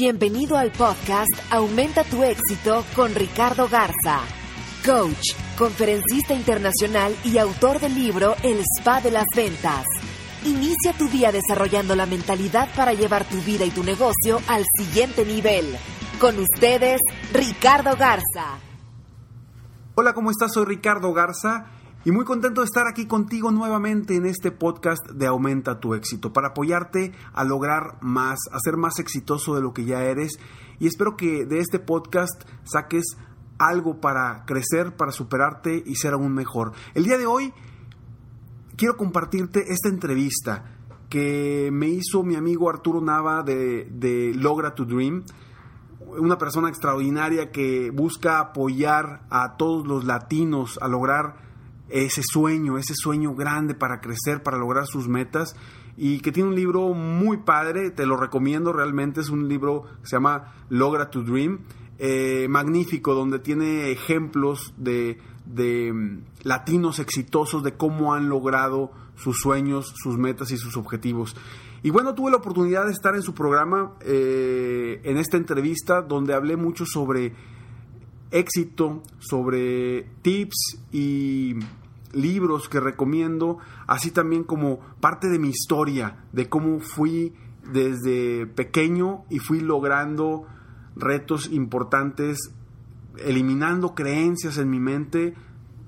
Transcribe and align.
Bienvenido 0.00 0.56
al 0.56 0.70
podcast 0.70 1.32
Aumenta 1.50 2.04
tu 2.04 2.22
éxito 2.22 2.84
con 2.94 3.16
Ricardo 3.16 3.66
Garza, 3.66 4.20
coach, 4.86 5.34
conferencista 5.58 6.34
internacional 6.34 7.16
y 7.24 7.36
autor 7.38 7.80
del 7.80 7.96
libro 7.96 8.36
El 8.44 8.60
Spa 8.60 9.00
de 9.00 9.10
las 9.10 9.26
Ventas. 9.34 9.86
Inicia 10.44 10.92
tu 10.96 11.08
día 11.08 11.32
desarrollando 11.32 11.96
la 11.96 12.06
mentalidad 12.06 12.68
para 12.76 12.92
llevar 12.92 13.24
tu 13.24 13.38
vida 13.38 13.64
y 13.64 13.70
tu 13.70 13.82
negocio 13.82 14.40
al 14.46 14.64
siguiente 14.78 15.24
nivel. 15.24 15.76
Con 16.20 16.38
ustedes, 16.38 17.00
Ricardo 17.32 17.96
Garza. 17.96 18.60
Hola, 19.96 20.12
¿cómo 20.14 20.30
estás? 20.30 20.52
Soy 20.52 20.64
Ricardo 20.64 21.12
Garza 21.12 21.72
y 22.04 22.12
muy 22.12 22.24
contento 22.24 22.60
de 22.60 22.66
estar 22.66 22.86
aquí 22.86 23.06
contigo 23.06 23.50
nuevamente 23.50 24.14
en 24.14 24.24
este 24.24 24.52
podcast 24.52 25.04
de 25.10 25.26
Aumenta 25.26 25.80
tu 25.80 25.94
éxito 25.94 26.32
para 26.32 26.48
apoyarte 26.48 27.12
a 27.32 27.44
lograr 27.44 27.98
más, 28.00 28.38
a 28.52 28.60
ser 28.60 28.76
más 28.76 29.00
exitoso 29.00 29.56
de 29.56 29.62
lo 29.62 29.72
que 29.72 29.84
ya 29.84 30.04
eres 30.04 30.38
y 30.78 30.86
espero 30.86 31.16
que 31.16 31.44
de 31.44 31.58
este 31.58 31.80
podcast 31.80 32.44
saques 32.62 33.16
algo 33.58 34.00
para 34.00 34.44
crecer, 34.46 34.96
para 34.96 35.10
superarte 35.10 35.82
y 35.84 35.96
ser 35.96 36.12
aún 36.12 36.32
mejor. 36.32 36.72
El 36.94 37.04
día 37.04 37.18
de 37.18 37.26
hoy 37.26 37.52
quiero 38.76 38.96
compartirte 38.96 39.72
esta 39.72 39.88
entrevista 39.88 40.76
que 41.10 41.70
me 41.72 41.88
hizo 41.88 42.22
mi 42.22 42.36
amigo 42.36 42.70
Arturo 42.70 43.00
Nava 43.00 43.42
de, 43.42 43.88
de 43.90 44.32
Logra 44.34 44.74
to 44.74 44.84
Dream 44.84 45.24
una 46.16 46.38
persona 46.38 46.68
extraordinaria 46.68 47.50
que 47.50 47.90
busca 47.90 48.38
apoyar 48.38 49.26
a 49.30 49.56
todos 49.56 49.86
los 49.86 50.04
latinos 50.04 50.78
a 50.80 50.88
lograr 50.88 51.47
ese 51.88 52.22
sueño, 52.22 52.78
ese 52.78 52.94
sueño 52.94 53.34
grande 53.34 53.74
para 53.74 54.00
crecer, 54.00 54.42
para 54.42 54.58
lograr 54.58 54.86
sus 54.86 55.08
metas 55.08 55.56
y 55.96 56.20
que 56.20 56.30
tiene 56.30 56.50
un 56.50 56.54
libro 56.54 56.94
muy 56.94 57.38
padre, 57.38 57.90
te 57.90 58.06
lo 58.06 58.16
recomiendo 58.16 58.72
realmente, 58.72 59.20
es 59.20 59.30
un 59.30 59.48
libro 59.48 59.82
que 60.02 60.08
se 60.08 60.16
llama 60.16 60.54
Logra 60.68 61.10
to 61.10 61.22
Dream, 61.22 61.60
eh, 61.98 62.46
magnífico, 62.48 63.14
donde 63.14 63.40
tiene 63.40 63.90
ejemplos 63.90 64.72
de, 64.76 65.18
de 65.44 65.92
mm, 65.92 66.22
latinos 66.44 67.00
exitosos, 67.00 67.64
de 67.64 67.76
cómo 67.76 68.14
han 68.14 68.28
logrado 68.28 68.92
sus 69.16 69.38
sueños, 69.38 69.92
sus 69.96 70.16
metas 70.16 70.52
y 70.52 70.56
sus 70.56 70.76
objetivos. 70.76 71.34
Y 71.82 71.90
bueno, 71.90 72.14
tuve 72.14 72.30
la 72.30 72.36
oportunidad 72.36 72.86
de 72.86 72.92
estar 72.92 73.16
en 73.16 73.22
su 73.22 73.34
programa, 73.34 73.94
eh, 74.00 75.00
en 75.02 75.16
esta 75.16 75.36
entrevista, 75.36 76.02
donde 76.02 76.34
hablé 76.34 76.56
mucho 76.56 76.86
sobre 76.86 77.34
éxito, 78.30 79.02
sobre 79.18 80.08
tips 80.22 80.78
y 80.92 81.56
libros 82.12 82.68
que 82.68 82.80
recomiendo, 82.80 83.58
así 83.86 84.10
también 84.10 84.44
como 84.44 84.80
parte 85.00 85.28
de 85.28 85.38
mi 85.38 85.48
historia, 85.48 86.24
de 86.32 86.48
cómo 86.48 86.80
fui 86.80 87.34
desde 87.70 88.46
pequeño 88.46 89.24
y 89.30 89.38
fui 89.38 89.60
logrando 89.60 90.46
retos 90.96 91.50
importantes, 91.52 92.52
eliminando 93.18 93.94
creencias 93.94 94.58
en 94.58 94.70
mi 94.70 94.80
mente 94.80 95.34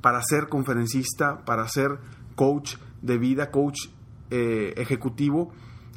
para 0.00 0.22
ser 0.22 0.48
conferencista, 0.48 1.44
para 1.44 1.66
ser 1.68 1.98
coach 2.34 2.76
de 3.02 3.18
vida, 3.18 3.50
coach 3.50 3.88
eh, 4.30 4.74
ejecutivo. 4.76 5.52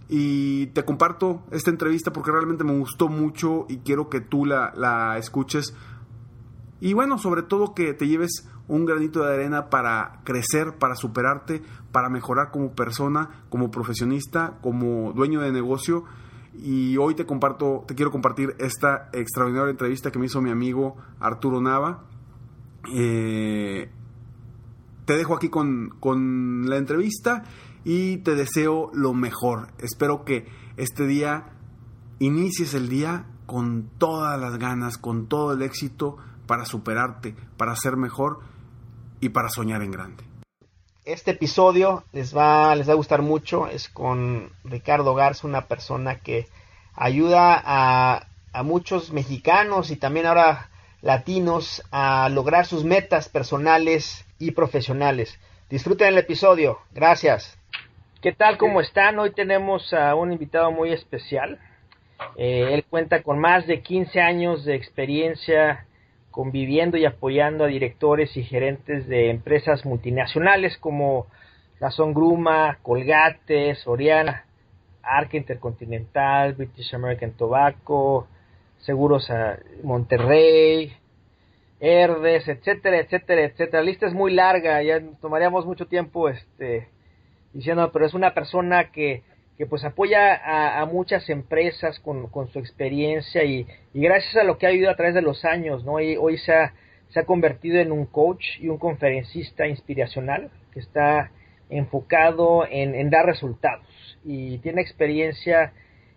Y 0.09 0.67
te 0.67 0.83
comparto 0.83 1.43
esta 1.51 1.69
entrevista 1.69 2.11
porque 2.11 2.31
realmente 2.31 2.63
me 2.63 2.77
gustó 2.77 3.07
mucho 3.07 3.65
y 3.69 3.77
quiero 3.77 4.09
que 4.09 4.21
tú 4.21 4.45
la, 4.45 4.73
la 4.75 5.17
escuches 5.17 5.73
y 6.83 6.91
bueno, 6.91 7.17
sobre 7.17 7.43
todo 7.43 7.73
que 7.73 7.93
te 7.93 8.09
lleves 8.09 8.45
un 8.67 8.83
granito 8.83 9.23
de 9.23 9.33
arena 9.33 9.69
para 9.69 10.19
crecer, 10.25 10.77
para 10.77 10.95
superarte, 10.97 11.61
para 11.93 12.09
mejorar 12.09 12.51
como 12.51 12.73
persona, 12.73 13.45
como 13.47 13.71
profesionista, 13.71 14.59
como 14.61 15.13
dueño 15.13 15.39
de 15.39 15.53
negocio. 15.53 16.03
Y 16.61 16.97
hoy 16.97 17.15
te 17.15 17.25
comparto, 17.25 17.85
te 17.87 17.95
quiero 17.95 18.11
compartir 18.11 18.57
esta 18.59 19.09
extraordinaria 19.13 19.71
entrevista 19.71 20.11
que 20.11 20.19
me 20.19 20.25
hizo 20.25 20.41
mi 20.41 20.49
amigo 20.49 20.97
Arturo 21.21 21.61
Nava. 21.61 22.03
Eh, 22.93 23.89
te 25.05 25.15
dejo 25.15 25.35
aquí 25.35 25.47
con, 25.47 25.95
con 26.01 26.69
la 26.69 26.75
entrevista 26.75 27.45
y 27.85 28.17
te 28.17 28.35
deseo 28.35 28.91
lo 28.93 29.13
mejor. 29.13 29.69
Espero 29.77 30.25
que 30.25 30.47
este 30.75 31.07
día 31.07 31.53
inicies 32.19 32.73
el 32.73 32.89
día 32.89 33.25
con 33.45 33.89
todas 33.97 34.37
las 34.37 34.57
ganas, 34.57 34.97
con 34.97 35.27
todo 35.27 35.53
el 35.53 35.61
éxito 35.61 36.17
para 36.47 36.65
superarte, 36.65 37.35
para 37.57 37.75
ser 37.75 37.95
mejor 37.97 38.39
y 39.19 39.29
para 39.29 39.49
soñar 39.49 39.81
en 39.81 39.91
grande. 39.91 40.23
Este 41.05 41.31
episodio 41.31 42.03
les 42.13 42.35
va, 42.35 42.75
les 42.75 42.87
va 42.87 42.93
a 42.93 42.97
gustar 42.97 43.21
mucho. 43.21 43.67
Es 43.67 43.89
con 43.89 44.51
Ricardo 44.63 45.15
Garza, 45.15 45.47
una 45.47 45.67
persona 45.67 46.19
que 46.19 46.47
ayuda 46.95 47.61
a, 47.63 48.27
a 48.53 48.63
muchos 48.63 49.11
mexicanos 49.11 49.91
y 49.91 49.97
también 49.97 50.27
ahora 50.27 50.69
latinos 51.01 51.83
a 51.91 52.29
lograr 52.29 52.65
sus 52.65 52.85
metas 52.85 53.27
personales 53.27 54.25
y 54.39 54.51
profesionales. 54.51 55.37
Disfruten 55.69 56.07
el 56.07 56.17
episodio. 56.17 56.79
Gracias. 56.91 57.57
¿Qué 58.21 58.31
tal? 58.31 58.57
¿Cómo 58.57 58.79
están? 58.79 59.19
Hoy 59.19 59.31
tenemos 59.33 59.93
a 59.93 60.15
un 60.15 60.31
invitado 60.31 60.71
muy 60.71 60.93
especial. 60.93 61.59
Eh, 62.37 62.73
él 62.73 62.85
cuenta 62.89 63.21
con 63.21 63.39
más 63.39 63.67
de 63.67 63.81
15 63.81 64.21
años 64.21 64.63
de 64.63 64.75
experiencia 64.75 65.85
conviviendo 66.33 66.97
y 66.97 67.05
apoyando 67.05 67.63
a 67.63 67.67
directores 67.67 68.35
y 68.35 68.43
gerentes 68.43 69.07
de 69.07 69.29
empresas 69.29 69.85
multinacionales 69.85 70.75
como 70.79 71.27
la 71.79 71.91
Gruma, 71.95 72.79
Colgate, 72.81 73.75
Soriana, 73.75 74.45
Arca 75.03 75.37
Intercontinental, 75.37 76.53
British 76.53 76.95
American 76.95 77.33
Tobacco, 77.33 78.27
Seguros 78.79 79.29
a 79.29 79.59
Monterrey, 79.83 80.91
Herdes, 81.79 82.47
etcétera, 82.47 82.97
etcétera, 82.97 83.43
etcétera. 83.43 83.83
La 83.83 83.89
lista 83.91 84.07
es 84.07 84.13
muy 84.13 84.33
larga, 84.33 84.81
ya 84.81 85.01
tomaríamos 85.21 85.67
mucho 85.67 85.85
tiempo 85.85 86.29
este 86.29 86.87
diciendo, 87.53 87.91
pero 87.93 88.07
es 88.07 88.15
una 88.15 88.33
persona 88.33 88.91
que 88.91 89.21
que 89.57 89.65
pues 89.67 89.83
apoya 89.83 90.79
a, 90.79 90.85
muchas 90.85 91.29
empresas 91.29 91.99
con, 91.99 92.29
su 92.51 92.59
experiencia 92.59 93.43
y, 93.43 93.67
gracias 93.93 94.35
a 94.37 94.43
lo 94.43 94.57
que 94.57 94.65
ha 94.65 94.71
vivido 94.71 94.89
a 94.89 94.95
través 94.95 95.13
de 95.13 95.21
los 95.21 95.45
años, 95.45 95.83
¿no? 95.85 95.99
Y 95.99 96.17
hoy 96.17 96.37
se 96.37 96.53
ha, 96.53 96.73
convertido 97.27 97.79
en 97.79 97.91
un 97.91 98.07
coach 98.07 98.43
y 98.59 98.69
un 98.69 98.79
conferencista 98.79 99.67
inspiracional 99.67 100.49
que 100.71 100.79
está 100.79 101.29
enfocado 101.69 102.65
en, 102.67 103.09
dar 103.11 103.27
resultados 103.27 103.85
y 104.25 104.57
tiene 104.59 104.81
experiencia 104.81 105.73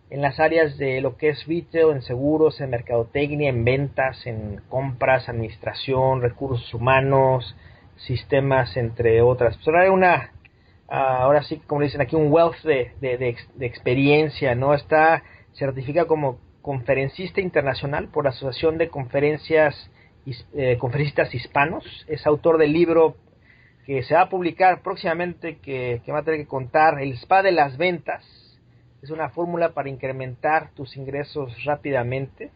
en 0.09 0.23
las 0.23 0.41
áreas 0.41 0.79
de 0.79 1.03
lo 1.03 1.19
que 1.19 1.29
es 1.29 1.47
retail, 1.47 1.91
en 1.91 2.03
seguros, 2.03 2.61
en 2.63 2.71
mercadotecnia, 2.71 3.51
en 3.51 3.65
ventas, 3.65 4.27
en 4.27 4.63
compras, 4.71 5.29
administración, 5.29 6.23
recursos 6.23 6.73
humanos, 6.73 7.55
sistemas, 7.97 8.77
entre 8.77 9.21
otras. 9.21 9.57
Pues 9.57 9.69
Ah, 10.89 11.19
ahora 11.23 11.43
sí, 11.43 11.61
como 11.67 11.83
dicen 11.83 12.01
aquí, 12.01 12.15
un 12.15 12.31
wealth 12.31 12.63
de, 12.63 12.93
de, 13.01 13.67
experiencia, 13.67 14.55
¿no? 14.55 14.73
Está 14.75 15.25
certificado 15.53 16.07
como 16.07 16.39
conferencista 16.63 17.41
internacional 17.41 18.09
por 18.09 18.25
la 18.25 18.31
Asociación 18.31 18.79
de 18.79 18.89
Conferencias 18.89 19.91
eh, 20.55 20.77
Conferencistas 20.79 21.35
Hispanos. 21.35 21.85
Es 22.09 22.27
autor 22.27 22.59
del 22.59 22.73
libro 22.73 23.17
que 23.85 24.03
se 24.03 24.15
va 24.15 24.23
a 24.23 24.29
publicar 24.29 24.83
próximamente, 24.83 25.59
que, 25.59 26.01
va 26.09 26.19
a 26.19 26.25
tener 26.25 26.41
que 26.41 26.47
contar, 26.47 27.01
El 27.01 27.13
Spa 27.13 27.43
de 27.43 27.53
las 27.53 27.77
Ventas. 27.77 28.25
es 29.03 29.11
una 29.11 29.29
fórmula 29.31 29.75
para 29.75 29.89
incrementar 29.89 30.71
tus 30.71 30.97
ingresos 30.97 31.65
rápidamente 31.65 32.51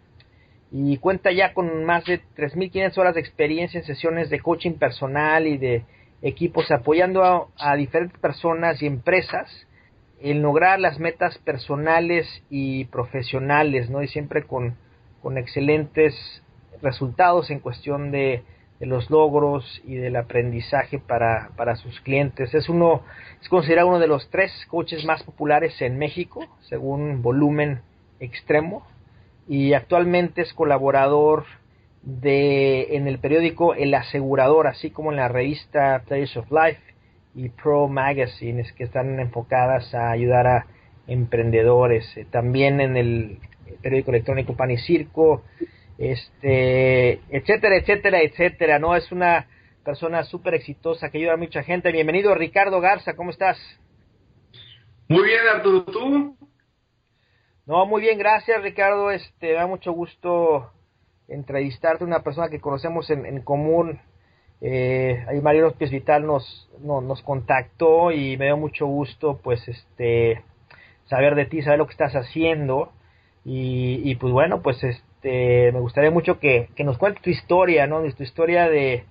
y 0.72 0.96
cuenta 0.98 1.32
ya 1.32 1.52
con 1.52 1.84
más 1.84 2.04
de 2.04 2.20
3.500 2.36 2.98
horas 2.98 3.14
de 3.14 3.20
experiencia 3.20 3.78
en 3.78 3.86
sesiones 3.86 4.30
de 4.30 4.40
coaching 4.40 4.72
personal 4.72 5.46
y 5.46 5.58
de 5.58 5.84
equipos 6.22 6.70
apoyando 6.70 7.50
a, 7.58 7.76
diferentes 7.76 8.18
personas 8.20 8.82
y 8.82 8.86
empresas 8.86 9.48
en 10.20 10.42
lograr 10.42 10.78
las 10.78 10.98
metas 10.98 11.38
personales 11.38 12.26
y 12.50 12.84
profesionales, 12.86 13.88
¿no? 13.88 14.02
Y 14.02 14.08
siempre 14.08 14.44
con, 14.44 14.76
con 15.22 15.38
excelentes 15.38 16.14
resultados 16.82 17.50
en 17.50 17.60
cuestión 17.60 18.10
de, 18.10 18.42
de, 18.80 18.86
los 18.86 19.08
logros 19.10 19.80
y 19.84 19.94
del 19.94 20.16
aprendizaje 20.16 20.98
para, 20.98 21.50
para 21.56 21.76
sus 21.76 22.00
clientes. 22.00 22.52
Es 22.54 22.68
uno, 22.68 23.02
es 23.40 23.48
considerado 23.48 23.88
uno 23.88 23.98
de 23.98 24.08
los 24.08 24.28
tres 24.28 24.52
coaches 24.68 25.04
más 25.06 25.22
populares 25.22 25.80
en 25.80 25.98
México, 25.98 26.46
según 26.68 27.22
volumen 27.22 27.80
extremo, 28.20 28.86
y 29.48 29.72
actualmente 29.72 30.42
es 30.42 30.52
colaborador 30.52 31.44
de 32.02 32.96
en 32.96 33.06
el 33.06 33.18
periódico 33.18 33.74
El 33.74 33.94
Asegurador, 33.94 34.66
así 34.66 34.90
como 34.90 35.10
en 35.10 35.16
la 35.16 35.28
revista 35.28 36.02
Players 36.06 36.36
of 36.36 36.50
Life 36.50 36.80
y 37.34 37.48
Pro 37.50 37.88
Magazines 37.88 38.72
que 38.72 38.84
están 38.84 39.20
enfocadas 39.20 39.94
a 39.94 40.10
ayudar 40.10 40.46
a 40.46 40.66
emprendedores. 41.06 42.16
Eh, 42.16 42.26
también 42.30 42.80
en 42.80 42.96
el 42.96 43.38
periódico 43.82 44.10
electrónico 44.10 44.56
Pan 44.56 44.70
y 44.70 44.78
Circo, 44.78 45.42
este, 45.98 47.20
etcétera, 47.28 47.76
etcétera, 47.76 48.22
etcétera. 48.22 48.78
No 48.78 48.96
es 48.96 49.12
una 49.12 49.46
persona 49.84 50.24
súper 50.24 50.54
exitosa 50.54 51.10
que 51.10 51.18
ayuda 51.18 51.34
a 51.34 51.36
mucha 51.36 51.62
gente. 51.62 51.92
Bienvenido 51.92 52.34
Ricardo 52.34 52.80
Garza, 52.80 53.14
¿cómo 53.14 53.30
estás? 53.30 53.58
Muy 55.08 55.24
bien, 55.24 55.40
Arturo, 55.54 55.84
¿tú? 55.84 56.36
No, 57.66 57.86
muy 57.86 58.00
bien, 58.00 58.18
gracias 58.18 58.62
Ricardo. 58.62 59.10
Este, 59.10 59.52
da 59.52 59.66
mucho 59.66 59.92
gusto 59.92 60.72
entrevistarte 61.30 62.04
una 62.04 62.22
persona 62.22 62.48
que 62.48 62.60
conocemos 62.60 63.08
en, 63.10 63.40
común. 63.42 64.00
Eh, 64.60 65.24
ahí 65.28 65.40
Mario 65.40 65.62
López 65.62 65.90
Vital 65.90 66.26
nos, 66.26 66.68
nos 66.82 67.22
contactó 67.22 68.12
y 68.12 68.36
me 68.36 68.46
dio 68.46 68.58
mucho 68.58 68.86
gusto 68.86 69.40
pues 69.42 69.66
este 69.66 70.42
saber 71.06 71.34
de 71.34 71.46
ti, 71.46 71.62
saber 71.62 71.78
lo 71.78 71.86
que 71.86 71.92
estás 71.92 72.14
haciendo 72.14 72.92
y, 73.44 74.02
y 74.04 74.16
pues 74.16 74.32
bueno, 74.32 74.60
pues 74.60 74.82
este 74.84 75.72
me 75.72 75.80
gustaría 75.80 76.10
mucho 76.10 76.38
que, 76.38 76.68
que 76.76 76.84
nos 76.84 76.98
cuentes 76.98 77.22
tu 77.22 77.30
historia, 77.30 77.86
¿no? 77.86 78.02
Tu 78.12 78.22
historia 78.22 78.68
de, 78.68 79.04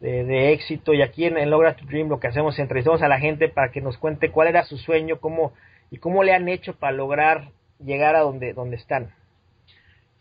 de, 0.00 0.52
éxito 0.52 0.94
y 0.94 1.02
aquí 1.02 1.24
en, 1.24 1.36
en, 1.38 1.50
Logra 1.50 1.76
tu 1.76 1.86
Dream 1.86 2.08
lo 2.08 2.20
que 2.20 2.28
hacemos 2.28 2.58
entrevistamos 2.58 3.02
a 3.02 3.08
la 3.08 3.18
gente 3.18 3.48
para 3.48 3.70
que 3.70 3.80
nos 3.80 3.98
cuente 3.98 4.30
cuál 4.30 4.48
era 4.48 4.64
su 4.64 4.76
sueño, 4.76 5.18
cómo 5.20 5.52
y 5.90 5.98
cómo 5.98 6.24
le 6.24 6.32
han 6.32 6.48
hecho 6.48 6.74
para 6.74 6.92
lograr 6.92 7.50
llegar 7.78 8.16
a 8.16 8.20
donde, 8.20 8.52
donde 8.54 8.76
están. 8.76 9.12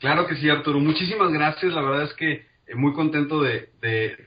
Claro 0.02 0.26
que 0.26 0.36
sí, 0.36 0.50
Arturo. 0.50 0.80
Muchísimas 0.80 1.32
gracias. 1.32 1.74
La 1.74 1.82
verdad 1.84 2.06
es 2.06 2.14
que 2.16 2.32
eh, 2.66 2.76
muy 2.76 2.92
contento 2.92 3.40
de, 3.40 3.70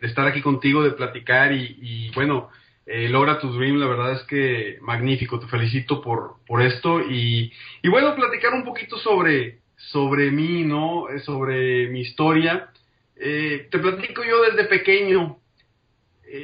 estar 0.02 0.24
aquí 0.24 0.40
contigo, 0.40 0.84
de 0.84 0.92
platicar 0.92 1.50
y, 1.52 2.12
bueno, 2.14 2.48
eh, 2.86 3.08
logra 3.08 3.40
tu 3.40 3.52
dream. 3.52 3.78
La 3.78 3.88
verdad 3.88 4.12
es 4.12 4.22
que 4.22 4.78
magnífico. 4.82 5.40
Te 5.40 5.48
felicito 5.48 6.00
por, 6.00 6.36
por 6.46 6.62
esto 6.62 7.00
y, 7.00 7.52
bueno, 7.90 8.14
platicar 8.14 8.54
un 8.54 8.64
poquito 8.64 8.96
sobre, 8.98 9.58
sobre 9.76 10.30
mí, 10.30 10.62
¿no? 10.62 11.08
Eh, 11.08 11.18
sobre 11.18 11.88
mi 11.88 12.02
historia. 12.02 12.70
te 13.16 13.78
platico 13.78 14.22
yo 14.22 14.42
desde 14.42 14.66
pequeño. 14.66 15.38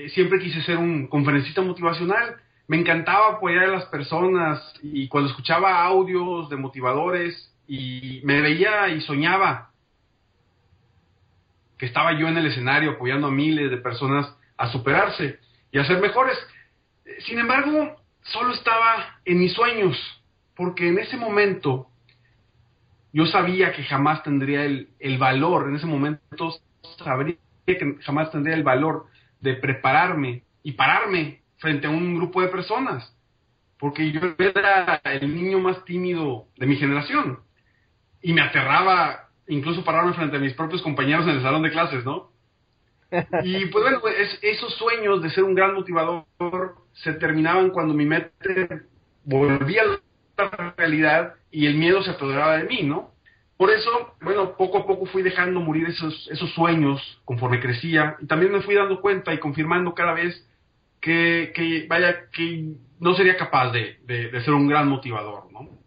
siempre 0.08 0.40
quise 0.40 0.60
ser 0.62 0.76
un 0.76 1.06
conferencista 1.06 1.62
motivacional. 1.62 2.34
Me 2.66 2.78
encantaba 2.78 3.36
apoyar 3.36 3.64
a 3.64 3.76
las 3.78 3.84
personas 3.86 4.74
y 4.82 5.06
cuando 5.06 5.30
escuchaba 5.30 5.84
audios 5.84 6.50
de 6.50 6.56
motivadores, 6.56 7.50
y 7.72 8.20
me 8.24 8.40
veía 8.40 8.88
y 8.88 9.00
soñaba 9.00 9.70
que 11.78 11.86
estaba 11.86 12.18
yo 12.18 12.26
en 12.26 12.36
el 12.36 12.46
escenario 12.46 12.90
apoyando 12.90 13.28
a 13.28 13.30
miles 13.30 13.70
de 13.70 13.76
personas 13.76 14.36
a 14.56 14.72
superarse 14.72 15.38
y 15.70 15.78
a 15.78 15.84
ser 15.84 16.00
mejores. 16.00 16.36
Sin 17.20 17.38
embargo, 17.38 18.02
solo 18.22 18.54
estaba 18.54 19.20
en 19.24 19.38
mis 19.38 19.52
sueños, 19.52 19.96
porque 20.56 20.88
en 20.88 20.98
ese 20.98 21.16
momento 21.16 21.86
yo 23.12 23.24
sabía 23.26 23.72
que 23.72 23.84
jamás 23.84 24.24
tendría 24.24 24.64
el, 24.64 24.88
el 24.98 25.18
valor, 25.18 25.68
en 25.68 25.76
ese 25.76 25.86
momento 25.86 26.52
sabría 27.04 27.36
que 27.64 27.98
jamás 28.00 28.32
tendría 28.32 28.56
el 28.56 28.64
valor 28.64 29.06
de 29.40 29.54
prepararme 29.54 30.42
y 30.64 30.72
pararme 30.72 31.42
frente 31.58 31.86
a 31.86 31.90
un 31.90 32.16
grupo 32.16 32.42
de 32.42 32.48
personas, 32.48 33.16
porque 33.78 34.10
yo 34.10 34.20
era 34.38 35.00
el 35.04 35.32
niño 35.32 35.60
más 35.60 35.84
tímido 35.84 36.48
de 36.56 36.66
mi 36.66 36.74
generación 36.74 37.48
y 38.22 38.32
me 38.32 38.42
aterraba 38.42 39.28
incluso 39.48 39.84
pararme 39.84 40.14
frente 40.14 40.36
a 40.36 40.40
mis 40.40 40.54
propios 40.54 40.82
compañeros 40.82 41.26
en 41.26 41.36
el 41.36 41.42
salón 41.42 41.62
de 41.62 41.70
clases, 41.70 42.04
¿no? 42.04 42.30
Y 43.42 43.66
pues 43.66 43.84
bueno, 43.84 44.00
esos 44.42 44.74
sueños 44.74 45.20
de 45.22 45.30
ser 45.30 45.44
un 45.44 45.54
gran 45.54 45.74
motivador 45.74 46.26
se 46.92 47.12
terminaban 47.14 47.70
cuando 47.70 47.92
mi 47.92 48.06
mente 48.06 48.82
volvía 49.24 49.82
a 50.36 50.42
la 50.42 50.74
realidad 50.76 51.34
y 51.50 51.66
el 51.66 51.74
miedo 51.74 52.02
se 52.02 52.12
apoderaba 52.12 52.58
de 52.58 52.64
mí, 52.64 52.82
¿no? 52.82 53.10
Por 53.56 53.70
eso, 53.70 54.14
bueno, 54.22 54.56
poco 54.56 54.78
a 54.78 54.86
poco 54.86 55.06
fui 55.06 55.22
dejando 55.22 55.60
morir 55.60 55.88
esos, 55.88 56.28
esos 56.30 56.50
sueños 56.54 57.20
conforme 57.24 57.60
crecía 57.60 58.16
y 58.20 58.26
también 58.26 58.52
me 58.52 58.62
fui 58.62 58.74
dando 58.74 59.00
cuenta 59.00 59.34
y 59.34 59.38
confirmando 59.38 59.92
cada 59.92 60.14
vez 60.14 60.48
que, 61.00 61.52
que 61.54 61.86
vaya, 61.88 62.30
que 62.30 62.72
no 63.00 63.14
sería 63.14 63.36
capaz 63.36 63.72
de, 63.72 63.98
de 64.06 64.40
ser 64.42 64.54
un 64.54 64.68
gran 64.68 64.88
motivador, 64.88 65.52
¿no? 65.52 65.79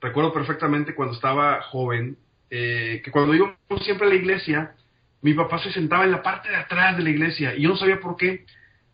Recuerdo 0.00 0.32
perfectamente 0.32 0.94
cuando 0.94 1.14
estaba 1.14 1.62
joven, 1.62 2.16
eh, 2.50 3.00
que 3.04 3.10
cuando 3.10 3.34
iba 3.34 3.56
siempre 3.82 4.06
a 4.06 4.10
la 4.10 4.16
iglesia, 4.16 4.74
mi 5.22 5.34
papá 5.34 5.58
se 5.58 5.72
sentaba 5.72 6.04
en 6.04 6.12
la 6.12 6.22
parte 6.22 6.48
de 6.48 6.56
atrás 6.56 6.96
de 6.96 7.02
la 7.02 7.10
iglesia 7.10 7.54
y 7.54 7.62
yo 7.62 7.70
no 7.70 7.76
sabía 7.76 8.00
por 8.00 8.16
qué, 8.16 8.46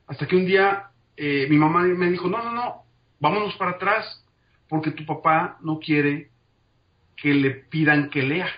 hasta 0.06 0.26
que 0.26 0.36
un 0.36 0.46
día 0.46 0.90
eh, 1.16 1.46
mi 1.48 1.56
mamá 1.56 1.82
me 1.82 2.10
dijo, 2.10 2.28
no, 2.28 2.42
no, 2.42 2.52
no, 2.52 2.84
vámonos 3.20 3.54
para 3.56 3.72
atrás, 3.72 4.24
porque 4.68 4.90
tu 4.90 5.04
papá 5.04 5.58
no 5.60 5.78
quiere 5.78 6.30
que 7.16 7.32
le 7.34 7.50
pidan 7.50 8.10
que 8.10 8.22
lea, 8.22 8.48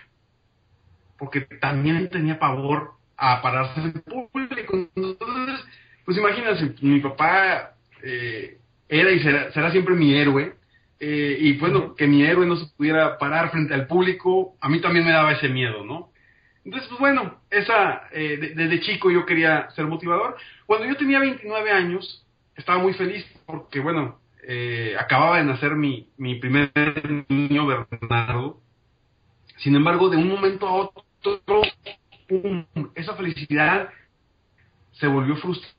porque 1.19 1.43
también 1.43 2.09
tenía 2.09 2.39
pavor 2.39 2.93
a 3.17 3.43
pararse 3.43 3.81
en 3.81 3.93
público. 3.93 4.89
Entonces, 4.95 5.65
pues 6.05 6.17
imagínense, 6.17 6.75
mi 6.81 7.01
papá 7.01 7.75
eh, 8.03 8.59
era 8.89 9.11
y 9.11 9.21
será, 9.21 9.53
será 9.53 9.71
siempre 9.71 9.95
mi 9.95 10.15
héroe, 10.15 10.55
eh, 10.99 11.37
y 11.41 11.53
bueno, 11.59 11.95
que 11.95 12.07
mi 12.07 12.23
héroe 12.23 12.47
no 12.47 12.57
se 12.57 12.67
pudiera 12.75 13.19
parar 13.19 13.51
frente 13.51 13.75
al 13.75 13.87
público, 13.87 14.57
a 14.61 14.69
mí 14.69 14.81
también 14.81 15.05
me 15.05 15.13
daba 15.13 15.33
ese 15.33 15.49
miedo, 15.49 15.85
¿no? 15.85 16.11
Entonces, 16.65 16.89
pues 16.89 16.99
bueno, 16.99 17.41
esa, 17.51 18.09
eh, 18.13 18.55
desde 18.57 18.81
chico 18.81 19.11
yo 19.11 19.25
quería 19.25 19.71
ser 19.71 19.87
motivador. 19.87 20.37
Cuando 20.65 20.87
yo 20.87 20.97
tenía 20.97 21.21
29 21.21 21.71
años, 21.71 22.27
estaba 22.57 22.79
muy 22.79 22.95
feliz 22.95 23.25
porque, 23.47 23.79
bueno, 23.79 24.19
eh, 24.43 24.97
acababa 24.99 25.39
de 25.39 25.45
nacer 25.45 25.77
mi, 25.77 26.09
mi 26.17 26.37
primer 26.37 26.73
niño 27.29 27.67
Bernardo. 27.67 28.61
Sin 29.59 29.77
embargo, 29.77 30.09
de 30.09 30.17
un 30.17 30.29
momento 30.29 30.67
a 30.67 30.73
otro, 30.73 31.63
esa 32.95 33.15
felicidad 33.15 33.91
se 34.93 35.07
volvió 35.07 35.37
frustrante 35.37 35.77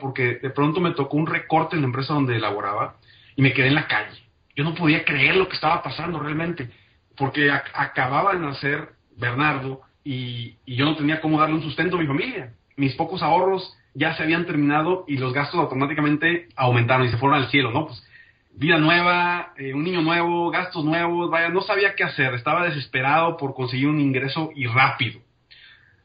porque 0.00 0.36
de 0.36 0.50
pronto 0.50 0.80
me 0.80 0.92
tocó 0.92 1.16
un 1.16 1.26
recorte 1.26 1.76
en 1.76 1.82
la 1.82 1.86
empresa 1.86 2.14
donde 2.14 2.36
elaboraba 2.36 2.96
y 3.36 3.42
me 3.42 3.52
quedé 3.52 3.68
en 3.68 3.74
la 3.74 3.86
calle. 3.86 4.18
Yo 4.56 4.64
no 4.64 4.74
podía 4.74 5.04
creer 5.04 5.36
lo 5.36 5.48
que 5.48 5.54
estaba 5.54 5.82
pasando 5.82 6.18
realmente, 6.18 6.70
porque 7.16 7.50
acababa 7.50 8.32
de 8.32 8.40
nacer 8.40 8.90
Bernardo 9.16 9.82
y, 10.04 10.56
yo 10.66 10.84
no 10.84 10.96
tenía 10.96 11.20
cómo 11.20 11.38
darle 11.38 11.56
un 11.56 11.62
sustento 11.62 11.96
a 11.96 12.00
mi 12.00 12.06
familia. 12.06 12.52
Mis 12.76 12.94
pocos 12.94 13.22
ahorros 13.22 13.76
ya 13.94 14.14
se 14.14 14.22
habían 14.22 14.46
terminado 14.46 15.04
y 15.06 15.16
los 15.16 15.32
gastos 15.32 15.60
automáticamente 15.60 16.48
aumentaron 16.56 17.06
y 17.06 17.10
se 17.10 17.18
fueron 17.18 17.38
al 17.38 17.50
cielo, 17.50 17.70
¿no? 17.70 17.86
Pues 17.86 18.06
vida 18.52 18.78
nueva, 18.78 19.52
eh, 19.56 19.74
un 19.74 19.84
niño 19.84 20.02
nuevo, 20.02 20.50
gastos 20.50 20.84
nuevos, 20.84 21.30
vaya, 21.30 21.48
no 21.48 21.60
sabía 21.62 21.94
qué 21.94 22.04
hacer, 22.04 22.34
estaba 22.34 22.64
desesperado 22.64 23.36
por 23.36 23.54
conseguir 23.54 23.88
un 23.88 24.00
ingreso 24.00 24.50
y 24.54 24.66
rápido. 24.66 25.20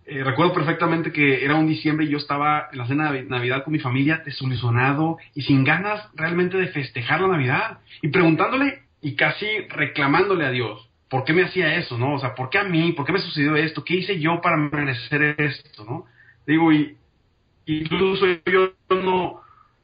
Eh, 0.08 0.24
recuerdo 0.24 0.54
perfectamente 0.54 1.12
que 1.12 1.44
era 1.44 1.56
un 1.56 1.68
diciembre 1.68 2.06
y 2.06 2.10
yo 2.10 2.20
estaba 2.20 2.68
en 2.72 2.78
la 2.78 2.86
cena 2.86 3.12
de 3.12 3.24
Navidad 3.24 3.64
con 3.64 3.74
mi 3.74 3.80
familia 3.80 4.22
desilusionado 4.24 5.18
y 5.34 5.42
sin 5.42 5.64
ganas 5.64 6.08
realmente 6.14 6.58
de 6.58 6.68
festejar 6.68 7.22
la 7.22 7.30
Navidad 7.30 7.80
y 8.04 8.10
preguntándole 8.10 8.84
y 9.02 9.16
casi 9.16 9.48
reclamándole 9.70 10.46
a 10.46 10.52
Dios 10.52 10.90
por 11.10 11.24
qué 11.24 11.34
me 11.34 11.44
hacía 11.44 11.76
eso, 11.76 11.98
¿no? 11.98 12.16
O 12.16 12.20
sea, 12.20 12.36
¿por 12.36 12.50
qué 12.50 12.60
a 12.60 12.64
mí? 12.64 12.92
¿Por 12.92 13.06
qué 13.06 13.14
me 13.14 13.20
sucedió 13.20 13.56
esto? 13.56 13.84
¿Qué 13.84 13.96
hice 13.96 14.20
yo 14.20 14.42
para 14.42 14.58
merecer 14.58 15.36
esto, 15.40 15.86
no? 15.86 16.06
Digo, 16.46 16.72
y 16.72 16.98
incluso 17.66 18.26
yo 18.46 18.74
no, 18.90 19.42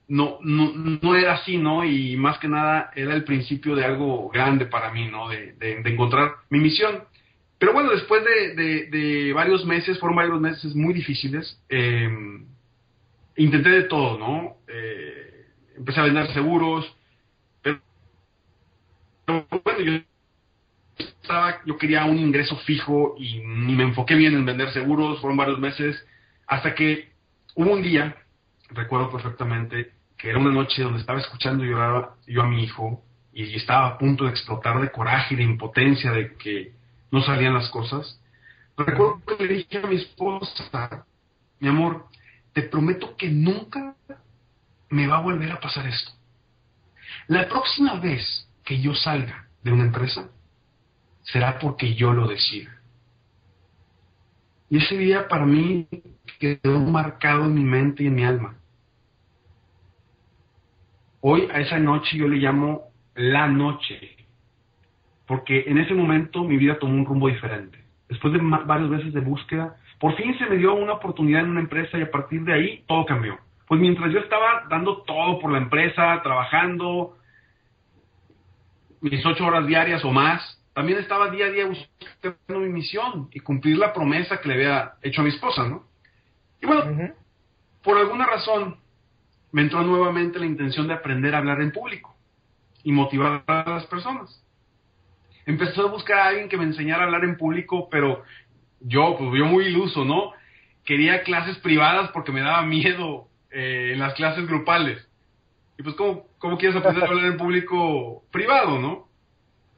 no, 0.07 0.37
no, 0.41 0.71
no 1.01 1.15
era 1.15 1.33
así, 1.33 1.57
¿no? 1.57 1.83
Y 1.83 2.15
más 2.17 2.37
que 2.37 2.47
nada 2.47 2.91
era 2.95 3.13
el 3.15 3.23
principio 3.23 3.75
de 3.75 3.85
algo 3.85 4.29
grande 4.29 4.65
para 4.65 4.91
mí, 4.91 5.07
¿no? 5.07 5.29
De, 5.29 5.53
de, 5.53 5.81
de 5.81 5.89
encontrar 5.89 6.33
mi 6.49 6.59
misión. 6.59 7.03
Pero 7.61 7.73
bueno, 7.73 7.91
después 7.91 8.23
de, 8.25 9.31
varios 9.35 9.63
meses, 9.67 9.99
fueron 9.99 10.15
varios 10.15 10.41
meses 10.41 10.73
muy 10.73 10.95
difíciles, 10.95 11.61
em, 11.69 12.47
intenté 13.35 13.69
de 13.69 13.83
todo, 13.83 14.17
¿no? 14.17 14.57
Eh, 14.67 15.45
empecé 15.77 15.99
a 15.99 16.05
vender 16.05 16.33
seguros, 16.33 16.91
pero, 17.61 17.79
bueno, 19.63 19.79
yo 19.79 19.93
estaba, 20.97 21.61
yo 21.63 21.77
quería 21.77 22.05
un 22.05 22.17
ingreso 22.17 22.57
fijo 22.65 23.13
y 23.19 23.41
ni 23.41 23.75
me 23.75 23.83
enfoqué 23.83 24.15
bien 24.15 24.33
en 24.33 24.43
vender 24.43 24.73
seguros, 24.73 25.21
fueron 25.21 25.37
varios 25.37 25.59
meses, 25.59 26.03
hasta 26.47 26.73
que 26.73 27.11
hubo 27.53 27.73
un 27.73 27.83
día, 27.83 28.15
recuerdo 28.71 29.11
perfectamente, 29.11 29.91
que 30.17 30.31
era 30.31 30.39
una 30.39 30.51
noche 30.51 30.81
donde 30.81 31.01
estaba 31.01 31.19
escuchando 31.19 31.63
llorar 31.63 32.13
yo 32.25 32.41
a 32.41 32.47
mi 32.47 32.63
hijo 32.63 33.03
y 33.31 33.55
estaba 33.55 33.85
a 33.85 33.97
punto 33.99 34.23
de 34.23 34.31
explotar 34.31 34.81
de 34.81 34.89
coraje 34.89 35.35
y 35.35 35.37
de 35.37 35.43
impotencia 35.43 36.11
de 36.11 36.33
que 36.37 36.80
no 37.11 37.21
salían 37.21 37.53
las 37.53 37.69
cosas. 37.69 38.19
Recuerdo 38.77 39.21
que 39.25 39.45
le 39.45 39.53
dije 39.53 39.77
a 39.77 39.87
mi 39.87 39.97
esposa, 39.97 41.05
mi 41.59 41.67
amor, 41.67 42.07
te 42.53 42.63
prometo 42.63 43.15
que 43.15 43.29
nunca 43.29 43.95
me 44.89 45.07
va 45.07 45.17
a 45.17 45.21
volver 45.21 45.51
a 45.51 45.59
pasar 45.59 45.87
esto. 45.87 46.11
La 47.27 47.47
próxima 47.47 47.95
vez 47.99 48.47
que 48.63 48.79
yo 48.79 48.93
salga 48.95 49.47
de 49.63 49.71
una 49.71 49.83
empresa, 49.83 50.29
será 51.23 51.59
porque 51.59 51.93
yo 51.93 52.13
lo 52.13 52.27
decida. 52.27 52.81
Y 54.69 54.77
ese 54.77 54.97
día 54.97 55.27
para 55.27 55.45
mí 55.45 55.87
quedó 56.39 56.79
marcado 56.79 57.45
en 57.45 57.53
mi 57.53 57.63
mente 57.63 58.03
y 58.03 58.07
en 58.07 58.15
mi 58.15 58.23
alma. 58.23 58.55
Hoy 61.19 61.47
a 61.53 61.59
esa 61.59 61.77
noche 61.77 62.17
yo 62.17 62.27
le 62.27 62.37
llamo 62.37 62.91
la 63.15 63.47
noche, 63.47 64.20
porque 65.31 65.63
en 65.65 65.77
ese 65.77 65.93
momento 65.93 66.43
mi 66.43 66.57
vida 66.57 66.77
tomó 66.77 66.93
un 66.93 67.05
rumbo 67.05 67.29
diferente. 67.29 67.81
Después 68.09 68.33
de 68.33 68.39
varios 68.65 68.89
veces 68.89 69.13
de 69.13 69.21
búsqueda, 69.21 69.77
por 69.97 70.13
fin 70.17 70.37
se 70.37 70.45
me 70.47 70.57
dio 70.57 70.73
una 70.73 70.91
oportunidad 70.91 71.39
en 71.39 71.51
una 71.51 71.61
empresa 71.61 71.97
y 71.97 72.01
a 72.01 72.11
partir 72.11 72.43
de 72.43 72.51
ahí 72.51 72.83
todo 72.85 73.05
cambió. 73.05 73.39
Pues 73.65 73.79
mientras 73.79 74.11
yo 74.11 74.19
estaba 74.19 74.65
dando 74.69 75.03
todo 75.03 75.39
por 75.39 75.53
la 75.53 75.59
empresa, 75.59 76.19
trabajando 76.21 77.15
mis 78.99 79.25
ocho 79.25 79.45
horas 79.45 79.65
diarias 79.65 80.03
o 80.03 80.11
más, 80.11 80.61
también 80.73 80.99
estaba 80.99 81.29
día 81.29 81.45
a 81.45 81.51
día 81.51 81.65
buscando 81.65 82.59
mi 82.59 82.67
misión 82.67 83.29
y 83.31 83.39
cumplir 83.39 83.77
la 83.77 83.93
promesa 83.93 84.41
que 84.41 84.49
le 84.49 84.55
había 84.55 84.95
hecho 85.01 85.21
a 85.21 85.23
mi 85.23 85.29
esposa, 85.29 85.65
¿no? 85.65 85.85
Y 86.61 86.65
bueno, 86.65 87.13
por 87.81 87.97
alguna 87.97 88.25
razón 88.25 88.81
me 89.53 89.61
entró 89.61 89.81
nuevamente 89.81 90.39
la 90.39 90.45
intención 90.45 90.89
de 90.89 90.93
aprender 90.93 91.33
a 91.33 91.37
hablar 91.37 91.61
en 91.61 91.71
público 91.71 92.17
y 92.83 92.91
motivar 92.91 93.45
a 93.47 93.63
las 93.69 93.85
personas. 93.85 94.41
Empecé 95.45 95.81
a 95.81 95.85
buscar 95.85 96.19
a 96.19 96.27
alguien 96.27 96.49
que 96.49 96.57
me 96.57 96.63
enseñara 96.63 97.03
a 97.03 97.05
hablar 97.05 97.23
en 97.23 97.37
público, 97.37 97.89
pero 97.89 98.23
yo, 98.79 99.15
pues 99.17 99.31
yo 99.37 99.45
muy 99.45 99.65
iluso, 99.65 100.05
¿no? 100.05 100.31
Quería 100.83 101.23
clases 101.23 101.57
privadas 101.57 102.09
porque 102.11 102.31
me 102.31 102.41
daba 102.41 102.63
miedo 102.63 103.27
eh, 103.51 103.91
en 103.93 103.99
las 103.99 104.13
clases 104.13 104.47
grupales. 104.47 105.07
Y 105.77 105.83
pues, 105.83 105.95
¿cómo, 105.95 106.27
¿cómo 106.37 106.57
quieres 106.57 106.77
aprender 106.77 107.03
a 107.03 107.07
hablar 107.07 107.25
en 107.25 107.37
público 107.37 108.23
privado, 108.31 108.79
no? 108.79 109.07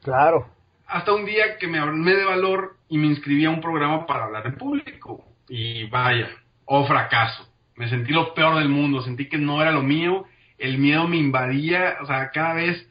Claro. 0.02 0.48
Hasta 0.86 1.14
un 1.14 1.24
día 1.24 1.56
que 1.58 1.66
me 1.66 1.78
armé 1.78 2.14
de 2.14 2.24
valor 2.24 2.76
y 2.88 2.98
me 2.98 3.06
inscribí 3.06 3.44
a 3.44 3.50
un 3.50 3.60
programa 3.60 4.06
para 4.06 4.24
hablar 4.24 4.46
en 4.46 4.56
público. 4.56 5.24
Y 5.48 5.84
vaya, 5.84 6.28
oh 6.66 6.86
fracaso. 6.86 7.48
Me 7.76 7.88
sentí 7.88 8.12
lo 8.12 8.34
peor 8.34 8.56
del 8.58 8.68
mundo, 8.68 9.02
sentí 9.02 9.28
que 9.28 9.38
no 9.38 9.60
era 9.60 9.72
lo 9.72 9.82
mío, 9.82 10.26
el 10.58 10.78
miedo 10.78 11.08
me 11.08 11.16
invadía, 11.16 11.96
o 12.02 12.06
sea, 12.06 12.30
cada 12.30 12.54
vez 12.54 12.88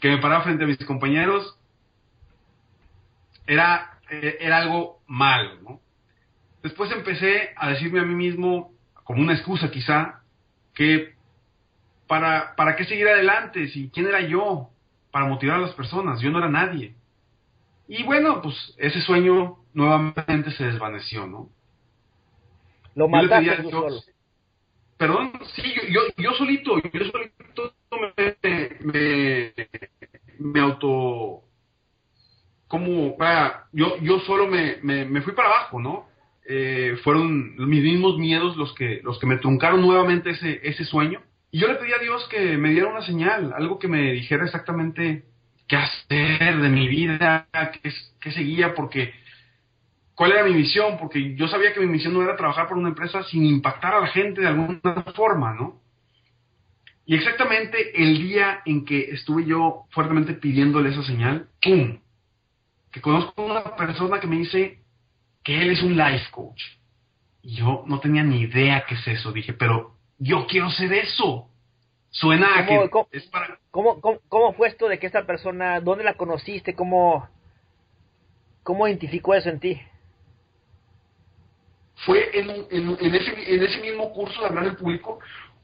que 0.00 0.08
me 0.08 0.18
paraba 0.18 0.44
frente 0.44 0.64
a 0.64 0.66
mis 0.66 0.84
compañeros, 0.84 1.58
era, 3.46 3.98
eh, 4.10 4.38
era 4.40 4.58
algo 4.58 5.00
malo, 5.06 5.60
¿no? 5.62 5.80
Después 6.62 6.90
empecé 6.90 7.50
a 7.56 7.70
decirme 7.70 8.00
a 8.00 8.04
mí 8.04 8.14
mismo, 8.14 8.72
como 9.04 9.22
una 9.22 9.34
excusa 9.34 9.70
quizá, 9.70 10.20
que 10.74 11.14
para, 12.06 12.54
para 12.56 12.76
qué 12.76 12.84
seguir 12.84 13.08
adelante, 13.08 13.68
si 13.68 13.90
quién 13.90 14.06
era 14.06 14.20
yo 14.20 14.70
para 15.10 15.26
motivar 15.26 15.56
a 15.56 15.62
las 15.62 15.74
personas, 15.74 16.20
yo 16.20 16.30
no 16.30 16.38
era 16.38 16.48
nadie. 16.48 16.94
Y 17.88 18.02
bueno, 18.02 18.42
pues 18.42 18.74
ese 18.78 19.00
sueño 19.00 19.58
nuevamente 19.72 20.50
se 20.50 20.64
desvaneció, 20.64 21.26
¿no? 21.26 21.48
Lo 22.94 23.08
mataste 23.08 23.70
solo. 23.70 24.00
Perdón, 24.96 25.32
sí, 25.54 25.74
yo, 25.90 26.00
yo, 26.16 26.32
solito, 26.32 26.78
yo 26.80 27.04
solito 27.12 27.74
me, 28.82 29.52
me, 30.38 30.60
auto, 30.60 31.42
como, 32.68 33.16
yo, 33.72 33.96
yo 34.02 34.20
solo 34.20 34.48
me, 34.48 34.78
me, 34.82 35.20
fui 35.22 35.34
para 35.34 35.48
abajo, 35.48 35.80
¿no? 35.80 36.06
Eh, 36.48 36.96
fueron 37.02 37.56
mis 37.68 37.82
mismos 37.82 38.18
miedos 38.18 38.56
los 38.56 38.74
que, 38.74 39.00
los 39.02 39.18
que 39.18 39.26
me 39.26 39.38
truncaron 39.38 39.80
nuevamente 39.80 40.30
ese, 40.30 40.60
ese 40.62 40.84
sueño. 40.84 41.20
Y 41.50 41.60
yo 41.60 41.68
le 41.68 41.76
pedí 41.76 41.92
a 41.92 41.98
Dios 41.98 42.26
que 42.28 42.56
me 42.56 42.70
diera 42.70 42.88
una 42.88 43.02
señal, 43.02 43.52
algo 43.56 43.78
que 43.78 43.88
me 43.88 44.12
dijera 44.12 44.44
exactamente 44.44 45.24
qué 45.68 45.76
hacer 45.76 46.58
de 46.60 46.68
mi 46.68 46.88
vida, 46.88 47.48
qué, 47.82 47.92
qué 48.20 48.32
seguía, 48.32 48.74
porque 48.74 49.12
cuál 50.14 50.32
era 50.32 50.44
mi 50.44 50.54
misión, 50.54 50.98
porque 50.98 51.34
yo 51.36 51.46
sabía 51.46 51.72
que 51.72 51.80
mi 51.80 51.86
misión 51.86 52.14
no 52.14 52.22
era 52.22 52.36
trabajar 52.36 52.68
por 52.68 52.78
una 52.78 52.88
empresa 52.88 53.22
sin 53.24 53.44
impactar 53.44 53.94
a 53.94 54.00
la 54.00 54.06
gente 54.08 54.40
de 54.40 54.48
alguna 54.48 54.80
forma, 55.14 55.54
¿no? 55.54 55.80
Y 57.04 57.14
exactamente 57.14 58.02
el 58.02 58.18
día 58.18 58.62
en 58.64 58.84
que 58.84 59.10
estuve 59.12 59.44
yo 59.44 59.84
fuertemente 59.90 60.34
pidiéndole 60.34 60.90
esa 60.90 61.04
señal, 61.04 61.48
¡pum! 61.62 61.98
Que 62.96 63.02
conozco 63.02 63.42
a 63.42 63.44
una 63.44 63.76
persona 63.76 64.18
que 64.18 64.26
me 64.26 64.36
dice 64.36 64.78
que 65.44 65.60
él 65.60 65.68
es 65.68 65.82
un 65.82 65.98
life 65.98 66.30
coach. 66.30 66.62
Y 67.42 67.56
yo 67.56 67.84
no 67.86 68.00
tenía 68.00 68.22
ni 68.22 68.40
idea 68.40 68.86
qué 68.88 68.94
es 68.94 69.06
eso. 69.06 69.32
Dije, 69.32 69.52
pero 69.52 69.98
yo 70.16 70.46
quiero 70.46 70.70
ser 70.70 70.94
eso. 70.94 71.50
Suena 72.08 72.58
a 72.58 72.64
que 72.64 72.88
¿cómo, 72.88 73.06
es 73.12 73.26
para... 73.26 73.58
¿cómo, 73.70 74.54
fue 74.54 74.68
esto 74.68 74.88
de 74.88 74.98
que 74.98 75.06
esta 75.06 75.26
persona, 75.26 75.78
dónde 75.80 76.04
la 76.04 76.14
conociste? 76.14 76.74
¿Cómo, 76.74 77.28
cómo 78.62 78.88
identificó 78.88 79.34
eso 79.34 79.50
en 79.50 79.60
ti? 79.60 79.78
fue 82.06 82.30
en, 82.38 82.48
en, 82.70 83.14
ese, 83.14 83.54
en 83.54 83.62
ese 83.62 83.80
mismo 83.80 84.10
curso 84.12 84.40
de 84.40 84.46
hablar 84.46 84.66
en 84.66 84.76
público, 84.76 85.18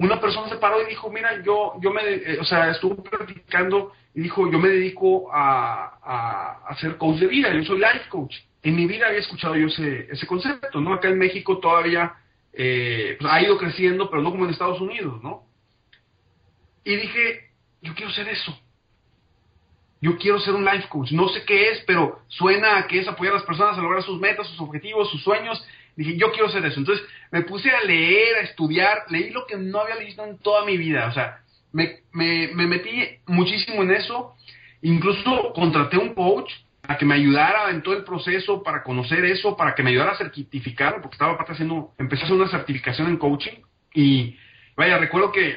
una 0.06 0.20
persona 0.20 0.48
se 0.48 0.56
paró 0.56 0.82
y 0.82 0.86
dijo, 0.86 1.10
mira, 1.10 1.42
yo, 1.42 1.74
yo 1.80 1.92
me, 1.92 2.02
eh, 2.02 2.38
o 2.40 2.44
sea, 2.44 2.70
estuve 2.70 2.96
practicando 2.96 3.92
y 4.14 4.22
dijo, 4.22 4.50
yo 4.50 4.58
me 4.58 4.68
dedico 4.68 5.32
a, 5.32 5.98
a, 6.02 6.68
a, 6.68 6.76
ser 6.76 6.96
coach 6.96 7.18
de 7.18 7.26
vida, 7.28 7.52
yo 7.54 7.64
soy 7.64 7.78
life 7.78 8.08
coach. 8.08 8.34
En 8.62 8.76
mi 8.76 8.86
vida 8.86 9.06
había 9.06 9.20
escuchado 9.20 9.56
yo 9.56 9.68
ese, 9.68 10.08
ese 10.10 10.26
concepto, 10.26 10.80
¿no? 10.80 10.92
Acá 10.92 11.08
en 11.08 11.18
México 11.18 11.58
todavía 11.58 12.14
eh, 12.52 13.16
pues, 13.18 13.32
ha 13.32 13.42
ido 13.42 13.56
creciendo, 13.58 14.10
pero 14.10 14.22
no 14.22 14.30
como 14.30 14.44
en 14.44 14.50
Estados 14.50 14.80
Unidos, 14.80 15.22
¿no? 15.22 15.44
Y 16.84 16.96
dije, 16.96 17.50
yo 17.80 17.94
quiero 17.94 18.10
ser 18.12 18.28
eso. 18.28 18.58
Yo 20.00 20.18
quiero 20.18 20.40
ser 20.40 20.54
un 20.54 20.64
life 20.64 20.88
coach. 20.88 21.12
No 21.12 21.28
sé 21.28 21.44
qué 21.44 21.70
es, 21.70 21.80
pero 21.86 22.22
suena 22.26 22.78
a 22.78 22.86
que 22.88 22.98
es 22.98 23.08
apoyar 23.08 23.34
a 23.34 23.36
las 23.36 23.46
personas 23.46 23.78
a 23.78 23.82
lograr 23.82 24.02
sus 24.02 24.20
metas, 24.20 24.48
sus 24.48 24.60
objetivos, 24.60 25.10
sus 25.10 25.22
sueños 25.22 25.64
Dije, 25.96 26.16
yo 26.16 26.30
quiero 26.32 26.48
hacer 26.48 26.64
eso. 26.64 26.80
Entonces 26.80 27.06
me 27.30 27.42
puse 27.42 27.70
a 27.70 27.82
leer, 27.84 28.36
a 28.36 28.40
estudiar, 28.40 29.04
leí 29.10 29.30
lo 29.30 29.46
que 29.46 29.56
no 29.56 29.80
había 29.80 29.96
leído 29.96 30.24
en 30.24 30.38
toda 30.38 30.64
mi 30.64 30.76
vida. 30.76 31.06
O 31.08 31.12
sea, 31.12 31.40
me, 31.72 32.00
me, 32.12 32.48
me 32.54 32.66
metí 32.66 33.18
muchísimo 33.26 33.82
en 33.82 33.92
eso. 33.92 34.34
Incluso 34.82 35.52
contraté 35.54 35.96
un 35.96 36.14
coach 36.14 36.50
a 36.82 36.98
que 36.98 37.04
me 37.04 37.14
ayudara 37.14 37.70
en 37.70 37.82
todo 37.82 37.96
el 37.96 38.04
proceso 38.04 38.62
para 38.62 38.82
conocer 38.82 39.24
eso, 39.24 39.56
para 39.56 39.74
que 39.74 39.82
me 39.82 39.90
ayudara 39.90 40.12
a 40.12 40.16
certificar, 40.16 41.00
porque 41.00 41.14
estaba 41.14 41.32
aparte 41.32 41.52
haciendo, 41.52 41.92
empecé 41.98 42.22
a 42.22 42.24
hacer 42.26 42.36
una 42.36 42.50
certificación 42.50 43.08
en 43.08 43.18
coaching. 43.18 43.60
Y 43.94 44.36
vaya, 44.76 44.98
recuerdo 44.98 45.30
que 45.30 45.56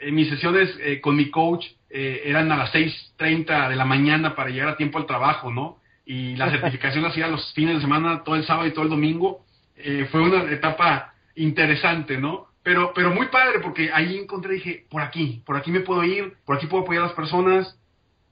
en 0.00 0.14
mis 0.14 0.28
sesiones 0.28 0.74
eh, 0.80 1.00
con 1.00 1.16
mi 1.16 1.30
coach 1.30 1.66
eh, 1.90 2.22
eran 2.24 2.50
a 2.50 2.56
las 2.56 2.72
6.30 2.72 3.68
de 3.68 3.76
la 3.76 3.84
mañana 3.84 4.34
para 4.34 4.50
llegar 4.50 4.70
a 4.70 4.76
tiempo 4.76 4.98
al 4.98 5.06
trabajo, 5.06 5.50
¿no? 5.50 5.78
Y 6.06 6.36
la 6.36 6.50
certificación 6.50 7.02
la 7.02 7.10
hacía 7.10 7.28
los 7.28 7.52
fines 7.52 7.76
de 7.76 7.82
semana, 7.82 8.24
todo 8.24 8.36
el 8.36 8.44
sábado 8.44 8.66
y 8.66 8.72
todo 8.72 8.84
el 8.84 8.90
domingo. 8.90 9.44
Eh, 9.84 10.08
fue 10.10 10.22
una 10.22 10.50
etapa 10.50 11.14
interesante, 11.34 12.18
¿no? 12.18 12.46
Pero, 12.62 12.92
pero 12.94 13.10
muy 13.10 13.26
padre 13.26 13.58
porque 13.60 13.90
ahí 13.92 14.16
encontré, 14.16 14.54
dije, 14.54 14.86
por 14.88 15.02
aquí, 15.02 15.42
por 15.44 15.56
aquí 15.56 15.70
me 15.70 15.80
puedo 15.80 16.04
ir, 16.04 16.34
por 16.44 16.56
aquí 16.56 16.66
puedo 16.66 16.84
apoyar 16.84 17.02
a 17.02 17.06
las 17.06 17.14
personas. 17.14 17.78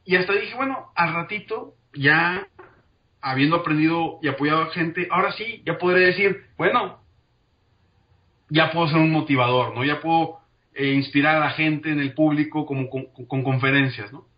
Y 0.04 0.16
hasta 0.16 0.32
dije, 0.34 0.54
bueno, 0.54 0.92
al 0.94 1.14
ratito, 1.14 1.74
ya 1.92 2.46
habiendo 3.20 3.56
aprendido 3.56 4.18
y 4.22 4.28
apoyado 4.28 4.62
a 4.62 4.70
gente, 4.70 5.08
ahora 5.10 5.32
sí, 5.32 5.62
ya 5.66 5.78
podré 5.78 6.06
decir, 6.06 6.44
bueno, 6.56 7.00
ya 8.48 8.70
puedo 8.70 8.88
ser 8.88 8.98
un 8.98 9.10
motivador, 9.10 9.74
¿no? 9.74 9.84
Ya 9.84 10.00
puedo 10.00 10.38
eh, 10.74 10.92
inspirar 10.92 11.36
a 11.36 11.40
la 11.40 11.50
gente 11.50 11.90
en 11.90 12.00
el 12.00 12.14
público 12.14 12.64
como 12.66 12.88
con 12.88 13.42
conferencias, 13.42 14.12
¿no? 14.12 14.29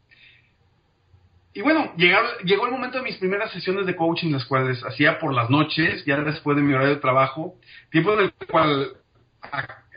Y 1.55 1.61
bueno, 1.61 1.93
llegó 1.97 2.67
el 2.67 2.73
momento 2.73 2.99
de 2.99 3.05
mis 3.05 3.17
primeras 3.17 3.53
sesiones 3.53 3.85
de 3.87 3.95
coaching, 3.95 4.33
las 4.33 4.47
cuales 4.47 4.83
hacía 4.85 5.19
por 5.19 5.35
las 5.35 5.51
noches, 5.51 6.05
ya 6.07 6.17
después 6.19 6.57
de 6.57 6.63
mi 6.63 6.73
horario 6.73 6.95
de 6.95 7.01
trabajo, 7.01 7.57
tiempo 7.91 8.15
en 8.15 8.21
el 8.21 8.33
cual 8.51 8.93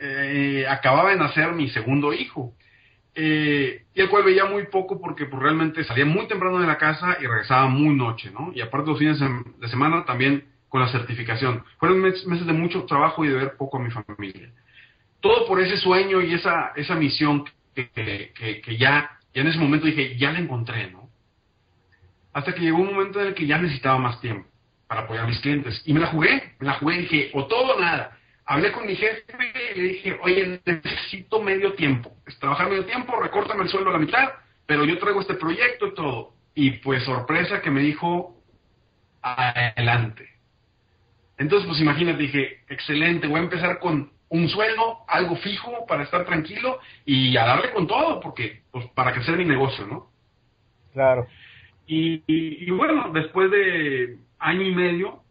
eh, 0.00 0.66
acababa 0.68 1.10
de 1.10 1.16
nacer 1.16 1.52
mi 1.52 1.70
segundo 1.70 2.12
hijo, 2.12 2.52
eh, 3.18 3.84
y 3.94 4.00
el 4.02 4.10
cual 4.10 4.24
veía 4.24 4.44
muy 4.44 4.66
poco 4.66 5.00
porque 5.00 5.24
pues, 5.24 5.42
realmente 5.42 5.82
salía 5.84 6.04
muy 6.04 6.28
temprano 6.28 6.58
de 6.58 6.66
la 6.66 6.76
casa 6.76 7.16
y 7.18 7.26
regresaba 7.26 7.66
muy 7.66 7.94
noche, 7.96 8.30
¿no? 8.30 8.52
Y 8.54 8.60
aparte 8.60 8.90
los 8.90 8.98
fines 8.98 9.18
de 9.18 9.68
semana 9.68 10.04
también 10.04 10.44
con 10.68 10.82
la 10.82 10.88
certificación. 10.88 11.64
Fueron 11.78 12.02
meses 12.02 12.46
de 12.46 12.52
mucho 12.52 12.84
trabajo 12.84 13.24
y 13.24 13.28
de 13.28 13.34
ver 13.34 13.56
poco 13.56 13.78
a 13.78 13.80
mi 13.80 13.90
familia. 13.90 14.50
Todo 15.20 15.46
por 15.46 15.60
ese 15.62 15.78
sueño 15.78 16.20
y 16.20 16.34
esa, 16.34 16.72
esa 16.76 16.94
misión 16.94 17.46
que, 17.74 17.88
que, 18.34 18.76
ya, 18.76 19.18
ya 19.34 19.40
en 19.40 19.46
ese 19.46 19.58
momento 19.58 19.86
dije, 19.86 20.18
ya 20.18 20.32
la 20.32 20.40
encontré, 20.40 20.90
¿no? 20.90 21.05
Hasta 22.36 22.54
que 22.54 22.60
llegó 22.60 22.80
un 22.80 22.92
momento 22.92 23.18
en 23.18 23.28
el 23.28 23.34
que 23.34 23.46
ya 23.46 23.56
necesitaba 23.56 23.96
más 23.96 24.20
tiempo 24.20 24.46
para 24.86 25.00
apoyar 25.00 25.24
a 25.24 25.26
mis 25.26 25.40
clientes. 25.40 25.80
Y 25.86 25.94
me 25.94 26.00
la 26.00 26.08
jugué, 26.08 26.52
me 26.58 26.66
la 26.66 26.74
jugué 26.74 26.96
y 26.96 26.98
dije, 26.98 27.30
o 27.32 27.46
todo 27.46 27.76
o 27.76 27.80
nada. 27.80 28.14
Hablé 28.44 28.72
con 28.72 28.86
mi 28.86 28.94
jefe 28.94 29.24
y 29.74 29.80
le 29.80 29.88
dije, 29.88 30.18
oye, 30.20 30.60
necesito 30.66 31.40
medio 31.40 31.72
tiempo. 31.72 32.12
Es 32.26 32.38
trabajar 32.38 32.68
medio 32.68 32.84
tiempo, 32.84 33.18
recórtame 33.18 33.62
el 33.62 33.70
sueldo 33.70 33.88
a 33.88 33.94
la 33.94 33.98
mitad, 33.98 34.28
pero 34.66 34.84
yo 34.84 34.98
traigo 34.98 35.22
este 35.22 35.32
proyecto 35.32 35.86
y 35.86 35.94
todo. 35.94 36.34
Y 36.54 36.72
pues 36.72 37.04
sorpresa 37.04 37.62
que 37.62 37.70
me 37.70 37.80
dijo, 37.80 38.36
adelante. 39.22 40.28
Entonces, 41.38 41.66
pues 41.66 41.80
imagínate, 41.80 42.18
dije, 42.18 42.64
excelente, 42.68 43.28
voy 43.28 43.40
a 43.40 43.44
empezar 43.44 43.78
con 43.78 44.12
un 44.28 44.48
sueldo, 44.50 44.98
algo 45.08 45.36
fijo 45.36 45.86
para 45.88 46.02
estar 46.02 46.26
tranquilo 46.26 46.80
y 47.06 47.34
a 47.38 47.46
darle 47.46 47.70
con 47.72 47.86
todo, 47.86 48.20
porque, 48.20 48.60
pues, 48.70 48.84
para 48.90 49.14
crecer 49.14 49.38
mi 49.38 49.46
negocio, 49.46 49.86
¿no? 49.86 50.10
Claro. 50.92 51.26
Y, 51.86 52.70
bueno, 52.70 53.10
después 53.12 53.50
de 53.50 54.18
año 54.38 54.62
y 54.62 54.74
medio, 54.74 55.22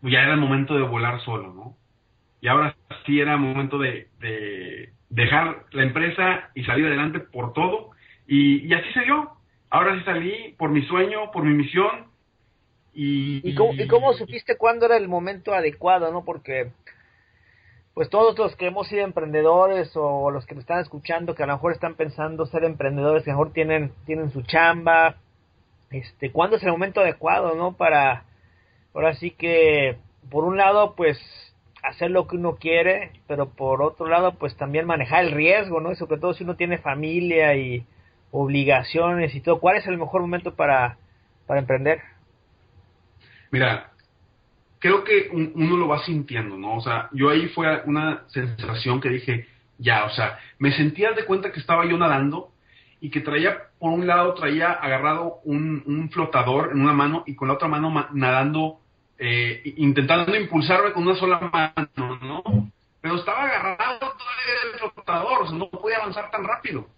pues, 0.00 0.12
ya 0.12 0.22
era 0.22 0.34
el 0.34 0.40
momento 0.40 0.74
de 0.74 0.82
volar 0.82 1.20
solo, 1.20 1.52
¿no? 1.54 1.76
Y 2.40 2.48
ahora 2.48 2.76
sí 3.06 3.20
era 3.20 3.36
momento 3.36 3.78
de, 3.78 4.08
de 4.20 4.92
dejar 5.08 5.66
la 5.72 5.82
empresa 5.82 6.50
y 6.54 6.64
salir 6.64 6.86
adelante 6.86 7.20
por 7.20 7.52
todo. 7.52 7.90
Y, 8.26 8.66
y 8.66 8.74
así 8.74 8.92
se 8.92 9.02
dio. 9.02 9.30
Ahora 9.70 9.98
sí 9.98 10.04
salí 10.04 10.54
por 10.56 10.70
mi 10.70 10.82
sueño, 10.82 11.30
por 11.32 11.44
mi 11.44 11.54
misión. 11.54 12.06
Y, 12.94 13.40
¿Y, 13.48 13.54
cómo, 13.54 13.72
¿Y 13.74 13.86
cómo 13.86 14.12
supiste 14.14 14.56
cuándo 14.56 14.86
era 14.86 14.96
el 14.96 15.08
momento 15.08 15.52
adecuado, 15.52 16.10
no? 16.12 16.24
Porque 16.24 16.72
pues 17.98 18.10
todos 18.10 18.38
los 18.38 18.54
que 18.54 18.68
hemos 18.68 18.86
sido 18.86 19.02
emprendedores 19.02 19.90
o 19.94 20.30
los 20.30 20.46
que 20.46 20.54
me 20.54 20.60
están 20.60 20.78
escuchando 20.78 21.34
que 21.34 21.42
a 21.42 21.46
lo 21.46 21.54
mejor 21.54 21.72
están 21.72 21.96
pensando 21.96 22.46
ser 22.46 22.62
emprendedores, 22.62 23.24
que 23.24 23.30
a 23.30 23.34
lo 23.34 23.40
mejor 23.40 23.52
tienen, 23.52 23.92
tienen 24.06 24.30
su 24.30 24.42
chamba, 24.42 25.16
este, 25.90 26.30
¿cuándo 26.32 26.56
es 26.56 26.62
el 26.62 26.70
momento 26.70 27.00
adecuado, 27.00 27.54
no? 27.54 27.76
Para, 27.76 28.24
ahora 28.94 29.14
sí 29.14 29.30
que, 29.30 29.96
por 30.30 30.44
un 30.44 30.56
lado, 30.56 30.94
pues, 30.94 31.18
hacer 31.82 32.10
lo 32.10 32.26
que 32.26 32.36
uno 32.36 32.56
quiere, 32.56 33.12
pero 33.26 33.50
por 33.50 33.82
otro 33.82 34.08
lado, 34.08 34.34
pues 34.34 34.56
también 34.56 34.86
manejar 34.86 35.24
el 35.24 35.32
riesgo, 35.32 35.80
¿no? 35.80 35.92
Y 35.92 35.96
sobre 35.96 36.18
todo 36.18 36.34
si 36.34 36.44
uno 36.44 36.56
tiene 36.56 36.78
familia 36.78 37.54
y 37.56 37.84
obligaciones 38.30 39.34
y 39.34 39.40
todo, 39.40 39.60
¿cuál 39.60 39.76
es 39.76 39.86
el 39.86 39.98
mejor 39.98 40.20
momento 40.20 40.54
para, 40.54 40.98
para 41.46 41.60
emprender? 41.60 42.00
Mira, 43.50 43.92
creo 44.78 45.04
que 45.04 45.28
uno 45.32 45.76
lo 45.76 45.88
va 45.88 46.04
sintiendo, 46.04 46.56
¿no? 46.56 46.76
O 46.76 46.80
sea, 46.80 47.08
yo 47.12 47.30
ahí 47.30 47.48
fue 47.48 47.82
una 47.84 48.24
sensación 48.28 49.00
que 49.00 49.08
dije, 49.08 49.46
ya, 49.78 50.04
o 50.04 50.10
sea, 50.10 50.38
me 50.58 50.72
sentía 50.72 51.12
de 51.12 51.24
cuenta 51.24 51.52
que 51.52 51.60
estaba 51.60 51.86
yo 51.86 51.96
nadando 51.96 52.52
y 53.00 53.10
que 53.10 53.20
traía, 53.20 53.68
por 53.78 53.92
un 53.92 54.06
lado, 54.06 54.34
traía 54.34 54.72
agarrado 54.72 55.40
un, 55.44 56.10
flotador 56.12 56.70
en 56.72 56.80
una 56.80 56.92
mano 56.92 57.24
y 57.26 57.34
con 57.34 57.48
la 57.48 57.54
otra 57.54 57.68
mano 57.68 58.08
nadando, 58.12 58.80
eh, 59.18 59.62
intentando 59.76 60.34
impulsarme 60.36 60.92
con 60.92 61.06
una 61.06 61.16
sola 61.16 61.38
mano, 61.40 62.18
¿no? 62.22 62.70
Pero 63.00 63.16
estaba 63.16 63.44
agarrado 63.44 63.98
todavía 63.98 64.72
el 64.72 64.78
flotador, 64.92 65.42
o 65.42 65.46
sea, 65.48 65.58
no 65.58 65.68
podía 65.68 65.98
avanzar 65.98 66.30
tan 66.30 66.44
rápido. 66.44 66.88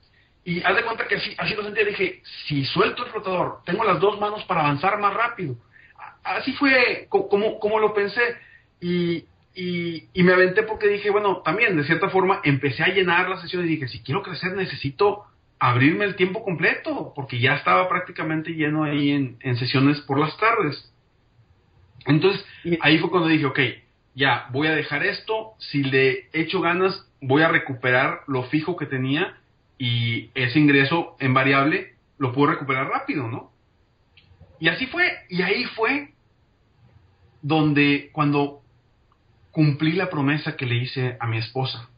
Y 0.43 0.63
haz 0.63 0.75
de 0.75 0.85
cuenta 0.85 1.07
que 1.07 1.17
así, 1.17 1.35
así 1.37 1.55
lo 1.55 1.63
sentía, 1.63 1.85
dije, 1.85 2.23
si 2.47 2.65
suelto 2.65 3.05
el 3.05 3.11
flotador, 3.11 3.61
tengo 3.67 3.85
las 3.85 4.01
dos 4.01 4.19
manos 4.19 4.43
para 4.45 4.61
avanzar 4.61 4.99
más 4.99 5.13
rápido 5.13 5.57
así 6.25 6.53
fue 6.55 7.07
como, 7.09 7.59
como 7.59 7.79
lo 7.79 7.95
pensé 7.95 8.21
y, 8.81 9.25
y, 9.55 10.23
me 10.23 10.33
aventé 10.33 10.63
porque 10.63 10.89
dije, 10.89 11.11
bueno, 11.11 11.43
también 11.43 11.77
de 11.77 11.85
cierta 11.85 12.09
forma 12.09 12.41
empecé 12.45 12.83
a 12.83 12.89
llenar 12.89 13.29
la 13.29 13.41
sesión 13.41 13.65
y 13.65 13.69
dije, 13.69 13.89
si 13.89 14.03
quiero 14.03 14.23
crecer 14.23 14.53
necesito 14.55 15.25
abrirme 15.61 16.07
el 16.07 16.17
tiempo 16.17 16.43
completo, 16.43 17.13
porque 17.15 17.39
ya 17.39 17.55
estaba 17.55 17.89
prácticamente 17.89 18.53
lleno 18.53 18.85
ahí 18.85 19.11
en, 19.11 19.37
en 19.41 19.57
sesiones 19.59 20.01
por 20.01 20.19
las 20.19 20.37
tardes. 20.39 20.91
Entonces, 22.07 22.45
ahí 22.81 22.99
fue 22.99 23.11
cuando 23.11 23.29
dije, 23.29 23.45
ok, 23.45 23.61
ya, 24.15 24.49
voy 24.53 24.67
a 24.67 24.75
dejar 24.75 25.05
esto, 25.05 25.53
si 25.59 25.85
le 25.85 26.29
echo 26.33 26.61
ganas, 26.61 27.07
voy 27.21 27.43
a 27.43 27.49
recuperar 27.49 28.23
lo 28.27 28.45
fijo 28.45 28.77
que 28.77 28.87
tenía 28.87 29.37
y 29.77 30.31
ese 30.35 30.59
ingreso 30.59 31.17
en 31.21 31.35
variable 31.35 31.95
lo 32.19 32.33
puedo 32.33 32.53
recuperar 32.53 32.89
rápido, 32.89 33.29
¿no? 33.29 33.53
Y 34.59 34.69
así 34.69 34.87
fue, 34.87 35.11
y 35.29 35.43
ahí 35.43 35.65
fue 35.65 36.13
donde 37.43 38.09
cuando 38.13 38.63
cumplí 39.51 39.93
la 39.93 40.11
promesa 40.11 40.57
que 40.57 40.67
le 40.67 40.77
hice 40.77 41.17
a 41.21 41.27
mi 41.27 41.39
esposa, 41.39 41.90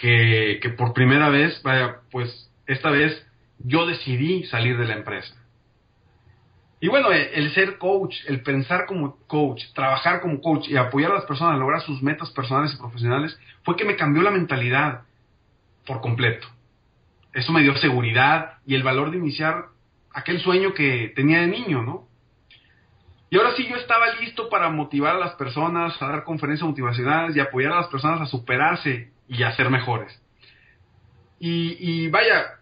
que, 0.00 0.74
por 0.78 0.94
primera 0.94 1.28
vez, 1.28 1.62
vaya, 1.62 1.98
pues 2.10 2.50
esta 2.66 2.90
vez 2.90 3.26
yo 3.58 3.86
decidí 3.86 4.44
salir 4.44 4.78
de 4.78 4.86
la 4.86 4.94
empresa. 4.94 5.34
Y 6.80 6.88
bueno, 6.88 7.12
el, 7.12 7.52
ser 7.52 7.76
coach, 7.76 8.16
el 8.26 8.42
pensar 8.42 8.86
como 8.86 9.18
coach, 9.26 9.62
trabajar 9.74 10.22
como 10.22 10.40
coach 10.40 10.68
y 10.68 10.78
apoyar 10.78 11.10
a 11.10 11.16
las 11.16 11.26
personas 11.26 11.54
a 11.54 11.58
lograr 11.58 11.82
sus 11.82 12.02
metas 12.02 12.30
personales 12.30 12.72
y 12.72 12.78
profesionales, 12.78 13.38
fue 13.62 13.76
que 13.76 13.84
me 13.84 13.96
cambió 13.96 14.22
la 14.22 14.30
mentalidad 14.30 15.02
por 15.86 16.00
completo. 16.00 16.48
Eso 17.34 17.52
me 17.52 17.60
dio 17.60 17.76
seguridad 17.76 18.54
y 18.64 18.76
el 18.76 18.82
valor 18.82 19.10
de 19.10 19.18
iniciar 19.18 19.66
aquel 20.14 20.40
sueño 20.40 20.72
que 20.72 21.12
tenía 21.14 21.42
de 21.42 21.48
niño, 21.48 21.82
¿no? 21.82 22.08
Y 23.28 23.36
ahora 23.36 23.52
sí 23.54 23.66
yo 23.68 23.76
estaba 23.76 24.14
listo 24.14 24.48
para 24.48 24.70
motivar 24.70 25.16
a 25.16 25.20
las 25.20 25.34
personas, 25.34 26.00
a 26.00 26.08
dar 26.08 26.24
conferencias 26.24 26.66
motivacionales 26.66 27.36
y 27.36 27.40
apoyar 27.40 27.72
a 27.72 27.80
las 27.82 27.88
personas 27.88 28.22
a 28.22 28.26
superarse 28.26 29.10
y 29.30 29.44
a 29.44 29.54
mejores. 29.70 30.20
Y, 31.38 32.08
vaya, 32.08 32.58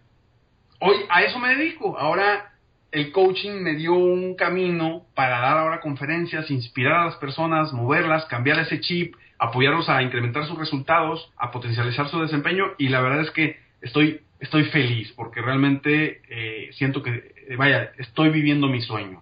hoy 0.79 0.95
a 1.09 1.23
eso 1.23 1.39
me 1.39 1.55
dedico. 1.55 1.97
Ahora 1.97 2.53
el 2.91 3.11
coaching 3.11 3.61
me 3.61 3.75
dio 3.75 3.93
un 3.93 4.35
camino 4.35 5.05
para 5.15 5.39
dar 5.39 5.57
ahora 5.57 5.81
conferencias, 5.81 6.49
inspirar 6.49 6.93
a 6.93 7.05
las 7.05 7.15
personas, 7.15 7.73
moverlas, 7.73 8.25
cambiar 8.25 8.59
ese 8.59 8.79
chip, 8.79 9.15
apoyarlos 9.37 9.89
a 9.89 10.01
incrementar 10.01 10.45
sus 10.45 10.57
resultados, 10.57 11.31
a 11.37 11.51
potencializar 11.51 12.07
su 12.07 12.21
desempeño 12.21 12.65
y 12.77 12.89
la 12.89 13.01
verdad 13.01 13.21
es 13.21 13.31
que 13.31 13.57
estoy, 13.81 14.21
estoy 14.39 14.65
feliz 14.65 15.11
porque 15.15 15.41
realmente 15.41 16.21
eh, 16.29 16.69
siento 16.73 17.03
que 17.03 17.33
eh, 17.49 17.55
vaya, 17.57 17.91
estoy 17.97 18.29
viviendo 18.29 18.67
mi 18.67 18.81
sueño. 18.81 19.21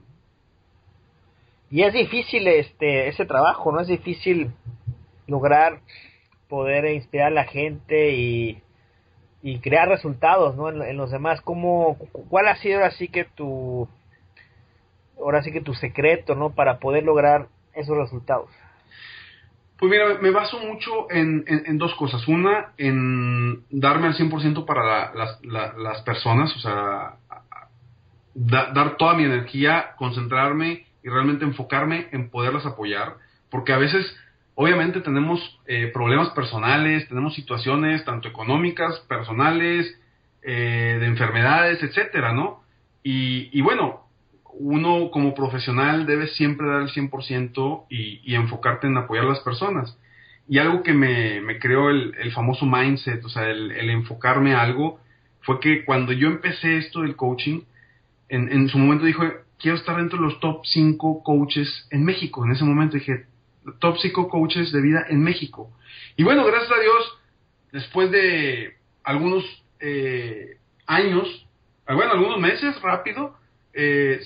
Y 1.71 1.81
es 1.81 1.93
difícil 1.93 2.47
este 2.47 3.07
ese 3.07 3.25
trabajo, 3.25 3.71
¿no? 3.71 3.81
Es 3.81 3.87
difícil 3.87 4.51
lograr 5.27 5.81
poder 6.47 6.85
inspirar 6.93 7.27
a 7.27 7.31
la 7.31 7.43
gente 7.45 8.11
y, 8.11 8.61
y 9.41 9.59
crear 9.59 9.87
resultados, 9.87 10.55
¿no? 10.55 10.69
En, 10.69 10.97
los 10.97 11.11
demás. 11.11 11.41
¿Cómo, 11.41 11.97
¿Cuál 12.29 12.47
ha 12.47 12.55
sido 12.57 12.77
ahora 12.77 12.91
sí 12.91 13.07
que 13.07 13.25
tu, 13.25 13.87
ahora 15.17 15.43
sí 15.43 15.51
que 15.51 15.61
tu 15.61 15.73
secreto, 15.73 16.35
¿no? 16.35 16.51
Para 16.51 16.79
poder 16.79 17.03
lograr 17.03 17.47
esos 17.73 17.97
resultados. 17.97 18.49
Pues 19.77 19.91
mira, 19.91 20.17
me 20.19 20.31
baso 20.31 20.59
mucho 20.59 21.11
en, 21.11 21.45
en, 21.47 21.77
dos 21.77 21.93
cosas. 21.95 22.27
Una, 22.27 22.73
en 22.77 23.63
darme 23.69 24.07
al 24.07 24.15
100% 24.15 24.65
para 24.65 25.13
las, 25.13 25.39
las 25.43 26.01
personas, 26.01 26.55
o 26.55 26.59
sea, 26.59 27.17
dar 28.33 28.97
toda 28.97 29.13
mi 29.13 29.23
energía, 29.23 29.93
concentrarme 29.97 30.87
y 31.03 31.09
realmente 31.09 31.45
enfocarme 31.45 32.07
en 32.11 32.29
poderlas 32.29 32.65
apoyar, 32.65 33.15
porque 33.49 33.73
a 33.73 33.77
veces, 33.77 34.05
obviamente, 34.57 35.01
tenemos 35.01 35.39
eh, 35.67 35.89
problemas 35.93 36.31
personales, 36.31 37.07
tenemos 37.07 37.35
situaciones 37.35 38.03
tanto 38.03 38.27
económicas, 38.27 38.99
personales, 39.07 39.87
eh, 40.41 40.97
de 40.99 41.05
enfermedades, 41.05 41.81
etcétera, 41.83 42.33
¿no? 42.33 42.63
Y, 43.03 43.49
y, 43.57 43.61
bueno, 43.61 44.07
uno 44.59 45.11
como 45.11 45.35
profesional 45.35 46.05
debe 46.05 46.27
siempre 46.27 46.67
dar 46.67 46.81
el 46.81 46.89
100% 46.89 47.85
y, 47.89 48.19
y 48.23 48.35
enfocarte 48.35 48.87
en 48.87 48.97
apoyar 48.97 49.25
a 49.25 49.29
las 49.29 49.39
personas. 49.41 49.97
Y 50.49 50.59
algo 50.59 50.81
que 50.81 50.93
me, 50.93 51.59
creó 51.59 51.89
el, 51.89 52.31
famoso 52.31 52.65
mindset, 52.65 53.23
o 53.23 53.29
sea, 53.29 53.49
el, 53.49 53.89
enfocarme 53.89 54.53
a 54.55 54.61
algo, 54.61 54.99
fue 55.41 55.59
que 55.59 55.83
cuando 55.85 56.13
yo 56.13 56.29
empecé 56.29 56.77
esto 56.77 57.01
del 57.01 57.15
coaching, 57.15 57.61
en, 58.29 58.67
su 58.69 58.77
momento 58.77 59.05
dijo, 59.05 59.23
quiero 59.59 59.77
estar 59.77 59.97
dentro 59.97 60.17
de 60.17 60.25
los 60.25 60.39
top 60.39 60.65
5 60.65 61.23
coaches 61.23 61.87
en 61.91 62.03
México. 62.03 62.45
En 62.45 62.51
ese 62.51 62.63
momento 62.63 62.95
dije, 62.95 63.25
top 63.79 63.97
5 63.97 64.29
coaches 64.29 64.71
de 64.71 64.81
vida 64.81 65.05
en 65.09 65.21
México. 65.23 65.71
Y 66.15 66.23
bueno, 66.23 66.45
gracias 66.45 66.71
a 66.71 66.81
Dios, 66.81 67.17
después 67.71 68.11
de 68.11 68.75
algunos 69.03 69.43
eh, 69.79 70.57
años, 70.85 71.47
ah, 71.85 71.95
bueno, 71.95 72.13
algunos 72.13 72.39
meses, 72.39 72.79
rápido, 72.81 73.35
eh, 73.73 74.19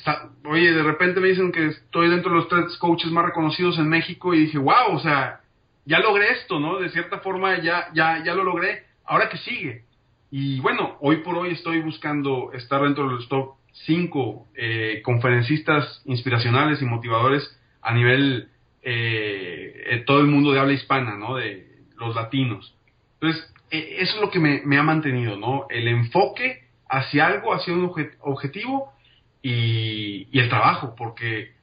oye, 0.46 0.72
de 0.72 0.84
repente 0.84 1.20
me 1.20 1.28
dicen 1.28 1.52
que 1.52 1.68
estoy 1.68 2.10
dentro 2.10 2.32
de 2.32 2.38
los 2.38 2.48
tres 2.48 2.78
coaches 2.78 3.12
más 3.12 3.26
reconocidos 3.26 3.78
en 3.80 3.90
México 3.90 4.34
y 4.34 4.46
dije, 4.46 4.58
wow, 4.58 4.94
o 4.94 5.00
sea, 5.00 5.42
ya 5.86 6.00
logré 6.00 6.32
esto, 6.32 6.60
¿no? 6.60 6.80
De 6.80 6.90
cierta 6.90 7.20
forma 7.20 7.60
ya, 7.60 7.90
ya, 7.94 8.24
ya 8.24 8.34
lo 8.34 8.44
logré. 8.44 8.86
Ahora 9.04 9.30
que 9.30 9.38
sigue. 9.38 9.84
Y 10.30 10.62
bueno, 10.62 10.96
hoy 11.02 11.18
por 11.18 11.36
hoy 11.36 11.52
estoy 11.52 11.82
buscando 11.82 12.54
estar 12.54 12.82
dentro 12.82 13.10
de 13.10 13.16
los 13.16 13.28
top 13.28 13.56
cinco 13.86 14.48
eh, 14.56 15.02
conferencistas 15.04 16.02
inspiracionales 16.06 16.82
y 16.82 16.86
motivadores 16.86 17.44
a 17.82 17.94
nivel 17.94 18.51
eh, 18.84 20.04
todo 20.06 20.20
el 20.20 20.28
mundo 20.28 20.52
de 20.52 20.60
habla 20.60 20.74
hispana, 20.74 21.18
¿no? 21.18 21.36
De 21.36 21.68
los 21.98 22.16
latinos. 22.16 22.76
Entonces, 23.20 23.54
e, 23.70 23.98
eso 24.00 24.16
es 24.16 24.22
lo 24.22 24.32
que 24.32 24.40
me, 24.40 24.78
ha 24.78 24.84
mantenido, 24.84 25.38
¿no? 25.38 25.68
El 25.70 25.88
enfoque 25.88 26.64
hacia 26.90 27.28
algo, 27.28 27.54
hacia 27.54 27.74
un 27.74 27.92
objetivo 28.22 28.94
y, 29.42 30.28
y, 30.32 30.40
el 30.40 30.50
trabajo, 30.50 30.96
porque 30.96 31.54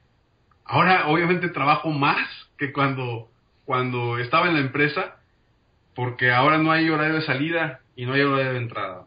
ahora 0.65 1.07
obviamente 1.07 1.49
trabajo 1.49 1.89
más 1.89 2.27
que 2.57 2.71
cuando, 2.71 3.29
cuando 3.65 4.17
estaba 4.17 4.47
en 4.47 4.55
la 4.55 4.61
empresa, 4.61 5.17
porque 5.95 6.31
ahora 6.31 6.57
no 6.57 6.71
hay 6.71 6.89
horario 6.89 7.15
de 7.15 7.21
salida 7.21 7.81
y 7.95 8.05
no 8.05 8.13
hay 8.13 8.21
horario 8.21 8.53
de 8.53 8.57
entrada. 8.57 9.05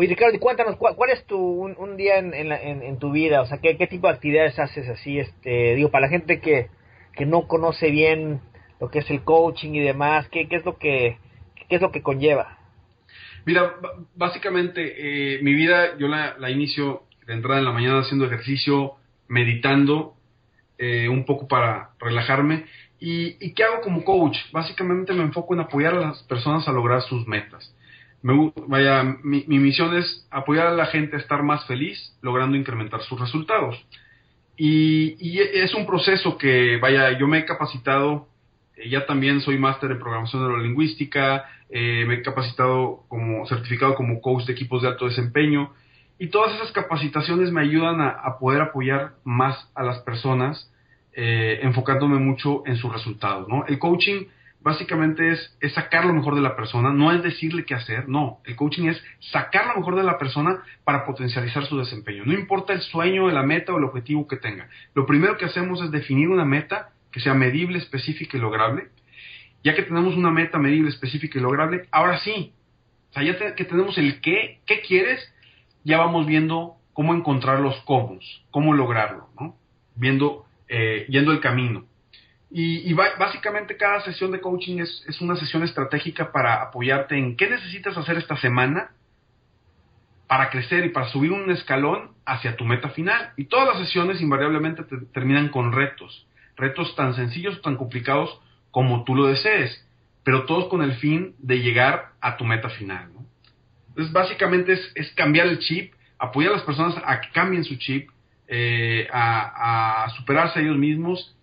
Oye, 0.00 0.10
Ricardo, 0.10 0.38
cuéntanos, 0.38 0.76
¿cuál, 0.76 1.10
es 1.10 1.26
tu, 1.26 1.36
un, 1.36 1.96
día 1.96 2.18
en, 2.18 2.32
en, 2.32 2.98
tu 3.00 3.10
vida? 3.10 3.42
O 3.42 3.46
sea, 3.46 3.58
¿qué, 3.58 3.76
¿qué, 3.76 3.88
tipo 3.88 4.06
de 4.06 4.12
actividades 4.12 4.56
haces 4.56 4.88
así? 4.88 5.18
Este, 5.18 5.74
digo, 5.74 5.90
para 5.90 6.06
la 6.06 6.08
gente 6.08 6.40
que, 6.40 6.68
que 7.16 7.26
no 7.26 7.48
conoce 7.48 7.90
bien 7.90 8.40
lo 8.80 8.92
que 8.92 9.00
es 9.00 9.10
el 9.10 9.24
coaching 9.24 9.72
y 9.72 9.80
demás, 9.80 10.28
¿qué, 10.28 10.46
qué 10.46 10.54
es 10.54 10.64
lo 10.64 10.78
que 10.78 11.18
qué 11.68 11.74
es 11.74 11.82
lo 11.82 11.90
que 11.90 12.00
conlleva? 12.00 12.58
Mira, 13.44 13.74
básicamente 14.14 15.34
eh, 15.34 15.42
mi 15.42 15.52
vida 15.54 15.98
yo 15.98 16.06
la, 16.06 16.38
la, 16.38 16.48
inicio 16.48 17.02
de 17.26 17.32
entrada 17.32 17.58
en 17.58 17.64
la 17.64 17.72
mañana 17.72 17.98
haciendo 17.98 18.26
ejercicio, 18.26 18.92
meditando, 19.26 20.14
eh, 20.78 21.08
un 21.08 21.24
poco 21.24 21.48
para 21.48 21.90
relajarme. 21.98 22.66
¿Y, 23.00 23.36
¿Y 23.44 23.52
qué 23.52 23.64
hago 23.64 23.80
como 23.80 24.04
coach? 24.04 24.36
Básicamente 24.52 25.12
me 25.12 25.24
enfoco 25.24 25.54
en 25.54 25.60
apoyar 25.60 25.94
a 25.94 26.00
las 26.00 26.22
personas 26.22 26.68
a 26.68 26.72
lograr 26.72 27.02
sus 27.02 27.26
metas 27.26 27.74
me, 28.28 28.52
vaya, 28.66 29.02
mi, 29.22 29.44
misión 29.46 29.96
es 29.96 30.26
apoyar 30.30 30.66
a 30.66 30.74
la 30.74 30.86
gente 30.86 31.16
a 31.16 31.18
estar 31.18 31.42
más 31.42 31.66
feliz, 31.66 32.14
logrando 32.20 32.56
incrementar 32.58 33.00
sus 33.00 33.18
resultados. 33.18 33.82
Y, 34.56 35.38
es 35.40 35.74
un 35.74 35.86
proceso 35.86 36.36
que, 36.36 36.76
vaya, 36.76 37.16
yo 37.18 37.26
me 37.26 37.38
he 37.38 37.44
capacitado, 37.46 38.28
eh, 38.76 38.90
ya 38.90 39.06
también 39.06 39.40
soy 39.40 39.58
máster 39.58 39.90
en 39.90 39.98
programación 39.98 40.42
neurolingüística, 40.42 41.46
eh, 41.70 42.04
me 42.06 42.16
he 42.16 42.22
capacitado 42.22 43.04
como 43.08 43.46
certificado 43.46 43.94
como 43.94 44.20
coach 44.20 44.44
de 44.44 44.52
equipos 44.52 44.82
de 44.82 44.88
alto 44.88 45.06
desempeño, 45.06 45.72
y 46.18 46.26
todas 46.26 46.54
esas 46.56 46.72
capacitaciones 46.72 47.50
me 47.50 47.62
ayudan 47.62 48.00
a, 48.00 48.38
poder 48.38 48.60
apoyar 48.60 49.14
más 49.24 49.70
a 49.74 49.82
las 49.84 50.00
personas, 50.00 50.70
eh, 51.14 51.60
enfocándome 51.62 52.18
mucho 52.18 52.62
en 52.66 52.76
sus 52.76 52.92
resultados. 52.92 53.48
¿no? 53.48 53.64
El 53.66 53.78
coaching 53.78 54.24
básicamente 54.60 55.32
es, 55.32 55.56
es, 55.60 55.72
sacar 55.74 56.04
lo 56.04 56.12
mejor 56.12 56.34
de 56.34 56.40
la 56.40 56.56
persona, 56.56 56.92
no 56.92 57.12
es 57.12 57.22
decirle 57.22 57.64
qué 57.64 57.74
hacer, 57.74 58.08
no, 58.08 58.40
el 58.44 58.56
coaching 58.56 58.88
es 58.88 59.02
sacar 59.20 59.66
lo 59.66 59.76
mejor 59.76 59.96
de 59.96 60.02
la 60.02 60.18
persona 60.18 60.62
para 60.84 61.04
potencializar 61.04 61.64
su 61.66 61.78
desempeño. 61.78 62.24
No 62.24 62.32
importa 62.32 62.72
el 62.72 62.80
sueño, 62.80 63.30
la 63.30 63.42
meta 63.42 63.72
o 63.72 63.78
el 63.78 63.84
objetivo 63.84 64.26
que 64.26 64.36
tenga. 64.36 64.68
Lo 64.94 65.06
primero 65.06 65.36
que 65.36 65.44
hacemos 65.44 65.80
es 65.82 65.90
definir 65.90 66.28
una 66.28 66.44
meta 66.44 66.90
que 67.12 67.20
sea 67.20 67.34
medible, 67.34 67.78
específica 67.78 68.36
y 68.36 68.40
lograble. 68.40 68.88
Ya 69.64 69.74
que 69.74 69.82
tenemos 69.82 70.16
una 70.16 70.30
meta 70.30 70.58
medible, 70.58 70.88
específica 70.88 71.38
y 71.38 71.42
lograble, 71.42 71.88
ahora 71.90 72.18
sí, 72.18 72.52
o 73.10 73.12
sea, 73.14 73.22
ya 73.22 73.54
que 73.54 73.64
tenemos 73.64 73.96
el 73.98 74.20
qué, 74.20 74.60
qué 74.66 74.80
quieres, 74.80 75.20
ya 75.84 75.98
vamos 75.98 76.26
viendo 76.26 76.76
cómo 76.92 77.14
encontrar 77.14 77.60
los 77.60 77.76
cómo, 77.82 78.18
cómo 78.50 78.74
lograrlo, 78.74 79.28
¿no? 79.38 79.56
Viendo, 79.94 80.46
eh, 80.68 81.06
yendo 81.08 81.32
el 81.32 81.40
camino. 81.40 81.87
Y, 82.50 82.94
básicamente 82.94 83.76
cada 83.76 84.00
sesión 84.00 84.32
de 84.32 84.40
coaching 84.40 84.78
es, 84.78 85.04
es, 85.06 85.20
una 85.20 85.36
sesión 85.36 85.62
estratégica 85.64 86.32
para 86.32 86.62
apoyarte 86.62 87.16
en 87.16 87.36
qué 87.36 87.48
necesitas 87.48 87.96
hacer 87.98 88.16
esta 88.16 88.36
semana 88.38 88.92
para 90.26 90.48
crecer 90.48 90.84
y 90.86 90.90
para 90.90 91.08
subir 91.08 91.32
un 91.32 91.50
escalón 91.50 92.12
hacia 92.24 92.56
tu 92.56 92.64
meta 92.64 92.88
final. 92.90 93.32
Y 93.36 93.44
todas 93.46 93.68
las 93.68 93.86
sesiones 93.86 94.20
invariablemente 94.22 94.84
terminan 95.12 95.48
con 95.48 95.72
retos, 95.72 96.26
retos 96.56 96.94
tan 96.96 97.14
sencillos 97.14 97.58
o 97.58 97.60
tan 97.60 97.76
complicados 97.76 98.40
como 98.70 99.04
tú 99.04 99.14
lo 99.14 99.26
desees, 99.26 99.86
pero 100.24 100.46
todos 100.46 100.68
con 100.68 100.82
el 100.82 100.94
fin 100.96 101.34
de 101.38 101.60
llegar 101.60 102.12
a 102.20 102.36
tu 102.38 102.44
meta 102.44 102.70
final. 102.70 103.10
Entonces 103.88 104.12
básicamente 104.12 104.72
es, 104.72 104.92
es, 104.94 105.10
cambiar 105.12 105.48
el 105.48 105.58
chip, 105.58 105.92
apoyar 106.18 106.52
a 106.52 106.56
las 106.56 106.64
personas 106.64 106.94
a 107.04 107.20
que 107.20 107.30
cambien 107.30 107.64
su 107.64 107.76
chip, 107.76 108.10
eh, 108.46 109.06
a, 109.12 110.04
a 110.04 110.10
superarse 110.10 110.58
a 110.58 110.62
ellos 110.62 110.78
mismos 110.78 111.37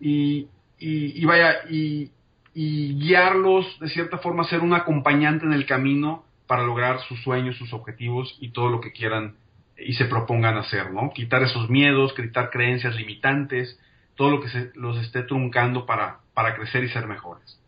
y, 0.00 0.48
y, 0.78 1.24
vaya, 1.26 1.58
y, 1.68 2.10
guiarlos 2.54 3.78
de 3.80 3.88
cierta 3.88 4.18
forma, 4.18 4.44
ser 4.44 4.60
un 4.60 4.74
acompañante 4.74 5.44
en 5.44 5.52
el 5.52 5.66
camino 5.66 6.24
para 6.46 6.64
lograr 6.64 7.00
sus 7.02 7.22
sueños, 7.22 7.56
sus 7.56 7.72
objetivos 7.72 8.36
y 8.40 8.50
todo 8.50 8.70
lo 8.70 8.80
que 8.80 8.92
quieran 8.92 9.36
y 9.78 9.94
se 9.94 10.06
propongan 10.06 10.56
hacer, 10.56 10.90
¿no? 10.90 11.10
Quitar 11.10 11.42
esos 11.42 11.70
miedos, 11.70 12.12
quitar 12.14 12.50
creencias 12.50 12.96
limitantes, 12.96 13.78
todo 14.14 14.30
lo 14.30 14.40
que 14.40 14.48
se, 14.48 14.70
los 14.74 14.98
esté 14.98 15.22
truncando 15.22 15.86
para, 15.86 16.18
para 16.34 16.54
crecer 16.54 16.84
y 16.84 16.88
ser 16.88 17.06
mejores. 17.06 17.58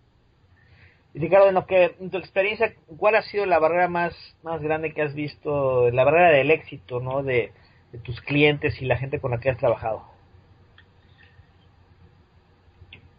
Ricardo, 1.15 1.49
en, 1.49 1.55
lo 1.55 1.67
que, 1.67 1.95
en 2.01 2.11
tu 2.11 2.19
experiencia, 2.19 2.75
¿cuál 2.97 3.15
ha 3.15 3.23
sido 3.23 3.47
la 3.47 3.59
barrera 3.59 3.89
más, 3.89 4.15
más 4.43 4.61
grande 4.61 4.93
que 4.93 5.03
has 5.03 5.15
visto, 5.15 5.91
la 5.91 6.05
barrera 6.05 6.31
del 6.31 6.51
éxito, 6.51 7.01
¿no? 7.01 7.23
De 7.23 7.53
tus 8.03 8.21
clientes 8.23 8.81
y 8.81 8.87
la 8.87 8.97
gente 8.97 9.21
con 9.21 9.31
la 9.31 9.39
que 9.39 9.51
has 9.51 9.59
trabajado? 9.59 10.12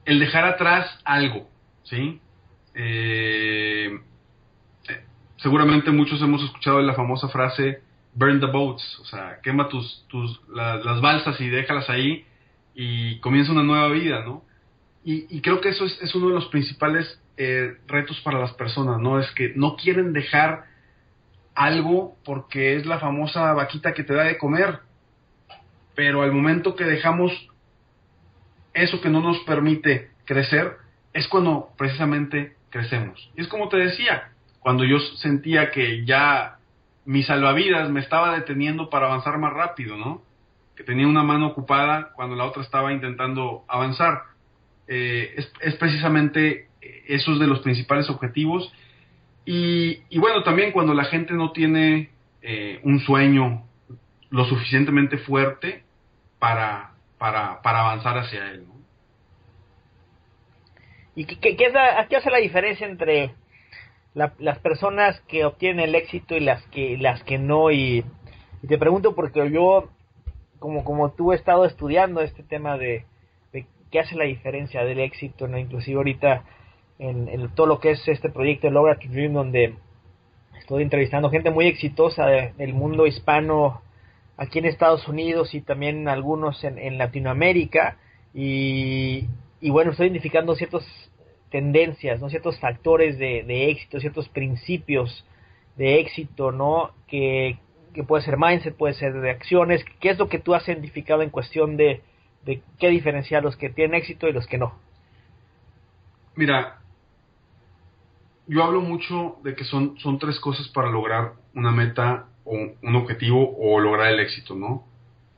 El 0.05 0.19
dejar 0.19 0.45
atrás 0.45 0.99
algo, 1.05 1.49
¿sí? 1.83 2.19
Eh, 2.75 3.99
seguramente 5.37 5.91
muchos 5.91 6.21
hemos 6.21 6.43
escuchado 6.43 6.81
la 6.81 6.93
famosa 6.93 7.27
frase 7.29 7.81
burn 8.15 8.39
the 8.39 8.45
boats, 8.47 8.99
o 8.99 9.05
sea, 9.05 9.39
quema 9.41 9.67
tus, 9.69 10.05
tus 10.07 10.39
las 10.49 11.01
balsas 11.01 11.39
y 11.41 11.49
déjalas 11.49 11.89
ahí 11.89 12.25
y 12.75 13.19
comienza 13.19 13.51
una 13.51 13.63
nueva 13.63 13.89
vida, 13.89 14.23
¿no? 14.23 14.43
Y, 15.05 15.41
creo 15.41 15.59
que 15.59 15.67
eso 15.67 15.83
es, 15.83 16.15
uno 16.15 16.29
de 16.29 16.35
los 16.35 16.47
principales 16.47 17.21
eh, 17.35 17.75
retos 17.87 18.21
para 18.21 18.39
las 18.39 18.53
personas, 18.53 19.01
¿no? 19.01 19.19
Es 19.19 19.29
que 19.31 19.51
no 19.53 19.75
quieren 19.75 20.13
dejar 20.13 20.63
algo 21.55 22.15
porque 22.23 22.77
es 22.77 22.85
la 22.85 22.99
famosa 22.99 23.51
vaquita 23.51 23.93
que 23.93 24.05
te 24.05 24.13
da 24.13 24.23
de 24.23 24.37
comer, 24.37 24.79
pero 25.93 26.21
al 26.21 26.31
momento 26.31 26.77
que 26.77 26.85
dejamos 26.85 27.33
eso 28.73 29.01
que 29.01 29.09
no 29.09 29.21
nos 29.21 29.39
permite 29.41 30.09
crecer, 30.25 30.77
es 31.13 31.27
cuando 31.27 31.69
precisamente 31.77 32.55
crecemos. 32.69 33.31
Y 33.35 33.41
es 33.41 33.47
como 33.47 33.69
te 33.69 33.77
decía, 33.77 34.31
cuando 34.59 34.83
yo 34.83 34.99
sentía 35.17 35.71
que 35.71 36.05
ya 36.05 36.57
mi 37.05 37.23
salvavidas 37.23 37.89
me 37.89 37.99
estaba 37.99 38.33
deteniendo 38.33 38.89
para 38.89 39.07
avanzar 39.07 39.37
más 39.37 39.53
rápido, 39.53 39.97
¿no? 39.97 40.21
Que 40.75 40.83
tenía 40.83 41.07
una 41.07 41.23
mano 41.23 41.47
ocupada 41.47 42.11
cuando 42.15 42.35
la 42.35 42.45
otra 42.45 42.63
estaba 42.63 42.93
intentando 42.93 43.63
avanzar. 43.67 44.23
Eh, 44.87 45.35
es, 45.61 45.75
precisamente 45.75 46.67
esos 47.07 47.39
de 47.39 47.47
los 47.47 47.59
principales 47.59 48.09
objetivos. 48.09 48.73
Y, 49.45 50.17
bueno, 50.17 50.43
también 50.43 50.71
cuando 50.71 50.93
la 50.93 51.03
gente 51.05 51.33
no 51.33 51.51
tiene 51.51 52.09
eh, 52.41 52.79
un 52.83 52.99
sueño 53.01 53.65
lo 54.29 54.45
suficientemente 54.45 55.17
fuerte 55.17 55.83
para, 56.39 56.92
para, 57.23 57.61
para 57.61 57.79
avanzar 57.79 58.17
hacia 58.17 58.51
él. 58.51 58.65
¿Y 61.15 61.23
qué, 61.23 61.55
qué, 61.55 61.67
es 61.67 61.71
la, 61.71 61.99
hace 62.01 62.29
la 62.29 62.39
diferencia 62.39 62.85
entre 62.85 63.33
las 64.13 64.59
personas 64.59 65.21
que 65.29 65.45
obtienen 65.45 65.85
el 65.85 65.95
éxito 65.95 66.35
y 66.35 66.41
las 66.41 66.61
que, 66.67 66.97
las 66.97 67.23
que 67.23 67.37
no? 67.37 67.71
Y, 67.71 68.03
te 68.67 68.77
pregunto 68.77 69.15
porque 69.15 69.49
yo, 69.49 69.87
como, 70.59 70.83
como 70.83 71.13
tú 71.13 71.31
he 71.31 71.37
estado 71.37 71.63
estudiando 71.63 72.19
este 72.19 72.43
tema 72.43 72.77
de, 72.77 73.05
qué 73.89 74.01
hace 74.01 74.15
la 74.15 74.25
diferencia 74.25 74.83
del 74.83 74.99
éxito, 74.99 75.47
¿no? 75.47 75.57
inclusive 75.57 75.95
ahorita 75.95 76.43
en, 76.99 77.49
todo 77.55 77.67
lo 77.67 77.79
que 77.79 77.91
es 77.91 78.05
este 78.05 78.27
proyecto 78.27 78.67
de 78.67 78.73
Logra 78.73 78.99
to 78.99 79.07
Dream, 79.07 79.31
donde 79.31 79.75
estoy 80.59 80.83
entrevistando 80.83 81.29
gente 81.29 81.51
muy 81.51 81.67
exitosa 81.67 82.25
del 82.25 82.73
mundo 82.73 83.07
hispano 83.07 83.81
aquí 84.37 84.59
en 84.59 84.65
Estados 84.65 85.07
Unidos 85.07 85.53
y 85.53 85.61
también 85.61 86.07
algunos 86.07 86.63
en, 86.63 86.77
en 86.77 86.97
Latinoamérica 86.97 87.97
y, 88.33 89.27
y 89.63 89.69
bueno, 89.69 89.91
estoy 89.91 90.07
identificando 90.07 90.55
ciertas 90.55 90.83
tendencias, 91.53 92.19
¿no? 92.19 92.29
ciertos 92.29 92.59
factores 92.59 93.17
de, 93.17 93.69
éxito, 93.69 93.99
ciertos 93.99 94.27
principios 94.27 95.23
de 95.77 95.99
éxito, 95.99 96.51
¿no? 96.51 96.91
Que, 97.07 97.59
puede 98.07 98.23
ser 98.23 98.37
mindset, 98.37 98.75
puede 98.75 98.95
ser 98.95 99.13
de 99.13 99.29
acciones. 99.29 99.85
¿Qué 100.01 100.09
es 100.09 100.17
lo 100.17 100.29
que 100.29 100.39
tú 100.39 100.55
has 100.55 100.67
identificado 100.67 101.21
en 101.21 101.29
cuestión 101.29 101.77
de, 101.77 102.01
de 102.43 102.63
qué 102.79 102.89
diferenciar 102.89 103.43
los 103.43 103.55
que 103.55 103.69
tienen 103.69 103.95
éxito 103.95 104.27
y 104.27 104.33
los 104.33 104.47
que 104.47 104.57
no? 104.57 104.73
Mira, 106.35 106.79
yo 108.47 108.63
hablo 108.63 108.81
mucho 108.81 109.37
de 109.43 109.55
que 109.55 109.63
son, 109.63 109.97
son 109.99 110.17
tres 110.17 110.39
cosas 110.39 110.67
para 110.69 110.89
lograr 110.89 111.35
una 111.53 111.71
meta 111.71 112.25
o 112.45 112.55
un 112.81 112.95
objetivo 112.95 113.55
o 113.57 113.79
lograr 113.79 114.11
el 114.13 114.19
éxito, 114.19 114.55
¿no? 114.55 114.85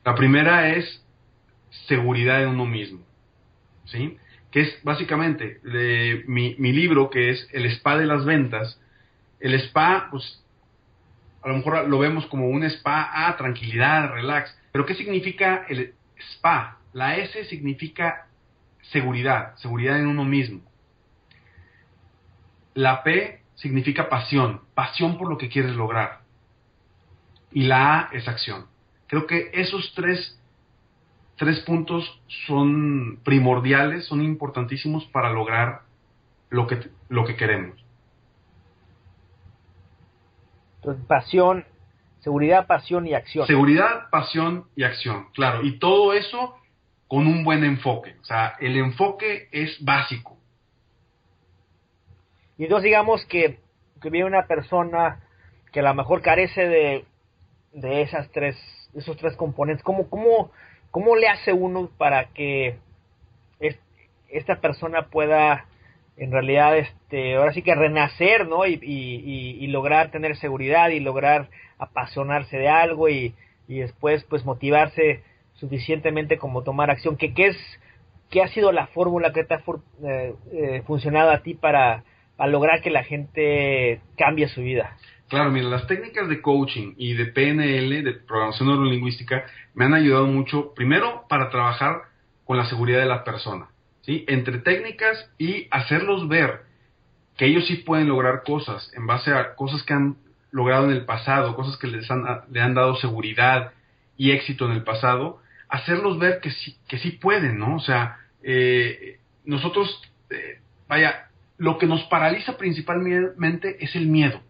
La 0.04 0.14
primera 0.14 0.70
es 0.70 1.04
seguridad 1.88 2.42
en 2.42 2.50
uno 2.50 2.66
mismo, 2.66 3.00
¿sí? 3.86 4.16
Que 4.50 4.62
es 4.62 4.82
básicamente 4.82 5.60
mi, 6.26 6.54
mi, 6.58 6.72
libro, 6.72 7.10
que 7.10 7.30
es 7.30 7.48
El 7.52 7.66
Spa 7.66 7.96
de 7.98 8.06
las 8.06 8.24
Ventas. 8.24 8.80
El 9.40 9.54
spa, 9.54 10.08
pues, 10.10 10.42
a 11.42 11.48
lo 11.48 11.56
mejor 11.56 11.88
lo 11.88 11.98
vemos 11.98 12.26
como 12.26 12.48
un 12.48 12.64
spa, 12.64 13.10
ah, 13.12 13.36
tranquilidad, 13.36 14.12
relax. 14.12 14.56
Pero 14.72 14.86
¿qué 14.86 14.94
significa 14.94 15.66
el 15.68 15.94
spa? 16.32 16.78
La 16.92 17.16
S 17.16 17.44
significa 17.44 18.26
seguridad, 18.90 19.56
seguridad 19.56 19.98
en 19.98 20.06
uno 20.06 20.24
mismo. 20.24 20.60
La 22.74 23.02
P 23.02 23.40
significa 23.54 24.08
pasión, 24.08 24.62
pasión 24.74 25.18
por 25.18 25.28
lo 25.28 25.38
que 25.38 25.48
quieres 25.48 25.74
lograr. 25.76 26.20
Y 27.56 27.62
la 27.62 28.00
A 28.00 28.08
es 28.12 28.28
acción. 28.28 28.66
Creo 29.06 29.26
que 29.26 29.48
esos 29.54 29.94
tres, 29.94 30.38
tres 31.36 31.60
puntos 31.60 32.20
son 32.46 33.18
primordiales, 33.24 34.04
son 34.04 34.22
importantísimos 34.22 35.06
para 35.06 35.32
lograr 35.32 35.80
lo 36.50 36.66
que, 36.66 36.90
lo 37.08 37.24
que 37.24 37.34
queremos. 37.34 37.82
Entonces, 40.80 41.02
pasión, 41.06 41.64
seguridad, 42.18 42.66
pasión 42.66 43.06
y 43.06 43.14
acción. 43.14 43.46
Seguridad, 43.46 44.10
pasión 44.10 44.66
y 44.76 44.82
acción, 44.82 45.28
claro. 45.32 45.64
Y 45.64 45.78
todo 45.78 46.12
eso 46.12 46.56
con 47.08 47.26
un 47.26 47.42
buen 47.42 47.64
enfoque. 47.64 48.16
O 48.20 48.24
sea, 48.26 48.56
el 48.60 48.76
enfoque 48.76 49.48
es 49.50 49.82
básico. 49.82 50.36
Y 52.58 52.64
entonces 52.64 52.84
digamos 52.84 53.24
que, 53.24 53.60
que 54.02 54.10
viene 54.10 54.26
una 54.26 54.46
persona 54.46 55.22
que 55.72 55.80
a 55.80 55.84
lo 55.84 55.94
mejor 55.94 56.20
carece 56.20 56.68
de, 56.68 57.06
de 57.76 58.02
esas 58.02 58.30
tres, 58.32 58.56
esos 58.94 59.16
tres 59.16 59.36
componentes. 59.36 59.84
¿Cómo, 59.84 60.08
cómo, 60.08 60.50
cómo 60.90 61.14
le 61.14 61.28
hace 61.28 61.52
uno 61.52 61.90
para 61.98 62.26
que 62.32 62.78
esta 64.28 64.60
persona 64.60 65.06
pueda 65.06 65.66
en 66.16 66.32
realidad 66.32 66.76
este 66.78 67.36
ahora 67.36 67.52
sí 67.52 67.62
que 67.62 67.74
renacer 67.74 68.48
no 68.48 68.66
y, 68.66 68.74
y, 68.82 69.56
y, 69.60 69.66
lograr 69.68 70.10
tener 70.10 70.36
seguridad 70.36 70.88
y 70.88 70.98
lograr 70.98 71.48
apasionarse 71.78 72.58
de 72.58 72.68
algo 72.68 73.08
y, 73.08 73.34
y 73.68 73.78
después 73.78 74.24
pues 74.24 74.44
motivarse 74.44 75.22
suficientemente 75.54 76.38
como 76.38 76.64
tomar 76.64 76.90
acción 76.90 77.16
que 77.16 77.34
qué 77.34 77.48
es 77.48 77.56
qué 78.30 78.42
ha 78.42 78.48
sido 78.48 78.72
la 78.72 78.88
fórmula 78.88 79.32
que 79.32 79.44
te 79.44 79.54
ha 79.54 79.62
eh, 80.04 80.34
eh, 80.52 80.82
funcionado 80.86 81.30
a 81.30 81.42
ti 81.42 81.54
para, 81.54 82.02
para 82.36 82.50
lograr 82.50 82.82
que 82.82 82.90
la 82.90 83.04
gente 83.04 84.00
cambie 84.16 84.48
su 84.48 84.62
vida 84.62 84.96
Claro, 85.28 85.50
mira, 85.50 85.68
las 85.68 85.86
técnicas 85.86 86.28
de 86.28 86.40
coaching 86.40 86.94
y 86.96 87.14
de 87.14 87.26
PNL, 87.26 88.04
de 88.04 88.12
programación 88.12 88.68
neurolingüística, 88.68 89.44
me 89.74 89.84
han 89.84 89.94
ayudado 89.94 90.26
mucho, 90.26 90.72
primero, 90.74 91.24
para 91.28 91.50
trabajar 91.50 92.02
con 92.44 92.56
la 92.56 92.66
seguridad 92.66 93.00
de 93.00 93.06
la 93.06 93.24
persona 93.24 93.68
entre 94.06 94.58
técnicas 94.58 95.30
y 95.38 95.66
hacerlos 95.70 96.28
ver 96.28 96.62
que 97.36 97.46
ellos 97.46 97.66
sí 97.66 97.76
pueden 97.76 98.08
lograr 98.08 98.42
cosas 98.44 98.90
en 98.94 99.06
base 99.06 99.32
a 99.32 99.54
cosas 99.54 99.82
que 99.82 99.94
han 99.94 100.16
logrado 100.50 100.86
en 100.86 100.92
el 100.92 101.04
pasado, 101.04 101.54
cosas 101.54 101.76
que 101.76 101.88
les 101.88 102.10
han, 102.10 102.24
le 102.50 102.60
han 102.60 102.74
dado 102.74 102.96
seguridad 102.96 103.72
y 104.16 104.30
éxito 104.30 104.66
en 104.66 104.72
el 104.72 104.84
pasado, 104.84 105.40
hacerlos 105.68 106.18
ver 106.18 106.40
que 106.40 106.50
sí, 106.50 106.76
que 106.88 106.98
sí 106.98 107.10
pueden, 107.10 107.58
¿no? 107.58 107.76
O 107.76 107.80
sea, 107.80 108.18
eh, 108.42 109.18
nosotros, 109.44 110.00
eh, 110.30 110.60
vaya, 110.88 111.28
lo 111.58 111.76
que 111.76 111.86
nos 111.86 112.04
paraliza 112.04 112.56
principalmente 112.56 113.84
es 113.84 113.94
el 113.96 114.06
miedo. 114.06 114.40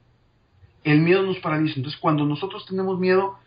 El 0.86 1.00
miedo 1.00 1.22
nos 1.22 1.40
paraliza. 1.40 1.74
Entonces, 1.78 2.00
cuando 2.00 2.24
nosotros 2.24 2.64
tenemos 2.64 3.00
miedo, 3.00 3.40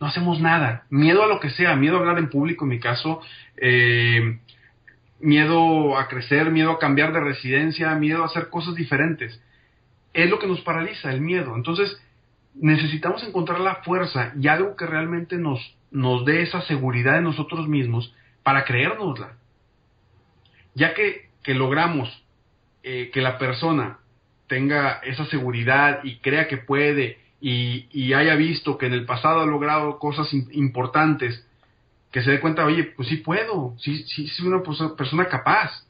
no 0.00 0.08
hacemos 0.08 0.40
nada. 0.40 0.86
Miedo 0.90 1.22
a 1.22 1.28
lo 1.28 1.38
que 1.38 1.50
sea, 1.50 1.76
miedo 1.76 1.96
a 1.96 2.00
hablar 2.00 2.18
en 2.18 2.30
público, 2.30 2.64
en 2.64 2.70
mi 2.70 2.80
caso, 2.80 3.20
eh, 3.56 4.40
miedo 5.20 5.96
a 5.96 6.08
crecer, 6.08 6.50
miedo 6.50 6.72
a 6.72 6.80
cambiar 6.80 7.12
de 7.12 7.20
residencia, 7.20 7.94
miedo 7.94 8.24
a 8.24 8.26
hacer 8.26 8.48
cosas 8.48 8.74
diferentes. 8.74 9.40
Es 10.12 10.28
lo 10.28 10.40
que 10.40 10.48
nos 10.48 10.60
paraliza, 10.62 11.12
el 11.12 11.20
miedo. 11.20 11.54
Entonces, 11.54 11.96
necesitamos 12.56 13.22
encontrar 13.22 13.60
la 13.60 13.76
fuerza 13.76 14.32
y 14.40 14.48
algo 14.48 14.74
que 14.74 14.86
realmente 14.86 15.38
nos, 15.38 15.60
nos 15.92 16.24
dé 16.24 16.42
esa 16.42 16.62
seguridad 16.62 17.14
de 17.14 17.22
nosotros 17.22 17.68
mismos 17.68 18.12
para 18.42 18.64
creérnosla. 18.64 19.36
Ya 20.74 20.92
que, 20.92 21.28
logramos 21.54 22.24
eh, 22.82 23.10
que 23.14 23.20
la 23.20 23.38
persona 23.38 24.00
tenga 24.48 25.00
esa 25.04 25.26
seguridad 25.26 26.00
y 26.02 26.18
crea 26.18 26.48
que 26.48 26.56
puede 26.56 27.18
y, 27.40 27.86
y, 27.92 28.14
haya 28.14 28.34
visto 28.34 28.78
que 28.78 28.86
en 28.86 28.94
el 28.94 29.06
pasado 29.06 29.42
ha 29.42 29.46
logrado 29.46 30.00
cosas 30.00 30.32
importantes 30.32 31.46
que 32.10 32.22
se 32.22 32.32
dé 32.32 32.40
cuenta, 32.40 32.64
oye, 32.64 32.84
pues 32.84 33.08
sí 33.08 33.18
puedo, 33.18 33.76
sí, 33.78 34.04
sí, 34.08 34.26
soy 34.28 34.48
una 34.48 34.62
persona 34.96 35.26
capaz. 35.26 35.86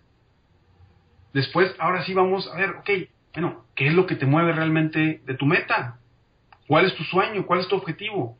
Después, 1.32 1.74
ahora 1.78 2.04
sí 2.04 2.12
vamos 2.12 2.46
a 2.52 2.56
ver, 2.56 2.70
ok, 2.70 2.90
bueno, 3.32 3.64
¿qué 3.74 3.86
es 3.86 3.94
lo 3.94 4.06
que 4.06 4.16
te 4.16 4.26
mueve 4.26 4.52
realmente 4.52 5.22
de 5.24 5.34
tu 5.34 5.46
meta? 5.46 5.98
¿Cuál 6.66 6.86
es 6.86 6.94
tu 6.96 7.04
sueño? 7.04 7.46
¿Cuál 7.46 7.60
es 7.60 7.68
tu 7.68 7.76
objetivo? 7.76 8.36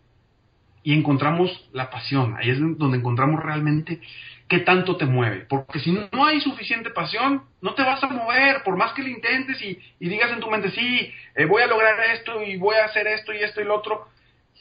Y 0.82 0.94
encontramos 0.94 1.68
la 1.72 1.90
pasión, 1.90 2.36
ahí 2.36 2.50
es 2.50 2.58
donde 2.60 2.98
encontramos 2.98 3.42
realmente 3.42 4.00
qué 4.48 4.60
tanto 4.60 4.96
te 4.96 5.04
mueve. 5.04 5.46
Porque 5.48 5.78
si 5.78 5.92
no 5.92 6.24
hay 6.24 6.40
suficiente 6.40 6.90
pasión, 6.90 7.42
no 7.60 7.74
te 7.74 7.82
vas 7.82 8.02
a 8.02 8.08
mover, 8.08 8.62
por 8.64 8.76
más 8.76 8.92
que 8.92 9.02
lo 9.02 9.08
intentes 9.08 9.60
y, 9.62 9.78
digas 10.00 10.32
en 10.32 10.40
tu 10.40 10.50
mente, 10.50 10.70
sí, 10.70 11.12
eh, 11.34 11.44
voy 11.44 11.62
a 11.62 11.66
lograr 11.66 12.00
esto 12.14 12.42
y 12.42 12.56
voy 12.56 12.76
a 12.76 12.86
hacer 12.86 13.06
esto 13.06 13.32
y 13.32 13.38
esto 13.38 13.60
y 13.60 13.64
lo 13.64 13.76
otro. 13.76 14.08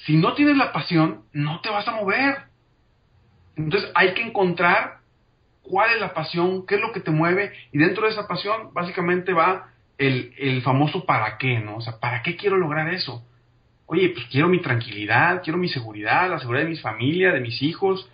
Si 0.05 0.17
no 0.17 0.33
tienes 0.33 0.57
la 0.57 0.73
pasión, 0.73 1.23
no 1.31 1.61
te 1.61 1.69
vas 1.69 1.87
a 1.87 1.93
mover. 1.95 2.37
Entonces 3.55 3.89
hay 3.95 4.13
que 4.13 4.21
encontrar 4.21 4.97
cuál 5.63 5.91
es 5.91 6.01
la 6.01 6.13
pasión, 6.13 6.65
qué 6.65 6.75
es 6.75 6.81
lo 6.81 6.91
que 6.91 6.99
te 6.99 7.11
mueve, 7.11 7.53
y 7.71 7.77
dentro 7.77 8.05
de 8.05 8.11
esa 8.11 8.27
pasión 8.27 8.73
básicamente 8.73 9.33
va 9.33 9.71
el, 9.97 10.33
el 10.37 10.61
famoso 10.61 11.05
para 11.05 11.37
qué, 11.37 11.59
¿no? 11.59 11.77
O 11.77 11.81
sea, 11.81 11.99
¿para 11.99 12.21
qué 12.21 12.35
quiero 12.35 12.57
lograr 12.57 12.93
eso? 12.93 13.25
Oye, 13.87 14.09
pues 14.09 14.25
quiero 14.27 14.49
mi 14.49 14.61
tranquilidad, 14.61 15.41
quiero 15.41 15.57
mi 15.57 15.69
seguridad, 15.69 16.29
la 16.29 16.39
seguridad 16.39 16.65
de 16.65 16.71
mi 16.71 16.77
familia, 16.77 17.31
de 17.31 17.39
mis 17.39 17.61
hijos. 17.61 18.09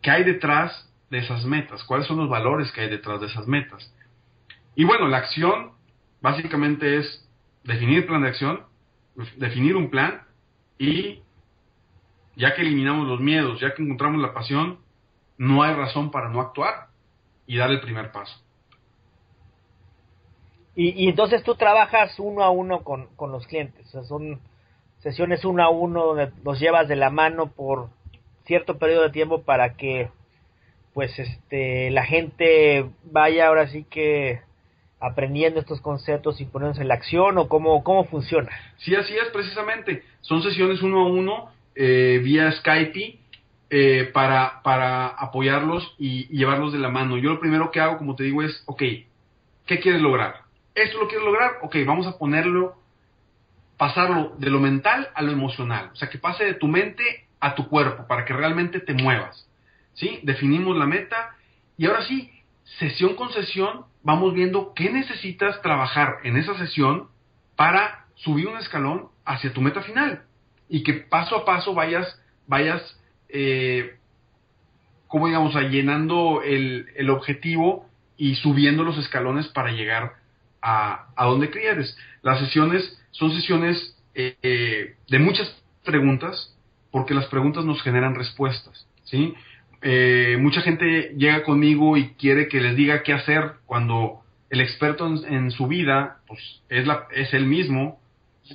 ¿Qué 0.00 0.10
hay 0.10 0.22
detrás 0.22 0.88
de 1.10 1.18
esas 1.18 1.44
metas? 1.44 1.82
¿Cuáles 1.82 2.06
son 2.06 2.16
los 2.16 2.28
valores 2.28 2.70
que 2.70 2.82
hay 2.82 2.88
detrás 2.88 3.20
de 3.20 3.26
esas 3.26 3.48
metas? 3.48 3.92
Y 4.76 4.84
bueno, 4.84 5.08
la 5.08 5.18
acción 5.18 5.72
básicamente 6.20 6.98
es 6.98 7.28
definir 7.64 8.06
plan 8.06 8.22
de 8.22 8.28
acción, 8.28 8.62
definir 9.36 9.74
un 9.74 9.90
plan 9.90 10.22
y 10.78 11.22
ya 12.36 12.54
que 12.54 12.62
eliminamos 12.62 13.08
los 13.08 13.20
miedos, 13.20 13.58
ya 13.60 13.74
que 13.74 13.82
encontramos 13.82 14.22
la 14.22 14.32
pasión, 14.32 14.78
no 15.38 15.64
hay 15.64 15.74
razón 15.74 16.12
para 16.12 16.28
no 16.28 16.40
actuar 16.40 16.86
y 17.48 17.56
dar 17.56 17.70
el 17.72 17.80
primer 17.80 18.12
paso. 18.12 18.40
Y, 20.80 21.08
entonces 21.08 21.42
tú 21.42 21.56
trabajas 21.56 22.14
uno 22.20 22.44
a 22.44 22.50
uno 22.50 22.84
con, 22.84 23.08
los 23.18 23.44
clientes, 23.48 23.84
son 24.06 24.38
sesiones 25.00 25.44
uno 25.44 25.64
a 25.64 25.70
uno 25.70 26.06
donde 26.06 26.30
los 26.44 26.60
llevas 26.60 26.86
de 26.86 26.94
la 26.94 27.10
mano 27.10 27.50
por 27.50 27.88
cierto 28.46 28.78
periodo 28.78 29.02
de 29.02 29.10
tiempo 29.10 29.42
para 29.42 29.74
que 29.74 30.08
pues 30.94 31.18
este 31.18 31.90
la 31.90 32.04
gente 32.04 32.86
vaya 33.02 33.48
ahora 33.48 33.66
sí 33.66 33.86
que 33.90 34.40
aprendiendo 35.00 35.58
estos 35.58 35.80
conceptos 35.80 36.40
y 36.40 36.44
poniéndose 36.44 36.82
en 36.82 36.88
la 36.88 36.94
acción 36.94 37.38
o 37.38 37.48
cómo, 37.48 37.82
cómo 37.82 38.04
funciona. 38.04 38.50
Sí, 38.76 38.94
así 38.94 39.14
es 39.16 39.30
precisamente. 39.32 40.04
Son 40.20 40.44
sesiones 40.44 40.80
uno 40.82 41.00
a 41.00 41.08
uno 41.08 41.50
eh, 41.74 42.20
vía 42.22 42.52
Skype 42.52 43.18
eh, 43.70 44.10
para, 44.12 44.62
para 44.62 45.08
apoyarlos 45.08 45.96
y, 45.98 46.28
llevarlos 46.28 46.72
de 46.72 46.78
la 46.78 46.88
mano. 46.88 47.18
Yo 47.18 47.30
lo 47.30 47.40
primero 47.40 47.72
que 47.72 47.80
hago, 47.80 47.98
como 47.98 48.14
te 48.14 48.22
digo, 48.22 48.44
es, 48.44 48.62
ok, 48.66 48.82
¿qué 49.66 49.80
quieres 49.80 50.00
lograr? 50.00 50.47
¿Esto 50.82 50.98
lo 50.98 51.08
quieres 51.08 51.26
lograr? 51.26 51.58
Ok, 51.62 51.76
vamos 51.84 52.06
a 52.06 52.18
ponerlo, 52.18 52.76
pasarlo 53.76 54.36
de 54.38 54.48
lo 54.48 54.60
mental 54.60 55.08
a 55.12 55.22
lo 55.22 55.32
emocional. 55.32 55.90
O 55.92 55.96
sea, 55.96 56.08
que 56.08 56.18
pase 56.18 56.44
de 56.44 56.54
tu 56.54 56.68
mente 56.68 57.26
a 57.40 57.56
tu 57.56 57.68
cuerpo 57.68 58.06
para 58.06 58.24
que 58.24 58.32
realmente 58.32 58.78
te 58.78 58.94
muevas. 58.94 59.48
¿Sí? 59.94 60.20
Definimos 60.22 60.76
la 60.76 60.86
meta 60.86 61.34
y 61.76 61.86
ahora 61.86 62.02
sí, 62.02 62.30
sesión 62.78 63.16
con 63.16 63.32
sesión, 63.32 63.86
vamos 64.04 64.34
viendo 64.34 64.72
qué 64.74 64.90
necesitas 64.90 65.60
trabajar 65.62 66.18
en 66.22 66.36
esa 66.36 66.56
sesión 66.56 67.08
para 67.56 68.06
subir 68.14 68.46
un 68.46 68.58
escalón 68.58 69.08
hacia 69.24 69.52
tu 69.52 69.60
meta 69.60 69.82
final 69.82 70.22
y 70.68 70.84
que 70.84 70.94
paso 70.94 71.36
a 71.36 71.44
paso 71.44 71.74
vayas, 71.74 72.20
vayas, 72.46 73.00
eh, 73.28 73.96
como 75.08 75.26
digamos, 75.26 75.54
llenando 75.54 76.42
el, 76.44 76.86
el, 76.94 77.10
objetivo 77.10 77.88
y 78.16 78.36
subiendo 78.36 78.84
los 78.84 78.98
escalones 78.98 79.48
para 79.48 79.72
llegar 79.72 80.16
a, 80.62 81.08
a 81.16 81.24
donde 81.26 81.50
quieres. 81.50 81.96
Las 82.22 82.40
sesiones 82.40 83.00
son 83.10 83.32
sesiones 83.32 83.96
eh, 84.14 84.36
eh, 84.42 84.94
de 85.08 85.18
muchas 85.18 85.54
preguntas, 85.84 86.56
porque 86.90 87.14
las 87.14 87.26
preguntas 87.26 87.64
nos 87.64 87.82
generan 87.82 88.14
respuestas, 88.14 88.86
¿sí? 89.04 89.34
mucha 90.40 90.60
gente 90.62 91.14
llega 91.16 91.44
conmigo 91.44 91.96
y 91.96 92.14
quiere 92.14 92.48
que 92.48 92.60
les 92.60 92.74
diga 92.74 93.04
qué 93.04 93.12
hacer 93.12 93.52
cuando 93.64 94.22
el 94.50 94.60
experto 94.60 95.06
en, 95.06 95.52
su 95.52 95.68
vida 95.68 96.18
pues 96.26 96.40
es 96.68 96.84
la 96.84 97.06
es 97.14 97.32
el 97.32 97.46
mismo 97.46 98.00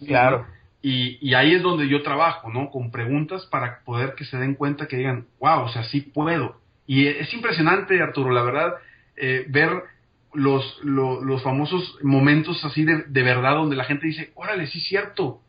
claro 0.06 0.46
y, 0.86 1.34
ahí 1.34 1.56
es 1.56 1.64
donde 1.64 1.88
yo 1.88 2.04
trabajo, 2.04 2.52
¿no? 2.52 2.70
Con 2.70 2.92
preguntas 2.92 3.46
para 3.46 3.80
poder 3.86 4.16
que 4.16 4.26
se 4.26 4.38
den 4.38 4.54
cuenta 4.54 4.86
que 4.86 4.98
digan, 4.98 5.28
wow, 5.40 5.62
o 5.62 5.70
sea, 5.70 5.86
sí 5.86 6.02
puedo. 6.02 6.60
Y 6.86 7.08
es 7.08 7.34
impresionante, 7.34 8.02
Arturo, 8.02 8.32
la 8.32 8.44
verdad, 8.44 8.74
eh, 9.16 9.46
ver 9.48 9.82
los, 10.34 10.80
los 10.84 11.44
famosos 11.44 12.00
momentos 12.04 12.64
así 12.66 12.84
de, 12.84 13.04
de, 13.08 13.24
verdad 13.24 13.56
donde 13.56 13.76
la 13.76 13.86
gente 13.86 14.08
dice, 14.08 14.32
órale, 14.36 14.68
sí 14.68 14.80
es 14.80 14.88
cierto, 14.88 15.42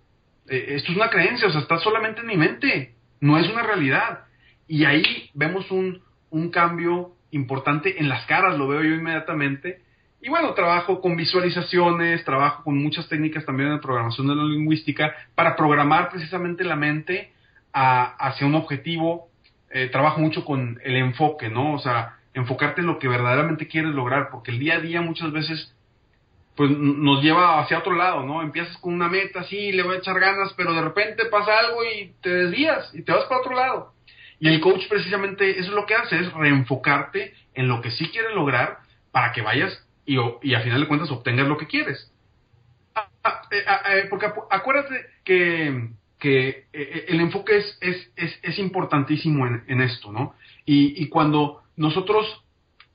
eh, 0.49 0.66
esto 0.77 0.92
es 0.92 0.97
una 0.97 1.11
creencia, 1.11 1.49
o 1.49 1.51
sea, 1.51 1.61
está 1.61 1.79
solamente 1.79 2.20
en 2.20 2.27
mi 2.27 2.37
mente, 2.37 2.94
no 3.20 3.38
es 3.38 3.49
una 3.51 3.62
realidad. 3.62 4.25
Y 4.66 4.85
ahí 4.85 5.31
vemos 5.35 5.70
un, 5.70 6.03
un 6.31 6.51
cambio 6.51 7.12
importante 7.31 7.99
en 8.01 8.09
las 8.09 8.25
caras, 8.27 8.59
lo 8.59 8.68
veo 8.68 8.83
yo 8.83 8.94
inmediatamente, 8.94 9.83
Y 10.20 10.31
bueno, 10.31 10.55
trabajo 10.55 11.03
con 11.03 11.16
visualizaciones, 11.16 12.25
trabajo 12.25 12.64
con 12.64 12.83
muchas 12.83 13.07
técnicas 13.09 13.44
también 13.44 13.70
en 13.70 13.81
programación 13.81 14.27
de 14.27 14.35
la 14.35 14.44
lingüística 14.44 15.14
para 15.35 15.55
programar 15.55 16.09
precisamente 16.09 16.64
la 16.64 16.77
mente 16.77 17.33
hacia 17.73 18.47
un 18.47 18.55
objetivo. 18.55 19.29
Eh, 19.70 19.88
trabajo 19.88 20.20
mucho 20.20 20.44
con 20.44 20.81
el 20.83 20.97
enfoque, 20.97 21.51
¿no? 21.51 21.75
O 21.75 21.79
sea, 21.79 22.16
enfocarte 22.35 22.81
en 22.81 22.88
lo 22.88 22.99
que 22.99 23.09
verdaderamente 23.09 23.68
quieres 23.68 23.94
lograr, 23.94 24.29
porque 24.31 24.51
el 24.51 24.59
día 24.59 24.77
a 24.77 24.81
día 24.81 25.01
muchas 25.01 25.33
veces 25.33 25.75
pues 26.57 26.70
nos 26.70 27.23
lleva 27.23 27.61
hacia 27.61 27.79
otro 27.79 27.94
lado, 27.94 28.23
¿no? 28.23 28.42
Empiezas 28.42 28.77
con 28.79 28.94
una 28.94 29.09
meta, 29.09 29.42
sí, 29.44 29.73
le 29.73 29.83
voy 29.83 29.97
a 29.97 29.99
echar 29.99 30.20
ganas, 30.20 30.53
pero 30.57 30.73
de 30.73 30.83
repente 30.83 31.25
pasa 31.27 31.59
algo 31.59 31.83
y 31.85 32.12
te 32.23 32.31
desvías 32.31 32.94
y 32.94 33.03
te 33.03 33.12
vas 33.12 33.25
para 33.25 33.40
otro 33.40 33.55
lado. 33.55 33.92
Y 34.38 34.49
el 34.49 34.61
coach 34.61 34.87
precisamente 34.88 35.59
eso 35.59 35.70
es 35.70 35.75
lo 35.75 35.87
que 35.87 35.94
hace, 35.94 36.18
es 36.18 36.33
reenfocarte 36.33 37.35
en 37.55 37.68
lo 37.68 37.81
que 37.81 37.90
sí 37.90 38.09
quieres 38.11 38.35
lograr 38.35 38.79
para 39.11 39.33
que 39.33 39.42
vayas 39.42 39.85
y, 40.07 40.16
y 40.42 40.55
a 40.55 40.61
final 40.61 40.81
de 40.81 40.88
cuentas 40.88 41.11
obtengas 41.11 41.49
lo 41.49 41.57
que 41.57 41.66
quieres. 41.66 42.12
Ah, 42.94 43.09
ah, 43.25 43.42
eh, 43.51 43.64
ah, 43.66 43.97
eh, 43.97 44.07
porque 44.09 44.27
acuérdate 44.51 45.07
que, 45.25 45.88
que 46.18 46.66
eh, 46.73 47.07
el 47.09 47.20
enfoque 47.20 47.57
es, 47.57 47.79
es, 47.81 48.12
es, 48.16 48.38
es 48.42 48.59
importantísimo 48.59 49.47
en, 49.47 49.64
en, 49.66 49.81
esto, 49.81 50.12
¿no? 50.12 50.37
Y, 50.64 51.03
y 51.03 51.09
cuando 51.09 51.63
nosotros 51.76 52.44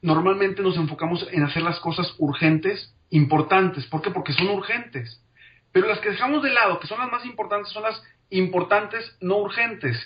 normalmente 0.02 0.62
nos 0.62 0.78
enfocamos 0.78 1.28
en 1.32 1.44
hacer 1.44 1.62
las 1.62 1.80
cosas 1.80 2.14
urgentes, 2.18 2.96
importantes. 3.10 3.86
¿Por 3.88 4.02
qué? 4.02 4.12
Porque 4.12 4.34
son 4.34 4.50
urgentes. 4.50 5.22
Pero 5.72 5.88
las 5.88 6.00
que 6.00 6.10
dejamos 6.10 6.42
de 6.44 6.52
lado, 6.52 6.80
que 6.80 6.88
son 6.88 7.00
las 7.00 7.12
más 7.12 7.26
importantes, 7.26 7.72
son 7.72 7.84
las 7.84 8.02
importantes 8.30 9.18
no 9.22 9.38
urgentes. 9.38 9.98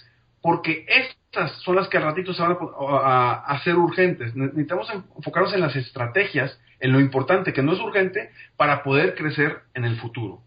Porque 0.41 0.85
estas 0.87 1.51
son 1.61 1.75
las 1.75 1.87
que 1.87 1.97
al 1.97 2.03
ratito 2.03 2.33
se 2.33 2.41
van 2.41 2.57
a, 2.89 3.43
hacer 3.47 3.75
urgentes. 3.75 4.35
Necesitamos 4.35 4.89
enfocarnos 5.17 5.53
en 5.53 5.61
las 5.61 5.75
estrategias, 5.75 6.59
en 6.79 6.91
lo 6.91 6.99
importante 6.99 7.53
que 7.53 7.63
no 7.63 7.73
es 7.73 7.79
urgente, 7.79 8.31
para 8.57 8.83
poder 8.83 9.15
crecer 9.15 9.61
en 9.73 9.85
el 9.85 9.97
futuro. 9.97 10.41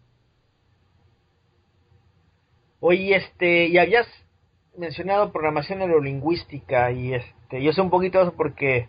Oye, 2.79 3.15
este, 3.15 3.67
y 3.67 3.77
habías 3.79 4.07
mencionado 4.77 5.31
programación 5.31 5.79
neurolingüística 5.79 6.91
y 6.91 7.13
este, 7.13 7.61
yo 7.61 7.73
sé 7.73 7.81
un 7.81 7.89
poquito 7.89 8.21
eso 8.21 8.33
porque 8.33 8.87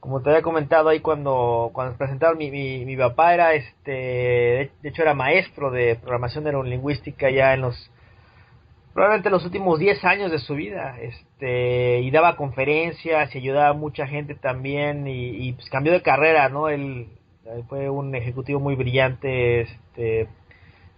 como 0.00 0.22
te 0.22 0.30
había 0.30 0.42
comentado 0.42 0.88
ahí 0.88 1.00
cuando, 1.00 1.70
cuando 1.72 1.96
presentaron, 1.96 2.38
mi, 2.38 2.50
mi, 2.50 2.84
mi 2.84 2.96
papá 2.96 3.34
era, 3.34 3.54
este, 3.54 3.90
de 3.90 4.88
hecho 4.88 5.02
era 5.02 5.14
maestro 5.14 5.70
de 5.70 5.96
programación 5.96 6.44
neurolingüística 6.44 7.30
ya 7.30 7.54
en 7.54 7.62
los, 7.62 7.90
probablemente 8.94 9.30
los 9.30 9.44
últimos 9.44 9.78
10 9.78 10.04
años 10.04 10.30
de 10.30 10.38
su 10.38 10.54
vida, 10.54 10.96
este, 11.00 12.00
y 12.00 12.10
daba 12.10 12.36
conferencias 12.36 13.34
y 13.34 13.38
ayudaba 13.38 13.68
a 13.68 13.72
mucha 13.72 14.06
gente 14.06 14.34
también 14.34 15.06
y, 15.06 15.52
pues 15.52 15.68
cambió 15.70 15.92
de 15.92 16.02
carrera, 16.02 16.48
¿no? 16.48 16.68
Él, 16.68 17.08
fue 17.68 17.88
un 17.88 18.14
ejecutivo 18.14 18.60
muy 18.60 18.74
brillante, 18.74 19.62
este, 19.62 20.28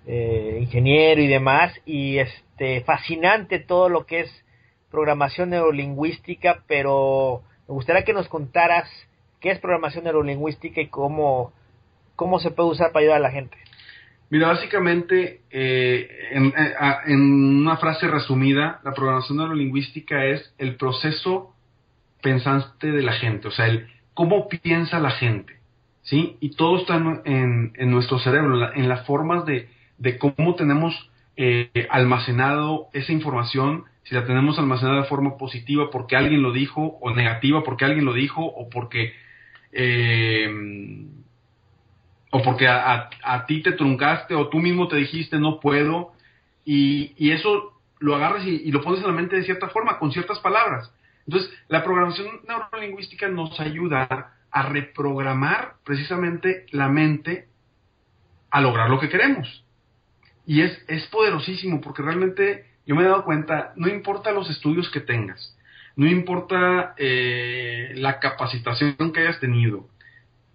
eh, 0.07 0.59
ingeniero 0.61 1.21
y 1.21 1.27
demás, 1.27 1.73
y 1.85 2.19
este, 2.19 2.83
fascinante 2.83 3.59
todo 3.59 3.89
lo 3.89 4.07
que 4.07 4.21
es 4.21 4.45
programación 4.91 5.51
neurolingüística, 5.51 6.63
pero 6.67 7.43
me 7.69 7.75
gustaría 7.75 8.05
que 8.05 8.13
nos 8.13 8.29
contaras 8.29 8.89
qué 9.41 9.51
es 9.51 9.59
programación 9.59 10.05
neurolingüística 10.05 10.81
y 10.81 10.89
cómo, 10.89 11.53
cómo 12.17 12.41
se 12.41 12.51
puede 12.51 12.71
usar 12.71 12.93
para 12.93 13.03
ayudar 13.03 13.19
a 13.19 13.21
la 13.21 13.31
gente. 13.31 13.57
Mira, 14.31 14.49
básicamente, 14.49 15.41
eh, 15.51 16.09
en, 16.31 16.53
en, 17.07 17.21
una 17.21 17.77
frase 17.79 18.07
resumida, 18.07 18.81
la 18.85 18.93
programación 18.93 19.39
neurolingüística 19.39 20.25
es 20.27 20.55
el 20.59 20.77
proceso 20.77 21.55
pensante 22.23 22.93
de 22.93 23.03
la 23.03 23.15
gente, 23.15 23.49
o 23.49 23.51
sea, 23.51 23.67
el 23.67 23.89
cómo 24.15 24.49
piensa 24.49 25.01
la 25.01 25.13
gente, 25.13 25.55
¿sí? 26.03 26.37
Y 26.41 26.55
todo 26.55 26.79
está 26.79 26.97
en, 26.97 27.73
en 27.75 27.91
nuestro 27.91 28.19
cerebro, 28.19 28.73
en, 28.75 28.89
las 28.89 29.07
formas 29.07 29.47
de, 29.47 29.69
de 30.01 30.19
cómo 30.19 30.57
tenemos 30.57 31.11
eh, 31.37 31.87
almacenado 31.91 32.89
esa 32.93 33.13
información 33.13 33.85
si 34.03 34.15
la 34.15 34.25
tenemos 34.27 34.59
almacenada 34.59 35.03
de 35.03 35.09
forma 35.09 35.37
positiva 35.37 35.91
porque 35.91 36.17
alguien 36.17 36.43
lo 36.43 36.53
dijo, 36.53 36.99
o 37.01 37.15
negativa 37.15 37.63
porque 37.63 37.85
alguien 37.85 38.05
lo 38.05 38.13
dijo, 38.13 38.45
o 38.45 38.69
porque 38.69 39.13
eh, 39.73 40.51
o 42.33 42.43
porque 42.43 42.67
a, 42.67 43.45
ti 43.47 43.63
te 43.63 43.73
truncaste, 43.73 44.35
o 44.35 44.49
tú 44.49 44.59
mismo 44.59 44.89
te 44.89 44.97
dijiste 44.97 45.39
no 45.39 45.61
puedo, 45.61 46.13
y, 46.65 47.31
eso 47.31 47.81
lo 47.99 48.15
agarras 48.15 48.47
y, 48.47 48.63
y, 48.65 48.71
lo 48.71 48.83
pones 48.83 49.01
en 49.01 49.09
la 49.09 49.13
mente 49.13 49.37
de 49.37 49.45
cierta 49.45 49.69
forma, 49.69 49.99
con 49.99 50.13
ciertas 50.13 50.39
palabras. 50.39 50.93
Entonces, 51.27 51.53
la 51.69 51.83
programación 51.83 52.27
neurolingüística 52.47 53.29
nos 53.29 53.59
ayuda 53.61 54.35
a 54.51 54.63
reprogramar 54.63 55.75
precisamente 55.85 56.67
la 56.71 56.89
mente 56.89 57.49
a 58.51 58.61
lograr 58.61 58.89
lo 58.91 59.01
que 59.01 59.09
queremos. 59.09 59.65
Y 60.51 60.63
es, 60.63 60.77
es 60.89 61.07
poderosísimo 61.07 61.81
porque 61.81 62.03
realmente 62.03 62.65
yo 62.85 62.97
me 62.97 63.03
he 63.03 63.07
dado 63.07 63.25
cuenta, 63.25 63.73
no 63.77 63.87
importa 63.87 64.33
los 64.33 64.51
estudios 64.51 64.91
que 64.91 64.99
tengas, 64.99 65.57
no 65.95 66.09
importa 66.09 66.93
eh, 66.97 67.93
la 67.95 68.19
capacitación 68.19 69.13
que 69.13 69.21
hayas 69.21 69.39
tenido, 69.39 69.87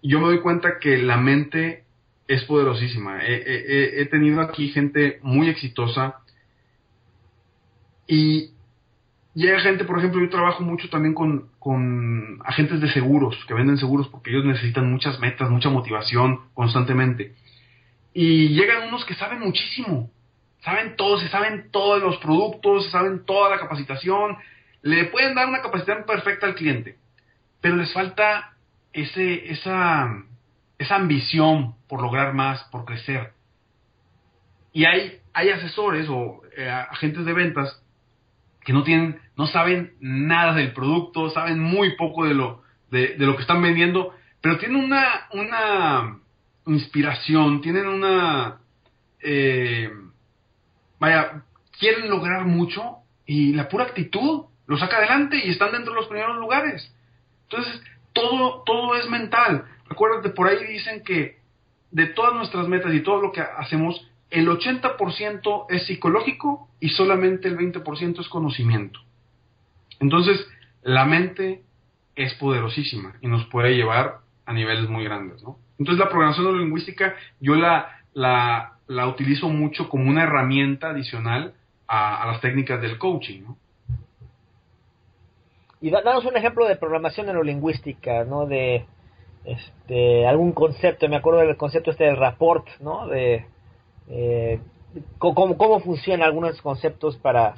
yo 0.03 0.19
me 0.19 0.25
doy 0.25 0.41
cuenta 0.41 0.79
que 0.81 0.97
la 0.97 1.15
mente 1.15 1.85
es 2.27 2.43
poderosísima. 2.43 3.19
He, 3.23 4.05
tenido 4.11 4.41
aquí 4.41 4.67
gente 4.67 5.19
muy 5.23 5.47
exitosa 5.47 6.15
y 8.05 8.49
llega 9.33 9.61
gente, 9.61 9.85
por 9.85 9.99
ejemplo, 9.99 10.19
yo 10.19 10.29
trabajo 10.29 10.61
mucho 10.61 10.89
también 10.89 11.13
con, 11.13 11.51
con 11.57 12.41
agentes 12.43 12.81
de 12.81 12.91
seguros, 12.91 13.37
que 13.47 13.53
venden 13.53 13.77
seguros 13.77 14.09
porque 14.09 14.31
ellos 14.31 14.43
necesitan 14.43 14.91
muchas 14.91 15.21
metas, 15.21 15.49
mucha 15.49 15.69
motivación 15.69 16.41
constantemente. 16.53 17.33
Y 18.17 18.47
llegan 18.55 18.87
unos 18.87 19.03
que 19.03 19.13
saben 19.13 19.41
muchísimo, 19.41 20.09
saben 20.61 20.95
todo, 20.95 21.19
se 21.19 21.27
saben 21.27 21.69
todos 21.69 22.01
los 22.01 22.15
productos, 22.19 22.85
se 22.85 22.91
saben 22.91 23.25
toda 23.25 23.49
la 23.49 23.59
capacitación, 23.59 24.37
le 24.83 25.03
pueden 25.07 25.35
dar 25.35 25.49
una 25.49 25.61
capacitación 25.61 26.05
perfecta 26.05 26.45
al 26.45 26.55
cliente, 26.55 26.97
pero 27.59 27.75
les 27.75 27.91
falta 27.91 28.53
ese, 28.93 29.51
esa, 29.51 30.23
esa 30.77 30.95
ambición 30.95 31.75
por 31.89 32.01
lograr 32.01 32.33
más, 32.33 32.63
por 32.71 32.85
crecer. 32.85 33.33
Y 34.71 34.85
hay, 34.85 35.19
hay 35.33 35.49
asesores 35.49 36.07
o 36.09 36.41
eh, 36.55 36.69
agentes 36.69 37.25
de 37.25 37.33
ventas 37.33 37.83
que 38.61 38.71
no 38.71 38.83
tienen, 38.83 39.19
no 39.35 39.45
saben 39.45 39.95
nada 39.99 40.53
del 40.53 40.71
producto, 40.71 41.31
saben 41.31 41.59
muy 41.59 41.97
poco 41.97 42.23
de 42.23 42.33
lo, 42.33 42.63
de, 42.91 43.17
de 43.17 43.25
lo 43.25 43.35
que 43.35 43.41
están 43.41 43.61
vendiendo, 43.61 44.15
pero 44.39 44.57
tienen 44.57 44.81
una, 44.81 45.27
una 45.33 46.19
inspiración, 46.67 47.61
tienen 47.61 47.87
una 47.87 48.59
eh, 49.21 49.89
vaya, 50.99 51.43
quieren 51.79 52.09
lograr 52.09 52.45
mucho 52.45 52.97
y 53.25 53.53
la 53.53 53.69
pura 53.69 53.85
actitud 53.85 54.45
lo 54.67 54.77
saca 54.77 54.97
adelante 54.97 55.41
y 55.43 55.49
están 55.49 55.71
dentro 55.71 55.93
de 55.93 55.99
los 55.99 56.07
primeros 56.07 56.37
lugares. 56.37 56.93
Entonces, 57.43 57.81
todo, 58.13 58.63
todo 58.65 58.95
es 58.95 59.09
mental. 59.09 59.65
Acuérdate, 59.89 60.29
por 60.29 60.47
ahí 60.47 60.63
dicen 60.65 61.03
que 61.03 61.39
de 61.91 62.07
todas 62.07 62.33
nuestras 62.33 62.67
metas 62.67 62.93
y 62.93 63.01
todo 63.01 63.21
lo 63.21 63.31
que 63.31 63.41
hacemos, 63.41 64.09
el 64.29 64.47
80% 64.47 65.65
es 65.69 65.85
psicológico 65.85 66.69
y 66.79 66.89
solamente 66.89 67.47
el 67.47 67.57
20% 67.57 68.19
es 68.19 68.27
conocimiento. 68.27 68.99
Entonces, 69.99 70.45
la 70.81 71.05
mente 71.05 71.63
es 72.15 72.33
poderosísima 72.35 73.15
y 73.21 73.27
nos 73.27 73.45
puede 73.45 73.75
llevar 73.75 74.19
a 74.45 74.53
niveles 74.53 74.89
muy 74.89 75.03
grandes, 75.03 75.43
¿no? 75.43 75.57
Entonces, 75.77 76.03
la 76.03 76.09
programación 76.09 76.57
lingüística 76.57 77.15
yo 77.39 77.55
la, 77.55 77.99
la, 78.13 78.75
la 78.87 79.07
utilizo 79.07 79.49
mucho 79.49 79.89
como 79.89 80.09
una 80.09 80.23
herramienta 80.23 80.89
adicional 80.89 81.53
a, 81.87 82.25
las 82.27 82.41
técnicas 82.41 82.81
del 82.81 82.97
coaching, 82.97 83.43
¿no? 83.43 83.57
Y 85.81 85.91
danos 85.91 86.25
un 86.25 86.35
ejemplo 86.35 86.67
de 86.67 86.77
programación 86.77 87.27
neurolingüística, 87.27 88.23
¿no? 88.23 88.45
De 88.47 88.85
este, 89.43 90.25
algún 90.25 90.53
concepto, 90.53 91.07
me 91.07 91.17
acuerdo 91.17 91.41
del 91.41 91.57
concepto 91.57 91.91
este 91.91 92.05
del 92.05 92.17
rapport, 92.17 92.67
¿no? 92.79 93.07
De 93.07 93.45
eh, 94.09 94.59
cómo, 95.17 95.57
cómo 95.57 95.79
funcionan 95.81 96.25
algunos 96.25 96.59
conceptos 96.61 97.17
para, 97.17 97.55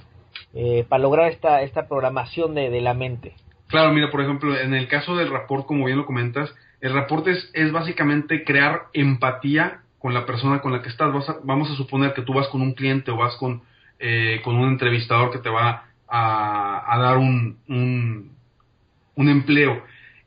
eh, 0.53 0.85
para 0.89 1.03
lograr 1.03 1.31
esta, 1.31 1.61
esta 1.61 1.87
programación 1.87 2.53
de, 2.53 2.69
de, 2.69 2.81
la 2.81 2.93
mente. 2.93 3.33
Claro, 3.67 3.93
mira, 3.93 4.09
por 4.11 4.21
ejemplo, 4.21 4.57
en 4.57 4.73
el 4.73 4.87
caso 4.87 5.15
del 5.15 5.29
rapport, 5.29 5.65
como 5.65 5.85
bien 5.85 5.97
lo 5.97 6.05
comentas, 6.05 6.53
el 6.81 6.93
rapport 6.93 7.27
es, 7.27 7.71
básicamente 7.71 8.43
crear 8.43 8.87
empatía 8.93 9.81
con 9.99 10.13
la 10.13 10.25
persona 10.25 10.61
con 10.61 10.71
la 10.71 10.81
que 10.81 10.89
estás. 10.89 11.11
vamos 11.43 11.71
a 11.71 11.75
suponer 11.75 12.13
que 12.13 12.21
tú 12.21 12.33
vas 12.33 12.47
con 12.49 12.61
un 12.61 12.73
cliente 12.73 13.11
o 13.11 13.17
vas 13.17 13.35
con, 13.37 13.63
eh, 13.99 14.41
con 14.43 14.55
un 14.55 14.69
entrevistador 14.69 15.31
que 15.31 15.39
te 15.39 15.49
va 15.49 15.85
a, 16.07 16.97
dar 16.99 17.17
un, 17.17 17.57
un, 17.67 19.29
empleo. 19.29 19.83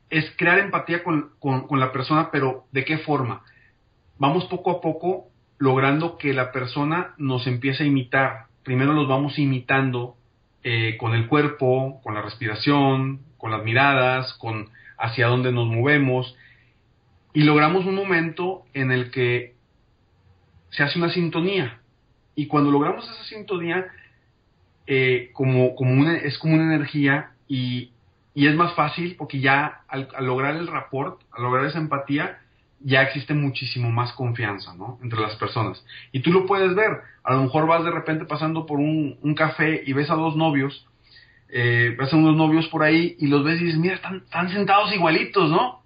Es 0.09 0.29
crear 0.37 0.59
empatía 0.59 1.03
con, 1.03 1.31
con, 1.39 1.79
la 1.79 1.91
persona, 1.91 2.29
pero 2.31 2.65
¿de 2.71 2.83
qué 2.83 2.97
forma? 2.99 3.43
Vamos 4.17 4.45
poco 4.45 4.71
a 4.71 4.81
poco 4.81 5.29
logrando 5.57 6.17
que 6.17 6.33
la 6.33 6.51
persona 6.51 7.13
nos 7.17 7.47
empiece 7.47 7.83
a 7.83 7.87
imitar. 7.87 8.45
Primero 8.63 8.93
los 8.93 9.07
vamos 9.07 9.39
imitando 9.39 10.17
eh, 10.63 10.97
con 10.99 11.13
el 11.13 11.27
cuerpo, 11.27 12.01
con 12.03 12.13
la 12.13 12.21
respiración, 12.21 13.21
con 13.37 13.51
las 13.51 13.63
miradas, 13.63 14.33
con 14.33 14.69
hacia 15.01 15.27
dónde 15.27 15.51
nos 15.51 15.67
movemos 15.67 16.35
y 17.33 17.43
logramos 17.43 17.85
un 17.85 17.95
momento 17.95 18.63
en 18.73 18.91
el 18.91 19.11
que 19.11 19.55
se 20.69 20.83
hace 20.83 20.99
una 20.99 21.09
sintonía. 21.09 21.81
Y 22.35 22.47
cuando 22.47 22.71
logramos 22.71 23.03
esa 23.09 23.23
sintonía, 23.25 23.87
eh, 24.87 25.29
como, 25.33 25.75
como 25.75 26.09
es 26.09 26.37
como 26.37 26.55
una 26.55 26.73
energía 26.75 27.31
y, 27.47 27.91
y 28.33 28.47
es 28.47 28.55
más 28.55 28.73
fácil 28.73 29.15
porque 29.17 29.39
ya 29.39 29.81
al, 29.87 30.07
lograr 30.21 30.55
el 30.55 30.67
rapport, 30.67 31.21
al 31.31 31.43
lograr 31.43 31.65
esa 31.65 31.79
empatía, 31.79 32.39
ya 32.79 33.03
existe 33.03 33.33
muchísimo 33.33 33.91
más 33.91 34.13
confianza, 34.13 34.73
¿no? 34.73 34.97
Entre 35.03 35.19
las 35.19 35.35
personas. 35.35 35.85
Y 36.11 36.21
tú 36.21 36.31
lo 36.31 36.45
puedes 36.47 36.73
ver. 36.73 37.01
A 37.23 37.33
lo 37.33 37.43
mejor 37.43 37.67
vas 37.67 37.83
de 37.83 37.91
repente 37.91 38.25
pasando 38.25 38.65
por 38.65 38.79
un 38.79 39.35
café 39.35 39.83
y 39.85 39.93
ves 39.93 40.09
a 40.09 40.15
dos 40.15 40.35
novios, 40.35 40.87
eh, 41.51 41.97
a 41.99 42.15
unos 42.15 42.35
novios 42.35 42.67
por 42.67 42.83
ahí 42.83 43.15
y 43.19 43.27
los 43.27 43.43
ves 43.43 43.61
y 43.61 43.65
dices, 43.65 43.79
mira, 43.79 43.95
están, 43.95 44.17
están 44.17 44.49
sentados 44.49 44.93
igualitos, 44.93 45.49
¿no? 45.49 45.81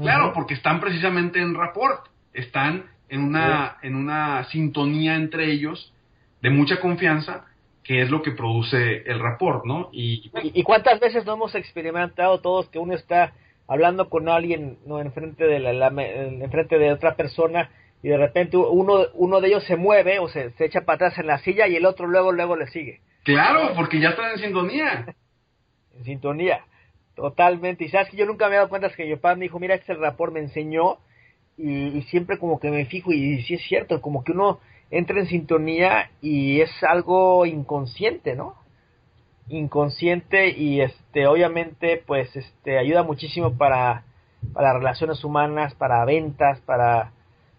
Claro, 0.00 0.32
porque 0.32 0.54
están 0.54 0.80
precisamente 0.80 1.38
en 1.40 1.54
rapport, 1.54 2.06
están 2.32 2.84
en 3.10 3.20
una, 3.20 3.76
en 3.82 3.94
una 3.94 4.44
sintonía 4.44 5.16
entre 5.16 5.52
ellos 5.52 5.92
de 6.40 6.48
mucha 6.48 6.80
confianza, 6.80 7.44
que 7.84 8.00
es 8.00 8.10
lo 8.10 8.22
que 8.22 8.30
produce 8.30 9.02
el 9.04 9.20
rapport, 9.20 9.66
¿no? 9.66 9.90
Y, 9.92 10.30
¿Y, 10.42 10.62
cuántas 10.62 10.98
veces 10.98 11.26
no 11.26 11.34
hemos 11.34 11.54
experimentado 11.54 12.40
todos 12.40 12.68
que 12.68 12.78
uno 12.78 12.94
está 12.94 13.34
hablando 13.66 14.08
con 14.08 14.28
alguien 14.28 14.78
no 14.86 15.00
enfrente 15.00 15.44
de 15.44 15.58
la, 15.58 15.88
enfrente 15.88 16.78
de 16.78 16.92
otra 16.92 17.14
persona 17.16 17.70
y 18.02 18.08
de 18.08 18.16
repente 18.16 18.56
uno 18.56 19.06
uno 19.14 19.40
de 19.40 19.48
ellos 19.48 19.64
se 19.64 19.76
mueve 19.76 20.18
o 20.18 20.28
se, 20.28 20.50
se, 20.52 20.64
echa 20.64 20.82
para 20.82 20.96
atrás 20.96 21.18
en 21.18 21.26
la 21.26 21.38
silla 21.38 21.68
y 21.68 21.76
el 21.76 21.86
otro 21.86 22.06
luego 22.06 22.32
luego 22.32 22.56
le 22.56 22.66
sigue. 22.66 23.00
Claro 23.24 23.72
porque 23.76 24.00
ya 24.00 24.10
están 24.10 24.32
en 24.32 24.38
sintonía. 24.38 25.14
En 25.94 26.04
sintonía 26.04 26.64
totalmente. 27.14 27.84
Y 27.84 27.88
sabes 27.88 28.08
que 28.08 28.16
yo 28.16 28.26
nunca 28.26 28.48
me 28.48 28.54
he 28.54 28.56
dado 28.56 28.68
cuenta 28.68 28.88
es 28.88 28.96
que 28.96 29.04
mi 29.04 29.14
papá 29.16 29.34
me 29.34 29.44
dijo 29.44 29.58
mira 29.58 29.74
este 29.74 29.94
rapport 29.94 30.32
me 30.32 30.40
enseñó 30.40 30.98
y, 31.56 32.00
siempre 32.02 32.38
como 32.38 32.58
que 32.58 32.70
me 32.70 32.86
fijo 32.86 33.12
y, 33.12 33.34
y 33.34 33.42
sí 33.42 33.54
es 33.54 33.62
cierto 33.62 34.00
como 34.00 34.24
que 34.24 34.32
uno 34.32 34.58
entra 34.90 35.20
en 35.20 35.26
sintonía 35.26 36.10
y 36.20 36.60
es 36.60 36.70
algo 36.82 37.44
inconsciente 37.46 38.34
no 38.34 38.56
inconsciente 39.48 40.48
y 40.48 40.80
este 40.80 41.26
obviamente 41.26 42.02
pues 42.06 42.34
este 42.34 42.78
ayuda 42.78 43.02
muchísimo 43.02 43.56
para 43.56 44.04
para 44.54 44.72
relaciones 44.72 45.22
humanas 45.24 45.74
para 45.74 46.04
ventas 46.04 46.60
para 46.60 47.12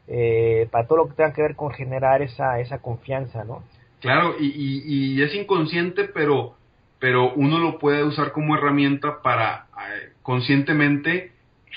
eh, 0.07 0.67
para 0.71 0.87
todo 0.87 0.99
lo 0.99 1.07
que 1.07 1.15
tenga 1.15 1.33
que 1.33 1.41
ver 1.41 1.55
con 1.55 1.71
generar 1.71 2.21
esa 2.21 2.59
esa 2.59 2.79
confianza 2.79 3.43
no 3.43 3.63
claro 4.01 4.35
y, 4.39 4.83
y, 5.15 5.21
es 5.21 5.33
inconsciente 5.33 6.05
pero 6.05 6.55
pero 6.99 7.33
uno 7.33 7.59
lo 7.59 7.79
puede 7.79 8.03
usar 8.03 8.31
como 8.31 8.55
herramienta 8.55 9.21
para 9.21 9.67
eh, 9.77 10.11
conscientemente 10.21 11.31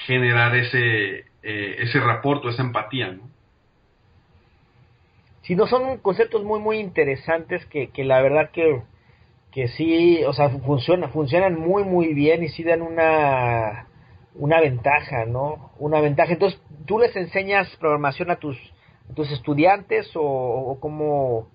generar 0.06 0.56
ese 0.56 1.24
eh, 1.42 1.76
ese 1.78 2.00
o 2.00 2.48
esa 2.48 2.62
empatía 2.62 3.12
no 3.12 3.28
si 5.42 5.54
no 5.54 5.66
son 5.66 5.98
conceptos 5.98 6.42
muy 6.42 6.58
muy 6.58 6.78
interesantes 6.78 7.64
que, 7.66 7.90
que 7.90 8.04
la 8.04 8.20
verdad 8.20 8.50
que 8.50 8.82
que 9.56 9.68
sí, 9.68 10.22
o 10.24 10.34
sea, 10.34 10.50
funciona, 10.50 11.08
funcionan 11.08 11.58
muy, 11.58 11.82
muy 11.82 12.12
bien 12.12 12.42
y 12.42 12.48
sí 12.50 12.62
dan 12.62 12.82
una, 12.82 13.86
una 14.39 14.61
ventaja, 14.61 15.24
¿no? 15.26 15.70
Una 15.78 16.01
ventaja. 16.01 16.32
Entonces, 16.32 16.61
¿tú 16.87 16.99
les 16.99 17.14
enseñas 17.16 17.68
programación 17.76 18.30
a 18.30 18.37
tus, 18.37 18.57
tus 19.14 19.30
estudiantes 19.30 20.11
o, 20.14 20.22
o 20.22 20.80
cómo, 20.80 21.49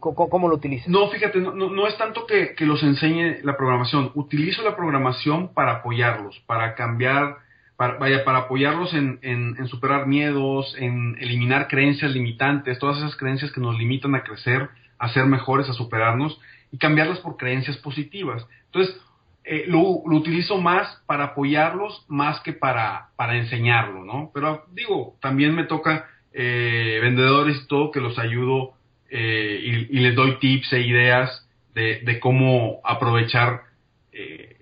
cómo, 0.00 0.48
lo 0.48 0.56
utilizas? 0.56 0.88
No, 0.88 1.08
fíjate, 1.08 1.38
no, 1.40 1.52
no, 1.52 1.86
es 1.86 1.96
tanto 1.98 2.26
que, 2.26 2.54
que, 2.54 2.64
los 2.64 2.82
enseñe 2.82 3.42
la 3.42 3.56
programación. 3.56 4.10
Utilizo 4.14 4.62
la 4.62 4.76
programación 4.76 5.52
para 5.52 5.76
apoyarlos, 5.76 6.40
para 6.46 6.74
cambiar, 6.74 7.38
para, 7.76 7.98
vaya, 7.98 8.24
para 8.24 8.38
apoyarlos 8.40 8.94
en, 8.94 9.18
en, 9.22 9.56
en 9.58 9.68
superar 9.68 10.06
miedos, 10.06 10.74
en 10.78 11.16
eliminar 11.20 11.68
creencias 11.68 12.12
limitantes, 12.12 12.78
todas 12.78 12.98
esas 12.98 13.16
creencias 13.16 13.52
que 13.52 13.60
nos 13.60 13.78
limitan 13.78 14.14
a 14.14 14.22
crecer, 14.22 14.68
a 14.98 15.08
ser 15.10 15.26
mejores, 15.26 15.68
a 15.68 15.74
superarnos 15.74 16.40
y 16.72 16.78
cambiarlas 16.78 17.20
por 17.20 17.36
creencias 17.36 17.76
positivas. 17.78 18.46
Entonces, 18.66 19.00
eh, 19.48 19.64
lo, 19.68 19.80
utilizo 19.80 20.60
más 20.60 21.00
para 21.06 21.26
apoyarlos 21.26 22.04
más 22.08 22.40
que 22.40 22.52
para, 22.52 23.10
para 23.14 23.36
enseñarlo, 23.36 24.04
¿no? 24.04 24.32
Pero 24.34 24.64
digo, 24.72 25.16
también 25.20 25.54
me 25.54 25.62
toca 25.62 26.08
eh, 26.32 26.98
vendedores 27.00 27.62
y 27.62 27.68
todo 27.68 27.92
que 27.92 28.00
los 28.00 28.18
ayudo 28.18 28.72
eh, 29.08 29.86
y, 29.88 30.00
les 30.00 30.16
doy 30.16 30.40
tips 30.40 30.72
e 30.72 30.80
ideas 30.80 31.48
de, 31.74 32.18
cómo 32.20 32.80
aprovechar 32.82 33.62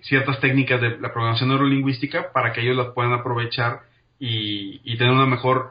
ciertas 0.02 0.40
técnicas 0.40 0.80
de 0.80 0.98
la 0.98 1.12
programación 1.12 1.48
neurolingüística 1.48 2.32
para 2.32 2.52
que 2.52 2.60
ellos 2.60 2.76
las 2.76 2.88
puedan 2.88 3.12
aprovechar 3.12 3.82
y, 4.18 4.80
y 4.84 4.98
tener 4.98 5.12
una 5.14 5.26
mejor 5.26 5.70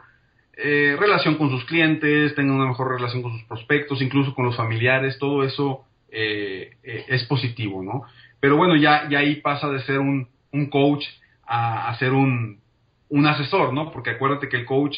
relación 0.55 1.36
con 1.36 1.49
sus 1.49 1.66
clientes, 1.66 2.34
tengan 2.34 2.55
una 2.55 2.68
mejor 2.70 2.95
relación 2.95 3.22
con 3.22 3.34
sus 3.34 3.43
prospectos, 3.43 4.01
incluso 4.01 4.34
con 4.34 4.45
los 4.45 4.55
familiares, 4.55 5.20
todo 5.20 5.43
eso 5.43 5.86
eh, 6.16 6.78
eh, 6.84 7.05
es 7.07 7.24
positivo, 7.24 7.82
¿no? 7.82 8.03
Pero 8.44 8.58
bueno, 8.58 8.76
ya, 8.76 9.08
ya 9.10 9.20
ahí 9.20 9.38
pasa 9.38 9.70
de 9.70 9.80
ser 9.84 10.00
un, 10.00 10.28
un 10.52 10.70
coach 10.70 11.06
a, 11.46 11.88
a, 11.88 11.98
ser 11.98 12.12
un, 12.12 12.60
un 13.08 13.26
asesor, 13.26 13.72
¿no? 13.72 13.89
Porque 13.89 14.10
acuérdate 14.10 14.50
que 14.50 14.58
el 14.58 14.66
coach 14.66 14.98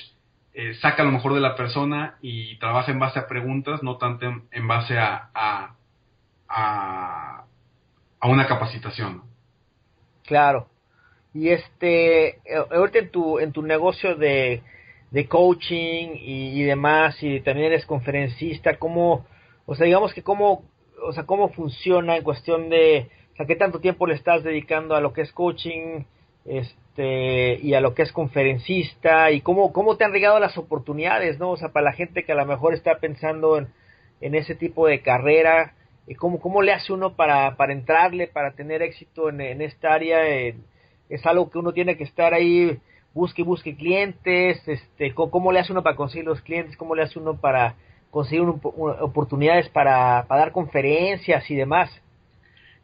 eh, 0.56 0.74
saca 0.82 1.04
lo 1.04 1.12
mejor 1.12 1.36
de 1.36 1.42
la 1.42 1.56
persona 1.56 2.18
y 2.24 2.58
trabaja 2.58 2.92
en 2.92 2.98
base 2.98 3.20
a 3.20 3.28
preguntas, 3.28 3.84
no 3.84 3.98
tanto 3.98 4.26
en, 4.50 4.68
base 4.68 4.98
a, 4.98 5.30
a, 5.36 5.76
a, 6.50 7.46
una 8.24 8.48
capacitación. 8.48 9.22
Claro. 10.24 10.68
Y 11.36 11.50
este, 11.50 12.40
ahorita 12.72 12.98
en 12.98 13.12
tu, 13.12 13.38
en 13.38 13.52
tu 13.52 13.62
negocio 13.62 14.16
de, 14.16 14.64
de 15.12 15.28
coaching 15.28 16.16
y, 16.16 16.60
y, 16.60 16.64
demás, 16.64 17.16
y 17.22 17.42
también 17.42 17.68
eres 17.68 17.86
conferencista, 17.86 18.80
¿cómo, 18.80 19.28
o 19.68 19.76
sea, 19.76 19.86
digamos 19.86 20.16
que 20.16 20.24
cómo, 20.24 20.64
o 21.00 21.14
sea, 21.14 21.28
cómo 21.28 21.50
funciona 21.50 22.18
en 22.18 22.24
cuestión 22.24 22.70
de, 22.72 23.08
o 23.36 23.38
sea, 23.38 23.46
qué 23.46 23.58
tanto 23.58 23.82
tiempo 23.82 24.08
le 24.08 24.16
estás 24.16 24.44
dedicando 24.44 24.96
a 24.96 25.02
lo 25.02 25.12
que 25.12 25.22
es 25.22 25.34
coaching, 25.34 26.06
este, 26.46 27.60
y 27.62 27.74
a 27.74 27.82
lo 27.82 27.94
que 27.94 28.04
es 28.04 28.14
conferencista, 28.14 29.30
y 29.32 29.42
cómo, 29.42 29.74
cómo 29.74 29.98
te 29.98 30.06
han 30.06 30.14
llegado 30.14 30.40
las 30.40 30.58
oportunidades, 30.58 31.38
¿no? 31.38 31.52
O 31.52 31.58
sea, 31.58 31.74
para 31.74 31.84
la 31.84 31.92
gente 31.92 32.24
que 32.24 32.32
a 32.32 32.36
lo 32.36 32.46
mejor 32.46 32.74
está 32.74 33.00
pensando 33.00 33.58
en, 33.58 33.68
en 34.22 34.36
ese 34.36 34.56
tipo 34.56 34.88
de 34.88 35.02
carrera, 35.02 35.74
y 36.08 36.16
cómo, 36.16 36.40
cómo 36.40 36.62
le 36.62 36.72
hace 36.72 36.94
uno 36.94 37.18
para, 37.18 37.58
para 37.58 37.74
entrarle, 37.74 38.28
para 38.28 38.52
tener 38.52 38.82
éxito 38.82 39.28
en, 39.28 39.42
en 39.42 39.62
esta 39.62 39.94
área, 39.94 40.22
es 41.10 41.26
algo 41.26 41.50
que 41.50 41.58
uno 41.58 41.74
tiene 41.74 41.98
que 41.98 42.06
estar 42.06 42.34
ahí, 42.34 42.80
busque, 43.14 43.44
busque 43.44 43.76
clientes, 43.76 44.66
este, 44.66 45.14
cómo 45.14 45.52
le 45.52 45.60
hace 45.60 45.74
uno 45.74 45.84
para 45.84 45.98
conseguir 45.98 46.26
los 46.26 46.42
clientes, 46.42 46.78
cómo 46.78 46.96
le 46.96 47.04
hace 47.04 47.20
uno 47.20 47.40
para 47.40 47.76
conseguir 48.12 48.44
oportunidades 48.44 49.68
para, 49.70 50.26
dar 50.30 50.52
conferencias 50.52 51.50
y 51.52 51.56
demás. 51.56 51.90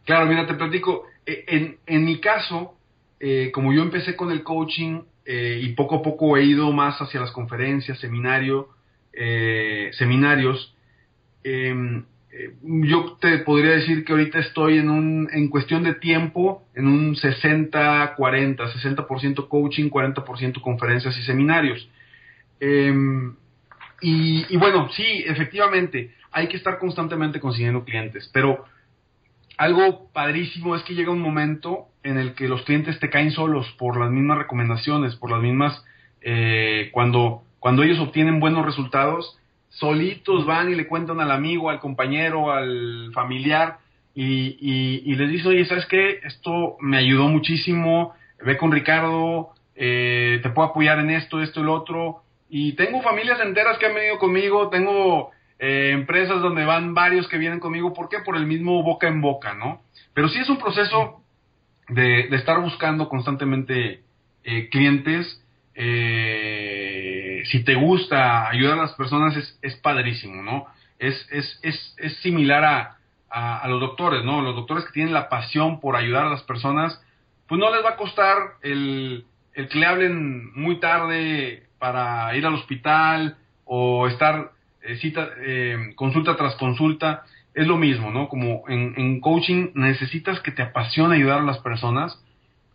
Claro, 0.06 0.26
mira, 0.26 0.48
te 0.48 0.54
platico. 0.54 1.06
Eh, 1.26 1.46
en, 1.48 1.78
en 1.86 2.06
mi 2.06 2.20
caso, 2.20 2.76
eh, 3.20 3.52
como 3.54 3.74
yo 3.74 3.82
empecé 3.82 4.16
con 4.16 4.32
el 4.32 4.44
coaching 4.44 5.02
eh, 5.26 5.60
y 5.62 5.70
poco 5.74 5.96
a 5.96 6.02
poco 6.02 6.38
he 6.38 6.44
ido 6.44 6.72
más 6.72 7.00
hacia 7.02 7.20
las 7.20 7.32
conferencias, 7.32 8.00
seminario, 8.00 8.70
seminarios, 9.92 10.74
em, 11.44 12.06
yo 12.62 13.18
te 13.20 13.40
podría 13.40 13.72
decir 13.72 14.06
que 14.06 14.14
ahorita 14.14 14.40
estoy 14.40 14.78
en 14.78 14.90
un, 14.90 15.30
en 15.34 15.50
cuestión 15.50 15.84
de 15.84 15.96
tiempo, 15.96 16.64
en 16.76 16.88
un 16.88 17.16
60-40, 17.16 18.16
60%, 18.16 19.48
coaching, 19.50 19.90
40% 19.90 20.62
conferencias 20.62 21.18
y 21.18 21.24
seminarios. 21.24 21.90
Em, 22.62 23.36
y, 24.02 24.58
bueno, 24.58 24.90
sí, 24.94 25.24
efectivamente, 25.28 26.12
hay 26.32 26.48
que 26.48 26.58
estar 26.58 26.80
constantemente 26.80 27.40
consiguiendo 27.40 27.84
clientes, 27.84 28.30
pero 28.34 28.66
algo 29.62 30.10
padrísimo 30.12 30.76
es 30.76 30.82
que 30.82 30.96
llega 30.96 31.12
un 31.12 31.22
momento 31.22 31.86
en 32.02 32.18
el 32.18 32.34
que 32.34 32.48
los 32.48 32.64
clientes 32.64 33.00
te 33.00 33.12
caen 33.12 33.30
solos 33.30 33.72
por 33.78 33.96
las 33.96 34.10
mismas 34.10 34.40
recomendaciones, 34.40 35.16
por 35.18 35.30
las 35.30 35.40
mismas, 35.40 35.86
eh, 36.22 36.90
cuando, 36.92 37.44
cuando 37.60 37.84
ellos 37.84 38.00
obtienen 38.00 38.40
buenos 38.40 38.66
resultados, 38.66 39.38
solitos 39.70 40.48
van 40.48 40.72
y 40.72 40.76
le 40.76 40.88
cuentan 40.88 41.20
al 41.20 41.30
amigo, 41.30 41.70
al 41.70 41.80
compañero, 41.80 42.52
al 42.52 43.12
familiar, 43.14 43.78
y, 44.16 44.58
y, 45.06 45.14
les 45.14 45.30
dicen, 45.30 45.52
oye, 45.52 45.66
¿sabes 45.66 45.86
qué? 45.86 46.22
Esto 46.24 46.78
me 46.80 46.98
ayudó 46.98 47.28
muchísimo, 47.28 48.16
ve 48.44 48.58
con 48.58 48.72
Ricardo, 48.72 49.52
eh, 49.76 50.40
te 50.42 50.50
puedo 50.50 50.70
apoyar 50.70 50.98
en 50.98 51.12
esto, 51.12 51.40
esto 51.40 51.60
y 51.60 51.66
lo 51.66 51.76
otro, 51.76 52.24
y 52.50 52.74
tengo 52.74 53.04
familias 53.04 53.40
enteras 53.40 53.78
que 53.78 53.86
han 53.86 53.94
venido 53.94 54.18
conmigo, 54.18 54.70
tengo 54.70 55.30
eh, 55.62 55.92
empresas 55.94 56.42
donde 56.42 56.66
van 56.66 56.94
varios 56.94 57.30
que 57.30 57.38
vienen 57.38 57.62
conmigo. 57.62 57.94
¿Por 57.94 58.10
qué? 58.10 58.18
Por 58.20 58.36
el 58.36 58.46
mismo 58.46 58.84
boca 58.84 59.08
en 59.08 59.22
boca, 59.22 59.54
¿no? 59.54 59.82
Pero 60.14 60.28
sí 60.28 60.40
es 60.40 60.50
un 60.50 60.58
proceso 60.58 61.22
de, 61.88 62.28
estar 62.36 62.60
buscando 62.60 63.08
constantemente 63.08 64.02
eh, 64.44 64.68
clientes. 64.70 65.42
Eh, 65.74 67.44
si 67.46 67.64
te 67.64 67.76
gusta 67.76 68.50
ayudar 68.50 68.80
a 68.80 68.82
las 68.82 68.94
personas, 68.94 69.38
es, 69.38 69.58
es 69.62 69.76
padrísimo, 69.78 70.42
¿no? 70.42 70.66
Es, 71.00 71.26
es, 71.32 71.60
es, 71.64 71.96
es 71.98 72.18
similar 72.18 72.66
a, 72.66 72.98
a, 73.30 73.60
a, 73.60 73.68
los 73.70 73.80
doctores, 73.80 74.26
¿no? 74.26 74.42
Los 74.42 74.56
doctores 74.56 74.84
que 74.84 74.92
tienen 74.92 75.14
la 75.14 75.30
pasión 75.30 75.80
por 75.80 75.96
ayudar 75.96 76.26
a 76.26 76.30
las 76.30 76.44
personas, 76.44 77.02
pues 77.48 77.58
no 77.58 77.74
les 77.74 77.86
va 77.86 77.92
a 77.92 77.96
costar 77.96 78.56
el 78.62 79.26
el 79.54 79.68
que 79.68 79.80
le 79.80 79.86
hablen 79.86 80.54
muy 80.54 80.80
tarde 80.80 81.68
para 81.78 82.36
ir 82.36 82.46
al 82.46 82.56
hospital 82.56 83.38
o 83.66 84.08
estar 84.08 84.52
eh, 84.84 84.98
cita, 84.98 85.30
eh, 85.40 85.94
consulta 85.96 86.36
tras 86.36 86.56
consulta, 86.56 87.24
es 87.54 87.68
lo 87.68 87.78
mismo, 87.78 88.12
¿no? 88.12 88.30
Como 88.30 88.64
en, 88.68 89.20
coaching 89.20 89.72
necesitas 89.74 90.40
que 90.40 90.52
te 90.52 90.62
apasione 90.62 91.16
ayudar 91.16 91.40
a 91.40 91.44
las 91.44 91.60
personas, 91.60 92.20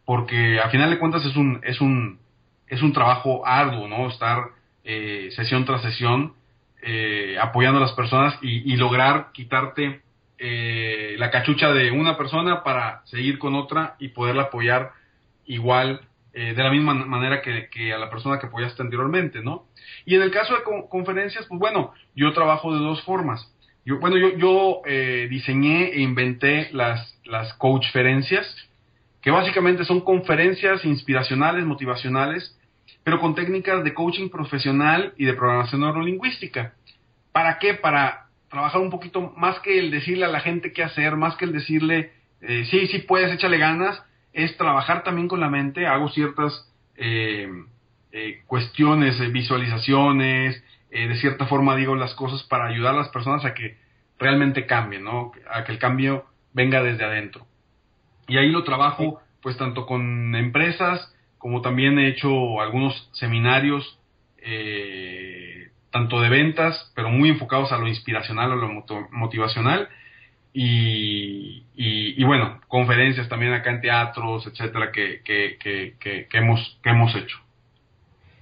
porque 0.05 0.61
a 0.61 0.69
final 0.69 0.91
de 0.91 0.99
cuentas 0.99 1.25
es 1.25 1.37
un, 1.37 1.61
es 1.63 1.81
un, 1.81 2.19
es 2.69 2.83
un 2.83 2.93
trabajo 2.93 3.47
arduo, 3.47 3.89
¿no? 3.89 4.09
Estar 4.09 4.51
eh, 4.85 5.31
sesión 5.35 5.65
tras 5.65 5.83
sesión 5.83 6.35
eh, 6.83 7.37
apoyando 7.41 7.79
a 7.79 7.83
las 7.83 7.93
personas 7.93 8.39
y, 8.43 8.73
y 8.73 8.77
lograr 8.77 9.33
quitarte 9.33 10.03
eh, 10.39 11.17
la 11.19 11.31
cachucha 11.31 11.73
de 11.73 11.91
una 11.91 12.19
persona 12.19 12.63
para 12.63 13.01
seguir 13.07 13.39
con 13.39 13.55
otra 13.55 13.97
y 13.99 14.09
poderla 14.09 14.43
apoyar 14.43 14.93
igual 15.47 16.03
eh, 16.39 16.53
de 16.53 16.63
la 16.63 16.71
misma 16.71 16.93
manera 16.93 17.41
que, 17.41 17.71
que, 17.71 17.95
a 17.95 17.99
la 17.99 18.11
persona 18.11 18.39
que 18.39 18.45
apoyaste 18.45 18.83
anteriormente, 18.83 19.41
¿no? 19.43 19.69
Y 20.05 20.17
en 20.17 20.21
el 20.21 20.31
caso 20.31 20.55
de 20.55 20.61
conferencias, 20.91 21.47
pues 21.47 21.59
bueno, 21.59 21.95
yo 22.15 22.31
trabajo 22.35 22.75
de 22.75 22.79
dos 22.79 23.03
formas. 23.05 23.51
Yo, 23.87 23.99
bueno, 24.01 24.19
yo, 24.19 24.37
yo 24.37 24.83
eh, 24.85 25.29
diseñé 25.31 25.95
e 25.95 26.01
inventé 26.03 26.69
las, 26.73 27.19
las 27.25 27.55
coachferencias, 27.55 28.55
que 29.23 29.31
básicamente 29.31 29.87
son 29.87 30.03
conferencias 30.03 30.85
inspiracionales, 30.85 31.65
motivacionales, 31.65 32.55
pero 33.03 33.19
con 33.19 33.35
técnicas 33.35 33.83
de 33.83 33.95
coaching 33.95 34.29
profesional 34.29 35.15
y 35.17 35.25
de 35.25 35.33
programación 35.33 35.81
neurolingüística. 35.81 36.75
¿Para 37.33 37.59
qué? 37.59 37.73
Para 37.73 38.27
trabajar 38.51 38.83
un 38.83 38.91
poquito 38.91 39.33
más 39.39 39.59
que 39.61 39.79
el 39.79 39.91
decirle 39.91 40.27
a 40.27 40.29
la 40.29 40.41
gente 40.41 40.75
qué 40.75 40.83
hacer, 40.83 41.17
más 41.17 41.35
que 41.37 41.47
el 41.47 41.53
decirle, 41.53 42.13
eh, 42.43 42.67
sí, 42.71 42.89
sí 42.89 42.99
puedes, 42.99 43.33
échale 43.33 43.57
ganas, 43.57 44.03
es 44.37 44.55
trabajar 44.59 45.03
también 45.03 45.29
con 45.29 45.41
la 45.41 45.49
mente, 45.49 45.87
hago 45.87 46.11
ciertas 46.11 46.71
eh, 46.97 47.49
eh, 48.13 48.43
cuestiones, 48.47 49.19
eh, 49.19 49.29
visualizaciones, 49.29 50.63
de 50.91 51.17
cierta 51.17 51.47
forma 51.47 51.77
digo 51.77 51.95
las 51.95 52.15
cosas 52.15 52.43
para 52.45 52.67
ayudar 52.67 52.95
a 52.95 52.99
las 52.99 53.09
personas 53.09 53.45
a 53.45 53.53
que 53.53 53.77
realmente 54.19 54.65
cambien, 54.65 55.05
¿no? 55.05 55.33
A 55.53 55.65
que 55.65 55.73
el 55.73 55.79
cambio 55.79 56.25
venga 56.55 56.83
desde 56.83 57.05
adentro. 57.05 57.47
Y 58.29 58.39
ahí 58.39 58.51
lo 58.51 58.65
trabajo 58.65 59.21
pues 59.43 59.59
tanto 59.59 59.85
con 59.85 60.35
empresas 60.35 61.15
como 61.37 61.61
también 61.61 61.99
he 61.99 62.09
hecho 62.09 62.61
algunos 62.61 63.11
seminarios 63.13 63.99
tanto 65.91 66.21
de 66.21 66.29
ventas, 66.29 66.93
pero 66.95 67.11
muy 67.11 67.29
enfocados 67.29 67.73
a 67.73 67.79
lo 67.79 67.89
inspiracional, 67.89 68.53
a 68.53 68.57
lo 68.57 68.69
motivacional, 69.11 69.89
y, 70.59 71.67
y, 71.75 72.19
y, 72.19 72.25
bueno, 72.25 72.63
conferencias 72.67 73.29
también 73.29 73.53
acá 73.53 73.73
en 73.73 73.83
teatros, 73.83 74.47
etcétera, 74.47 74.91
que, 74.91 75.21
que, 75.23 75.59
que, 75.61 76.27
que, 76.31 76.39
hemos, 76.39 76.81
que 76.83 76.89
hemos 76.89 77.15
hecho. 77.15 77.39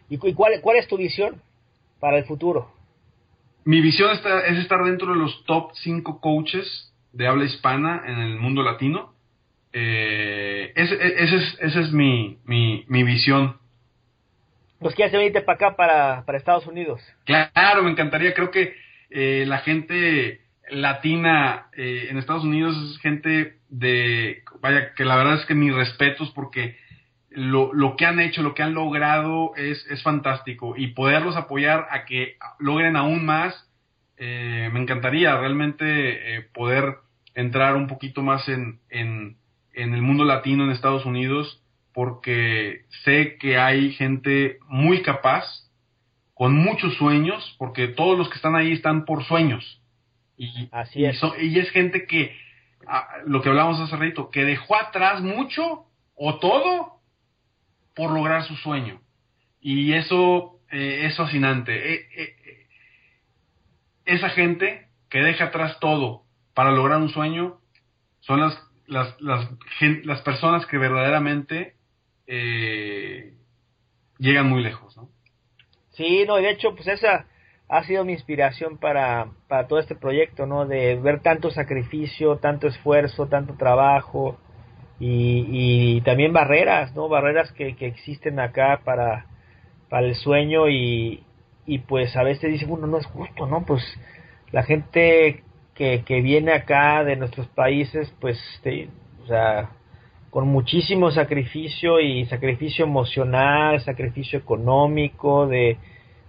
¿Y 0.09 0.19
cuál, 0.19 0.61
cuál 0.61 0.77
es 0.77 0.87
tu 0.87 0.97
visión 0.97 1.43
para 1.99 2.19
el 2.19 2.25
futuro? 2.25 2.71
Mi 3.65 3.81
visión 3.81 4.13
está, 4.13 4.47
es 4.47 4.59
estar 4.59 4.85
dentro 4.85 5.11
de 5.11 5.19
los 5.19 5.45
top 5.45 5.73
5 5.75 6.21
coaches 6.21 6.95
de 7.13 7.27
habla 7.27 7.47
hispana 7.47 8.05
en 8.07 8.21
el 8.21 8.39
mundo 8.39 8.63
latino. 8.63 9.13
Eh, 9.73 10.73
ese, 10.77 10.95
ese, 10.95 11.35
es, 11.35 11.59
ese 11.63 11.81
es 11.81 11.91
mi, 11.91 12.39
mi, 12.45 12.85
mi 12.87 13.03
visión. 13.03 13.57
¿Pues 14.79 14.95
quieres 14.95 15.13
venirte 15.13 15.41
para 15.41 15.57
acá, 15.57 15.77
para, 15.77 16.25
para 16.25 16.39
Estados 16.39 16.69
Unidos? 16.69 17.01
Claro, 17.25 17.83
me 17.83 17.91
encantaría. 17.91 18.35
Creo 18.35 18.53
que 18.53 18.77
eh, 19.11 19.45
la 19.49 19.59
gente 19.59 20.44
latina 20.71 21.67
eh, 21.77 22.09
en 22.11 22.19
Estados 22.19 22.45
Unidos 22.45 22.77
es 22.77 22.99
gente 23.01 23.59
de, 23.69 24.43
vaya, 24.61 24.95
que 24.95 25.05
la 25.05 25.17
verdad 25.17 25.35
es 25.35 25.47
que 25.47 25.55
mis 25.55 25.75
respetos 25.75 26.31
porque 26.31 26.77
lo, 27.31 27.73
lo 27.73 27.97
que 27.97 28.07
han 28.07 28.21
hecho, 28.21 28.43
lo 28.43 28.55
que 28.55 28.63
han 28.63 28.75
logrado 28.75 29.55
es, 29.57 29.87
es 29.91 30.03
fantástico 30.03 30.75
y 30.77 30.89
poderlos 30.89 31.37
apoyar 31.37 31.87
a 31.91 32.05
que 32.05 32.37
logren 32.59 32.97
aún 32.97 33.25
más, 33.25 33.55
eh, 34.17 34.71
me 34.73 34.81
encantaría 34.81 35.37
realmente 35.37 36.37
eh, 36.37 36.43
poder 36.43 36.97
entrar 37.35 37.77
un 37.77 37.89
poquito 37.89 38.23
más 38.23 38.49
en, 38.49 38.79
en, 38.89 39.37
en 39.73 39.95
el 39.95 40.03
mundo 40.03 40.25
latino 40.25 40.65
en 40.65 40.71
Estados 40.71 41.05
Unidos 41.05 41.61
porque 41.93 42.83
sé 43.05 43.37
que 43.39 43.57
hay 43.57 43.93
gente 43.93 44.59
muy 44.69 45.03
capaz, 45.03 45.45
con 46.35 46.53
muchos 46.57 46.95
sueños, 46.97 47.55
porque 47.59 47.87
todos 47.87 48.19
los 48.19 48.29
que 48.29 48.35
están 48.35 48.57
ahí 48.57 48.73
están 48.73 49.05
por 49.05 49.25
sueños. 49.25 49.81
Y, 50.37 50.69
Así 50.73 51.05
es. 51.05 51.17
Y, 51.17 51.19
so, 51.19 51.35
y 51.41 51.59
es 51.59 51.71
gente 51.71 52.07
que, 52.07 52.37
a, 52.87 53.19
lo 53.27 53.43
que 53.43 53.49
hablábamos 53.49 53.81
hace 53.81 53.97
rato, 53.97 54.31
que 54.31 54.45
dejó 54.45 54.77
atrás 54.77 55.21
mucho 55.21 55.87
o 56.17 56.39
todo 56.39 57.01
por 57.95 58.11
lograr 58.11 58.45
su 58.45 58.57
sueño. 58.57 59.01
Y 59.61 59.93
eso 59.95 60.61
eh, 60.71 61.07
es 61.07 61.17
fascinante. 61.17 61.95
Eh, 61.95 62.09
eh, 62.17 62.67
esa 64.05 64.29
gente 64.31 64.89
que 65.09 65.21
deja 65.21 65.45
atrás 65.47 65.79
todo 65.81 66.25
para 66.53 66.73
lograr 66.73 66.99
un 66.99 67.09
sueño 67.09 67.61
son 68.21 68.41
las, 68.41 68.61
las, 68.87 69.21
las, 69.21 69.49
las 70.05 70.21
personas 70.23 70.67
que 70.67 70.79
verdaderamente 70.79 71.77
llegan 74.19 74.49
muy 74.49 74.63
lejos. 74.63 74.97
¿no? 74.97 75.09
Sí, 75.93 76.25
no, 76.27 76.37
de 76.37 76.51
hecho, 76.51 76.75
pues 76.75 76.89
esa 76.89 77.27
ha 77.75 77.83
sido 77.83 78.05
mi 78.05 78.13
inspiración 78.13 78.79
para, 78.79 79.27
para 79.49 79.67
todo 79.67 79.81
este 79.81 79.97
proyecto, 79.97 80.47
¿no? 80.47 80.65
De 80.65 80.95
ver 80.95 81.19
tanto 81.23 81.51
sacrificio, 81.51 82.37
tanto 82.37 82.69
esfuerzo, 82.69 83.27
tanto 83.27 83.55
trabajo 83.55 84.39
y, 85.01 85.45
y 85.51 86.01
también 86.03 86.33
barreras, 86.33 86.95
¿no? 86.95 87.09
Barreras 87.09 87.51
que, 87.51 87.75
que 87.75 87.87
existen 87.87 88.39
acá 88.39 88.83
para, 88.85 89.27
para 89.91 90.07
el 90.07 90.15
sueño 90.15 90.69
y, 90.69 91.25
y 91.67 91.79
pues 91.81 92.17
a 92.17 92.23
veces 92.23 92.53
dice 92.53 92.67
uno 92.69 92.87
no 92.87 92.99
es 92.99 93.07
justo, 93.07 93.49
¿no? 93.49 93.65
Pues 93.67 93.83
la 94.53 94.63
gente 94.63 95.43
que, 95.75 96.05
que 96.07 96.21
viene 96.21 96.53
acá 96.53 97.03
de 97.03 97.17
nuestros 97.17 97.49
países, 97.49 98.15
pues, 98.21 98.39
te, 98.63 98.89
o 99.25 99.27
sea, 99.27 99.71
con 100.31 100.47
muchísimo 100.47 101.11
sacrificio 101.11 101.99
y 101.99 102.25
sacrificio 102.27 102.85
emocional, 102.85 103.81
sacrificio 103.81 104.39
económico, 104.39 105.49
de, 105.49 105.77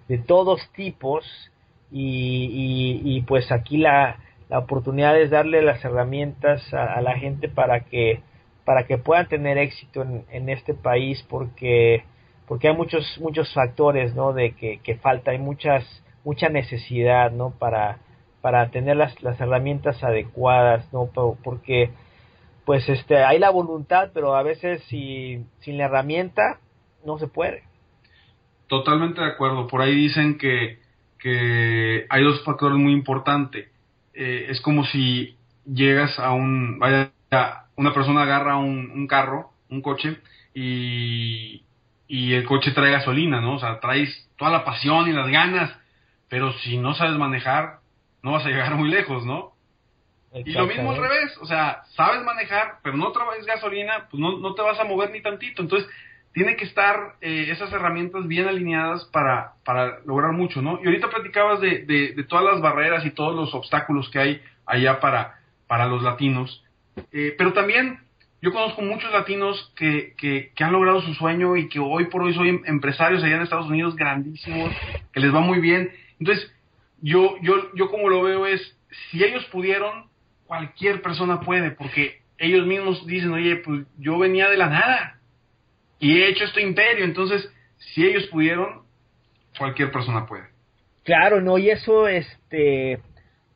de 0.07 0.17
todos 0.17 0.61
tipos 0.73 1.25
y, 1.91 3.01
y, 3.03 3.17
y 3.17 3.21
pues 3.21 3.51
aquí 3.51 3.77
la, 3.77 4.19
la, 4.49 4.59
oportunidad 4.59 5.19
es 5.19 5.29
darle 5.29 5.61
las 5.61 5.83
herramientas 5.83 6.61
a, 6.73 7.01
la 7.01 7.17
gente 7.17 7.49
para 7.49 7.81
que 7.81 8.21
para 8.65 8.87
que 8.87 8.97
puedan 8.97 9.27
tener 9.27 9.57
éxito 9.57 10.01
en, 10.01 10.25
en, 10.31 10.49
este 10.49 10.73
país 10.73 11.23
porque 11.29 12.03
porque 12.47 12.69
hay 12.69 12.75
muchos 12.75 13.19
muchos 13.21 13.53
factores 13.53 14.15
no 14.15 14.33
de 14.33 14.51
que, 14.53 14.79
que 14.79 14.95
falta 14.95 15.31
hay 15.31 15.39
muchas 15.39 15.83
mucha 16.23 16.49
necesidad 16.49 17.31
no 17.31 17.51
para 17.51 17.99
para 18.41 18.69
tener 18.69 18.97
las, 18.97 19.21
las 19.23 19.39
herramientas 19.39 20.03
adecuadas 20.03 20.91
no 20.93 21.09
porque 21.43 21.91
pues 22.65 22.87
este 22.89 23.23
hay 23.23 23.39
la 23.39 23.51
voluntad 23.51 24.09
pero 24.13 24.35
a 24.35 24.43
veces 24.43 24.83
si, 24.85 25.45
sin 25.59 25.77
la 25.77 25.85
herramienta 25.85 26.59
no 27.05 27.17
se 27.19 27.27
puede 27.27 27.63
Totalmente 28.67 29.21
de 29.21 29.27
acuerdo. 29.27 29.67
Por 29.67 29.81
ahí 29.81 29.93
dicen 29.93 30.37
que, 30.37 30.79
que 31.19 32.05
hay 32.09 32.23
dos 32.23 32.43
factores 32.43 32.77
muy 32.77 32.93
importantes. 32.93 33.69
Eh, 34.13 34.47
es 34.49 34.61
como 34.61 34.85
si 34.85 35.35
llegas 35.65 36.17
a 36.19 36.31
un, 36.31 36.79
vaya, 36.79 37.11
una 37.75 37.93
persona 37.93 38.23
agarra 38.23 38.57
un, 38.57 38.91
un 38.91 39.07
carro, 39.07 39.51
un 39.69 39.81
coche, 39.81 40.17
y, 40.53 41.63
y 42.07 42.33
el 42.33 42.45
coche 42.45 42.71
trae 42.71 42.91
gasolina, 42.91 43.41
¿no? 43.41 43.55
O 43.55 43.59
sea, 43.59 43.79
traes 43.79 44.29
toda 44.37 44.51
la 44.51 44.63
pasión 44.63 45.07
y 45.07 45.13
las 45.13 45.27
ganas, 45.27 45.75
pero 46.29 46.53
si 46.59 46.77
no 46.77 46.93
sabes 46.95 47.17
manejar, 47.17 47.79
no 48.23 48.31
vas 48.31 48.45
a 48.45 48.49
llegar 48.49 48.75
muy 48.75 48.89
lejos, 48.89 49.25
¿no? 49.25 49.53
Y 50.33 50.51
lo 50.51 50.65
mismo 50.65 50.91
al 50.91 50.97
revés, 50.97 51.37
o 51.39 51.45
sea, 51.45 51.83
sabes 51.95 52.21
manejar, 52.23 52.79
pero 52.83 52.97
no 52.97 53.11
traes 53.11 53.45
gasolina, 53.45 54.07
pues 54.09 54.19
no, 54.19 54.37
no 54.39 54.53
te 54.53 54.61
vas 54.61 54.77
a 54.79 54.83
mover 54.83 55.11
ni 55.11 55.21
tantito. 55.21 55.61
Entonces, 55.61 55.89
tiene 56.35 56.57
que 56.57 56.65
estar 56.65 57.15
eh, 57.21 57.47
esas 57.49 57.71
herramientas 57.71 58.27
bien 58.27 58.45
alineadas 58.45 59.05
para, 59.05 59.53
para 59.63 60.01
lograr 60.05 60.33
mucho, 60.33 60.61
¿no? 60.61 60.81
Y 60.83 60.85
ahorita 60.85 61.09
platicabas 61.09 61.61
de, 61.61 61.85
de, 61.85 62.23
todas 62.25 62.43
las 62.43 62.59
barreras 62.61 63.05
y 63.05 63.11
todos 63.11 63.33
los 63.33 63.55
obstáculos 63.55 64.09
que 64.09 64.19
hay 64.19 64.41
allá 64.65 64.99
para, 64.99 65.39
para 65.65 65.85
los 65.85 66.03
latinos, 66.03 66.61
eh, 67.13 67.33
pero 67.37 67.53
también 67.53 67.99
yo 68.41 68.51
conozco 68.51 68.81
muchos 68.81 69.13
latinos 69.13 69.71
que, 69.77 70.13
que, 70.17 70.51
que, 70.53 70.63
han 70.65 70.73
logrado 70.73 71.01
su 71.01 71.13
sueño 71.13 71.55
y 71.55 71.69
que 71.69 71.79
hoy 71.79 72.07
por 72.07 72.21
hoy 72.21 72.33
son 72.33 72.63
empresarios 72.65 73.23
allá 73.23 73.37
en 73.37 73.41
Estados 73.43 73.69
Unidos 73.69 73.95
grandísimos, 73.95 74.73
que 75.13 75.21
les 75.21 75.33
va 75.33 75.39
muy 75.39 75.61
bien. 75.61 75.89
Entonces, 76.19 76.53
yo, 77.01 77.37
yo, 77.43 77.73
yo 77.75 77.89
como 77.89 78.09
lo 78.09 78.21
veo 78.21 78.45
es, 78.45 78.77
si 79.09 79.23
ellos 79.23 79.45
pudieron, 79.45 80.07
cualquier 80.47 81.01
persona 81.01 81.39
puede, 81.39 81.71
porque 81.71 82.21
ellos 82.37 82.67
mismos 82.67 83.07
dicen, 83.07 83.31
oye, 83.31 83.55
pues 83.55 83.85
yo 83.97 84.19
venía 84.19 84.49
de 84.49 84.57
la 84.57 84.67
nada, 84.67 85.14
y 85.99 86.21
he 86.21 86.29
hecho 86.29 86.45
este 86.45 86.61
imperio. 86.61 87.05
Entonces, 87.05 87.49
si 87.77 88.05
ellos 88.05 88.27
pudieron, 88.27 88.83
cualquier 89.57 89.91
persona 89.91 90.25
puede. 90.25 90.43
Claro, 91.03 91.41
no, 91.41 91.57
y 91.57 91.69
eso 91.69 92.07
este 92.07 92.99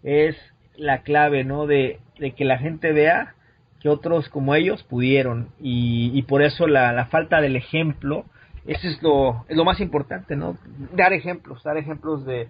es 0.03 0.35
la 0.75 1.01
clave, 1.03 1.43
¿no? 1.43 1.65
De, 1.65 1.99
de 2.19 2.31
que 2.31 2.45
la 2.45 2.57
gente 2.57 2.91
vea 2.91 3.35
que 3.81 3.89
otros 3.89 4.29
como 4.29 4.55
ellos 4.55 4.83
pudieron 4.83 5.49
y, 5.59 6.21
por 6.23 6.41
eso 6.41 6.67
la, 6.67 6.91
la, 6.91 7.05
falta 7.05 7.39
del 7.39 7.55
ejemplo 7.55 8.25
eso 8.67 8.87
es 8.87 9.01
lo, 9.01 9.45
es 9.47 9.57
lo 9.57 9.65
más 9.65 9.79
importante, 9.79 10.35
¿no? 10.35 10.57
Dar 10.93 11.13
ejemplos, 11.13 11.63
dar 11.63 11.77
ejemplos 11.77 12.25
de, 12.25 12.49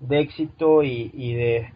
de 0.00 0.20
éxito 0.20 0.82
y, 0.82 1.10
y 1.12 1.34
de 1.34 1.72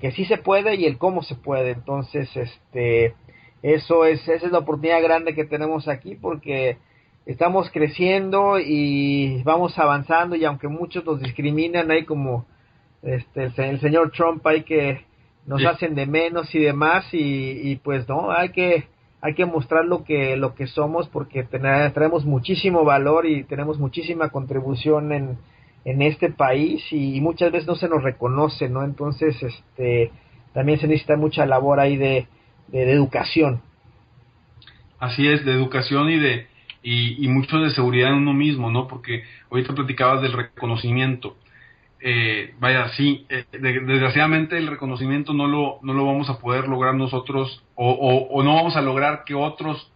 que 0.00 0.12
sí 0.12 0.24
se 0.26 0.38
puede 0.38 0.76
y 0.76 0.84
el 0.84 0.98
cómo 0.98 1.22
se 1.22 1.34
puede. 1.34 1.70
Entonces, 1.70 2.30
este, 2.36 3.14
eso 3.62 4.04
es, 4.04 4.20
esa 4.28 4.46
es 4.46 4.52
la 4.52 4.58
oportunidad 4.58 5.02
grande 5.02 5.34
que 5.34 5.44
tenemos 5.44 5.88
aquí 5.88 6.14
porque 6.14 6.78
estamos 7.26 7.70
creciendo 7.70 8.58
y 8.58 9.42
vamos 9.44 9.78
avanzando 9.78 10.36
y 10.36 10.44
aunque 10.44 10.68
muchos 10.68 11.04
nos 11.04 11.20
discriminan, 11.20 11.90
hay 11.90 12.04
como 12.04 12.46
este, 13.02 13.50
el, 13.56 13.80
señor 13.80 14.10
Trump 14.12 14.46
hay 14.46 14.62
que 14.62 15.04
nos 15.46 15.64
hacen 15.64 15.94
de 15.94 16.06
menos 16.06 16.54
y 16.54 16.60
demás 16.60 17.04
y, 17.12 17.70
y 17.70 17.76
pues 17.76 18.08
no, 18.08 18.30
hay 18.30 18.50
que 18.50 18.86
hay 19.20 19.34
que 19.34 19.46
mostrar 19.46 19.84
lo 19.84 20.04
que 20.04 20.36
lo 20.36 20.54
que 20.54 20.66
somos 20.66 21.08
porque 21.08 21.44
tenemos 21.44 22.24
muchísimo 22.24 22.84
valor 22.84 23.26
y 23.26 23.44
tenemos 23.44 23.78
muchísima 23.78 24.30
contribución 24.30 25.12
en, 25.12 25.38
en 25.84 26.02
este 26.02 26.30
país 26.30 26.82
y, 26.90 27.20
muchas 27.20 27.50
veces 27.52 27.66
no 27.66 27.74
se 27.74 27.88
nos 27.88 28.02
reconoce, 28.02 28.68
¿no? 28.68 28.84
Entonces, 28.84 29.40
este 29.42 30.10
también 30.52 30.78
se 30.78 30.86
necesita 30.86 31.16
mucha 31.16 31.46
labor 31.46 31.80
ahí 31.80 31.96
de, 31.96 32.26
de, 32.68 32.92
educación. 32.92 33.62
Así 34.98 35.26
es, 35.26 35.44
de 35.44 35.52
educación 35.52 36.10
y 36.10 36.18
de 36.18 36.46
y, 36.82 37.28
mucho 37.28 37.58
de 37.58 37.70
seguridad 37.70 38.10
en 38.10 38.16
uno 38.16 38.32
mismo, 38.32 38.70
¿no? 38.70 38.88
Porque 38.88 39.24
ahorita 39.50 39.74
platicabas 39.74 40.22
del 40.22 40.32
reconocimiento. 40.32 41.36
Eh, 42.00 42.54
vaya, 42.58 42.88
sí, 42.96 43.26
eh, 43.28 43.44
desgraciadamente 43.52 44.58
el 44.58 44.66
reconocimiento 44.66 45.32
no 45.32 45.46
lo, 45.46 45.78
no 45.82 45.94
lo 45.94 46.04
vamos 46.04 46.28
a 46.28 46.40
poder 46.40 46.66
lograr 46.66 46.96
nosotros 46.96 47.62
o, 47.76 48.42
no 48.42 48.56
vamos 48.56 48.74
a 48.74 48.82
lograr 48.82 49.22
que 49.24 49.34
otros 49.34 49.88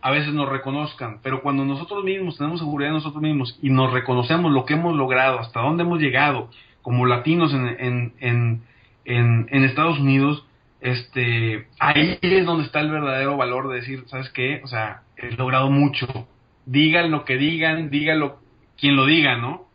a 0.00 0.10
veces 0.10 0.32
nos 0.32 0.48
reconozcan, 0.48 1.20
pero 1.22 1.42
cuando 1.42 1.64
nosotros 1.66 2.02
mismos 2.02 2.38
tenemos 2.38 2.60
seguridad 2.60 2.88
en 2.88 2.96
nosotros 2.96 3.22
mismos 3.22 3.58
y 3.62 3.68
nos 3.68 3.92
reconocemos 3.92 4.50
lo 4.50 4.64
que 4.64 4.74
hemos 4.74 4.96
logrado, 4.96 5.38
hasta 5.38 5.60
dónde 5.60 5.82
hemos 5.82 6.00
llegado 6.00 6.48
como 6.80 7.06
latinos 7.06 7.52
en, 7.52 8.12
en, 8.18 8.62
en 9.04 9.64
Estados 9.64 10.00
Unidos, 10.00 10.44
este, 10.82 11.68
ahí 11.78 12.18
es 12.20 12.44
donde 12.44 12.64
está 12.64 12.80
el 12.80 12.90
verdadero 12.90 13.36
valor 13.36 13.68
de 13.68 13.76
decir, 13.76 14.02
¿sabes 14.08 14.28
qué? 14.30 14.60
O 14.64 14.66
sea, 14.66 15.02
he 15.16 15.30
logrado 15.30 15.70
mucho. 15.70 16.06
Digan 16.66 17.12
lo 17.12 17.24
que 17.24 17.36
digan, 17.36 17.88
dígalo 17.88 18.40
quien 18.76 18.96
lo 18.96 19.06
diga, 19.06 19.36
¿no? 19.36 19.68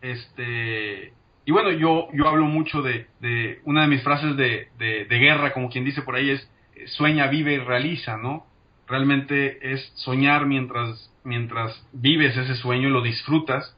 Este, 0.00 1.12
y 1.44 1.52
bueno, 1.52 1.72
yo, 1.72 2.08
yo 2.14 2.26
hablo 2.26 2.46
mucho 2.46 2.80
de, 2.80 3.06
de 3.20 3.60
una 3.64 3.82
de 3.82 3.88
mis 3.88 4.02
frases 4.02 4.34
de, 4.38 4.68
de, 4.78 5.18
guerra, 5.18 5.52
como 5.52 5.68
quien 5.68 5.84
dice 5.84 6.00
por 6.00 6.14
ahí, 6.14 6.30
es 6.30 6.50
sueña, 6.86 7.26
vive 7.26 7.52
y 7.52 7.58
realiza, 7.58 8.16
¿no? 8.16 8.46
Realmente 8.88 9.74
es 9.74 9.92
soñar 9.96 10.46
mientras, 10.46 11.12
mientras 11.22 11.86
vives 11.92 12.34
ese 12.34 12.54
sueño 12.54 12.88
lo 12.88 13.02
disfrutas 13.02 13.76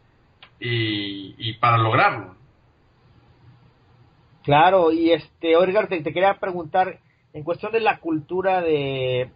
y, 0.61 1.35
y 1.39 1.55
para 1.55 1.77
lograrlo. 1.77 2.38
Claro, 4.49 4.93
y 4.93 5.13
este, 5.13 5.57
oiga, 5.57 5.87
te, 5.89 6.01
te, 6.01 6.11
quería 6.11 6.39
preguntar, 6.41 7.01
en 7.35 7.43
cuestión 7.43 7.71
de 7.71 7.81
la 7.81 7.99
cultura 7.99 8.63
de, 8.63 9.29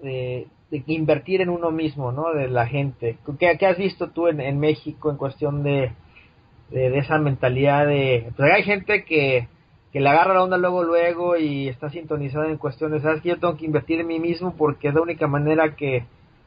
de, 0.00 0.46
invertir 0.86 1.42
en 1.42 1.50
uno 1.50 1.70
mismo, 1.70 2.10
¿no? 2.10 2.32
De 2.32 2.48
la 2.48 2.66
gente. 2.66 3.18
¿Qué, 3.38 3.66
has 3.66 3.76
visto 3.76 4.08
tú 4.12 4.28
en, 4.28 4.40
en 4.40 4.58
México 4.58 5.10
en 5.10 5.18
cuestión 5.18 5.62
de, 5.62 5.92
de, 6.70 6.96
esa 6.96 7.18
mentalidad 7.18 7.86
de... 7.86 8.32
Pues 8.34 8.50
hay 8.50 8.62
gente 8.62 9.04
que, 9.04 9.46
que 9.92 10.00
le 10.00 10.08
agarra 10.08 10.32
la 10.32 10.44
onda 10.44 10.56
luego, 10.56 10.84
luego 10.84 11.36
y 11.36 11.68
está 11.68 11.90
sintonizada 11.90 12.48
en 12.48 12.56
cuestiones, 12.56 13.02
sabes 13.02 13.20
que 13.20 13.28
yo 13.28 13.38
tengo 13.38 13.58
que 13.58 13.66
invertir 13.66 14.00
en 14.00 14.06
mí 14.06 14.20
mismo 14.20 14.54
porque 14.56 14.88
es 14.88 14.94
la 14.94 15.02
única 15.02 15.26
manera 15.26 15.76
que, 15.76 16.06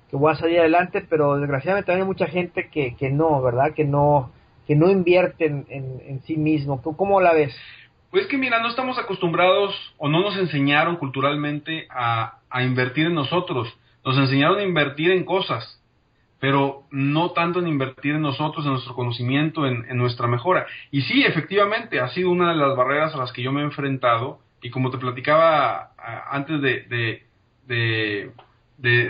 que 0.09 0.17
voy 0.17 0.31
a 0.31 0.35
salir 0.35 0.61
adelante, 0.61 1.05
pero 1.07 1.37
desgraciadamente 1.37 1.85
también 1.85 2.05
hay 2.05 2.07
mucha 2.07 2.25
gente 2.25 2.69
que, 2.71 2.95
que 2.95 3.11
no, 3.11 3.39
¿verdad? 3.43 3.71
Que 3.75 3.85
no 3.85 4.31
que 4.65 4.75
no 4.75 4.89
invierte 4.89 5.45
en, 5.45 5.65
en, 5.69 6.21
sí 6.23 6.37
mismo. 6.37 6.81
¿Cómo 6.81 7.19
la 7.19 7.33
ves? 7.33 7.53
Pues 8.13 8.27
que 8.27 8.37
mira, 8.37 8.59
no 8.59 8.69
estamos 8.69 8.99
acostumbrados 8.99 9.73
o 9.97 10.07
no 10.07 10.21
nos 10.21 10.37
enseñaron 10.37 10.97
culturalmente 10.97 11.87
a, 11.89 12.37
invertir 12.61 13.07
en 13.07 13.15
nosotros. 13.15 13.75
Nos 14.05 14.15
enseñaron 14.19 14.59
a 14.59 14.63
invertir 14.63 15.09
en 15.09 15.25
cosas 15.25 15.79
pero 16.39 16.83
no 16.91 17.31
tanto 17.31 17.59
en 17.59 17.67
invertir 17.67 18.15
en 18.15 18.21
nosotros, 18.21 18.65
en 18.65 18.73
nuestro 18.73 18.93
conocimiento, 18.93 19.65
en, 19.65 19.97
nuestra 19.97 20.27
mejora. 20.27 20.67
Y 20.91 21.01
sí, 21.03 21.23
efectivamente, 21.23 22.01
ha 22.01 22.09
sido 22.09 22.31
una 22.31 22.49
de 22.49 22.57
las 22.57 22.75
barreras 22.75 23.15
a 23.15 23.17
las 23.17 23.31
que 23.31 23.41
yo 23.41 23.53
me 23.53 23.61
he 23.61 23.63
enfrentado, 23.63 24.41
y 24.61 24.69
como 24.69 24.91
te 24.91 24.97
platicaba 24.97 25.93
antes 26.29 26.61
de, 26.61 27.23
de, 27.65 28.31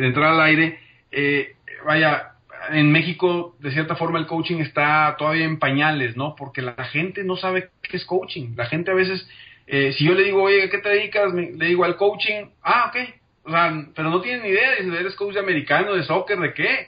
entrar 0.05 0.33
al 0.33 0.41
aire, 0.41 0.79
eh, 1.11 1.55
vaya, 1.83 2.32
en 2.69 2.91
México, 2.91 3.55
de 3.59 3.71
cierta 3.71 3.95
forma, 3.95 4.19
el 4.19 4.27
coaching 4.27 4.57
está 4.57 5.15
todavía 5.17 5.45
en 5.45 5.59
pañales, 5.59 6.15
¿no? 6.15 6.35
Porque 6.35 6.61
la 6.61 6.85
gente 6.85 7.23
no 7.23 7.35
sabe 7.35 7.69
qué 7.81 7.97
es 7.97 8.05
coaching. 8.05 8.55
La 8.55 8.65
gente 8.65 8.91
a 8.91 8.93
veces, 8.95 9.27
eh, 9.67 9.93
si 9.93 10.05
yo 10.05 10.13
le 10.13 10.23
digo, 10.23 10.43
oye, 10.43 10.69
¿qué 10.69 10.77
te 10.77 10.89
dedicas? 10.89 11.33
le 11.33 11.65
digo 11.65 11.83
al 11.83 11.97
coaching, 11.97 12.45
ah, 12.61 12.89
ok. 12.89 13.09
O 13.45 13.51
sea, 13.51 13.85
pero 13.93 14.09
no 14.09 14.21
tienen 14.21 14.43
ni 14.43 14.49
idea, 14.49 14.75
dice, 14.75 14.97
¿eres 14.97 15.15
coach 15.15 15.37
americano, 15.37 15.93
de 15.93 16.03
soccer, 16.03 16.39
de 16.39 16.53
qué? 16.53 16.87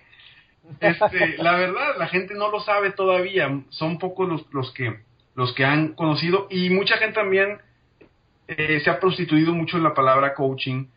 Este, 0.80 1.38
la 1.44 1.56
verdad, 1.56 1.98
la 1.98 2.08
gente 2.08 2.34
no 2.34 2.50
lo 2.50 2.60
sabe 2.62 2.92
todavía. 2.92 3.50
Son 3.70 4.00
pocos 4.00 4.30
los, 4.30 4.54
los 4.54 4.72
que 4.74 5.06
los 5.36 5.54
que 5.54 5.66
han 5.66 5.94
conocido 5.94 6.48
y 6.50 6.70
mucha 6.70 6.98
gente 6.98 7.16
también 7.16 7.60
eh, 8.48 8.80
se 8.80 8.90
ha 8.90 9.00
prostituido 9.00 9.54
mucho 9.54 9.78
en 9.78 9.84
la 9.84 9.94
palabra 9.94 10.34
coaching 10.34 10.88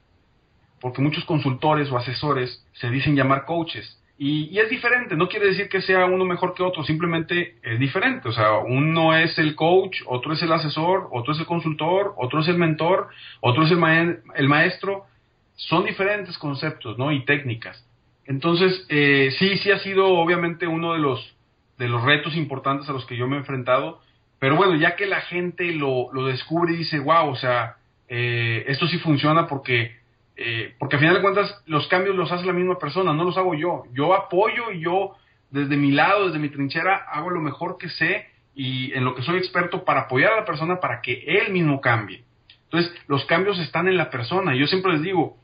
porque 0.80 1.02
muchos 1.02 1.24
consultores 1.24 1.90
o 1.90 1.98
asesores 1.98 2.64
se 2.74 2.88
dicen 2.88 3.16
llamar 3.16 3.44
coaches. 3.44 4.00
Y, 4.18 4.48
y, 4.50 4.58
es 4.58 4.68
diferente, 4.68 5.16
no 5.16 5.28
quiere 5.28 5.46
decir 5.46 5.68
que 5.68 5.80
sea 5.80 6.04
uno 6.06 6.24
mejor 6.24 6.52
que 6.52 6.64
otro, 6.64 6.82
simplemente 6.82 7.54
es 7.62 7.78
diferente. 7.78 8.28
O 8.28 8.32
sea, 8.32 8.58
uno 8.58 9.16
es 9.16 9.38
el 9.38 9.54
coach, 9.54 10.02
otro 10.06 10.32
es 10.32 10.42
el 10.42 10.52
asesor, 10.52 11.08
otro 11.12 11.32
es 11.32 11.38
el 11.38 11.46
consultor, 11.46 12.14
otro 12.16 12.40
es 12.40 12.48
el 12.48 12.58
mentor, 12.58 13.08
otro 13.40 13.64
es 13.64 13.70
el, 13.70 14.22
el 14.34 14.48
maestro. 14.48 15.06
Son 15.54 15.84
diferentes 15.84 16.36
conceptos, 16.36 16.98
¿no? 16.98 17.12
Y 17.12 17.24
técnicas. 17.24 17.84
Entonces, 18.28 18.84
eh, 18.90 19.30
sí, 19.38 19.56
sí 19.56 19.70
ha 19.70 19.78
sido 19.78 20.06
obviamente 20.06 20.66
uno 20.66 20.92
de 20.92 20.98
los, 20.98 21.34
de 21.78 21.88
los 21.88 22.02
retos 22.02 22.36
importantes 22.36 22.88
a 22.88 22.92
los 22.92 23.06
que 23.06 23.16
yo 23.16 23.26
me 23.26 23.36
he 23.36 23.38
enfrentado, 23.38 24.00
pero 24.38 24.54
bueno, 24.54 24.74
ya 24.76 24.96
que 24.96 25.06
la 25.06 25.22
gente 25.22 25.72
lo, 25.72 26.12
lo 26.12 26.26
descubre 26.26 26.74
y 26.74 26.76
dice, 26.76 26.98
wow, 26.98 27.30
o 27.30 27.36
sea, 27.36 27.76
eh, 28.06 28.64
esto 28.68 28.86
sí 28.86 28.98
funciona 28.98 29.46
porque, 29.46 29.96
eh, 30.40 30.76
porque 30.78 30.94
a 30.94 30.98
final 31.00 31.16
de 31.16 31.20
cuentas 31.20 31.62
los 31.66 31.88
cambios 31.88 32.14
los 32.14 32.30
hace 32.30 32.46
la 32.46 32.52
misma 32.52 32.78
persona, 32.78 33.12
no 33.12 33.24
los 33.24 33.36
hago 33.36 33.54
yo. 33.54 33.82
Yo 33.92 34.14
apoyo 34.14 34.70
y 34.70 34.80
yo 34.80 35.16
desde 35.50 35.76
mi 35.76 35.90
lado, 35.90 36.26
desde 36.26 36.38
mi 36.38 36.48
trinchera, 36.48 36.94
hago 37.10 37.30
lo 37.30 37.40
mejor 37.40 37.76
que 37.76 37.88
sé 37.88 38.28
y 38.54 38.92
en 38.92 39.04
lo 39.04 39.16
que 39.16 39.22
soy 39.22 39.38
experto 39.38 39.84
para 39.84 40.02
apoyar 40.02 40.34
a 40.34 40.36
la 40.36 40.44
persona 40.44 40.78
para 40.78 41.00
que 41.00 41.24
él 41.26 41.52
mismo 41.52 41.80
cambie. 41.80 42.22
Entonces, 42.64 42.94
los 43.08 43.24
cambios 43.24 43.58
están 43.58 43.88
en 43.88 43.96
la 43.96 44.10
persona. 44.10 44.54
Yo 44.54 44.68
siempre 44.68 44.92
les 44.92 45.02
digo, 45.02 45.38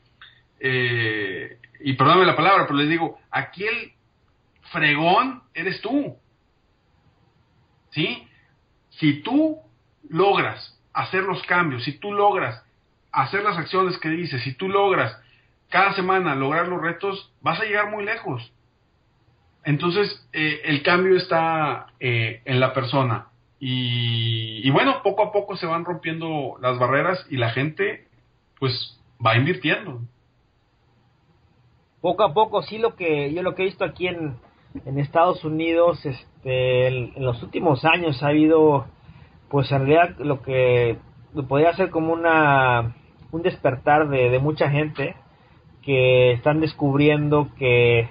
eh, 0.61 1.57
y 1.81 1.93
perdóname 1.93 2.25
la 2.25 2.37
palabra, 2.37 2.65
pero 2.65 2.79
les 2.79 2.87
digo, 2.87 3.19
aquí 3.31 3.65
el 3.65 3.91
fregón 4.71 5.41
eres 5.53 5.81
tú. 5.81 6.15
¿Sí? 7.91 8.25
Si 8.91 9.21
tú 9.23 9.57
logras 10.07 10.79
hacer 10.93 11.23
los 11.23 11.43
cambios, 11.43 11.83
si 11.83 11.99
tú 11.99 12.13
logras 12.13 12.64
hacer 13.23 13.43
las 13.43 13.57
acciones 13.57 13.97
que 13.97 14.09
dices, 14.09 14.43
si 14.43 14.53
tú 14.53 14.69
logras 14.69 15.19
cada 15.69 15.93
semana 15.93 16.35
lograr 16.35 16.67
los 16.67 16.81
retos, 16.81 17.33
vas 17.41 17.59
a 17.59 17.65
llegar 17.65 17.89
muy 17.89 18.05
lejos. 18.05 18.51
Entonces, 19.63 20.27
eh, 20.31 20.61
el 20.65 20.83
cambio 20.83 21.17
está 21.17 21.87
eh, 21.99 22.41
en 22.45 22.59
la 22.59 22.73
persona. 22.73 23.27
Y, 23.59 24.61
y, 24.63 24.69
bueno, 24.69 25.01
poco 25.01 25.23
a 25.23 25.31
poco 25.31 25.57
se 25.57 25.65
van 25.65 25.85
rompiendo 25.85 26.57
las 26.61 26.77
barreras 26.77 27.25
y 27.29 27.37
la 27.37 27.49
gente, 27.49 28.07
pues, 28.59 28.99
va 29.25 29.35
invirtiendo 29.35 30.01
poco 32.05 32.23
a 32.23 32.35
poco 32.35 32.61
sí 32.61 32.77
lo 32.77 32.95
que 32.95 33.33
yo 33.33 33.41
lo 33.41 33.55
que 33.55 33.63
he 33.63 33.65
visto 33.65 33.83
aquí 33.83 34.05
en, 34.05 34.35
en 34.85 34.99
Estados 34.99 35.43
Unidos 35.43 36.05
este 36.05 36.85
en, 36.85 37.13
los 37.17 37.41
últimos 37.41 37.83
años 37.83 38.21
ha 38.21 38.27
habido 38.27 38.85
pues 39.49 39.71
en 39.71 39.87
realidad 39.87 40.15
lo 40.19 40.43
que 40.43 40.99
podría 41.49 41.73
ser 41.73 41.89
como 41.89 42.13
una 42.13 42.95
un 43.31 43.41
despertar 43.41 44.09
de, 44.09 44.39
mucha 44.39 44.69
gente 44.69 45.15
que 45.81 46.31
están 46.33 46.61
descubriendo 46.61 47.49
que 47.57 48.09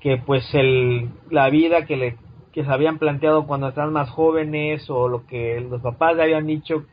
que 0.00 0.18
pues 0.18 0.44
el 0.54 1.08
la 1.30 1.48
vida 1.50 1.86
que 1.86 1.96
le 1.96 2.16
que 2.52 2.64
se 2.64 2.70
habían 2.70 2.98
planteado 2.98 3.46
cuando 3.46 3.68
estaban 3.68 3.92
más 3.92 4.10
jóvenes 4.10 4.88
o 4.88 5.08
lo 5.08 5.26
que 5.26 5.60
los 5.60 5.80
papás 5.82 6.16
le 6.16 6.22
habían 6.22 6.46
dicho 6.46 6.84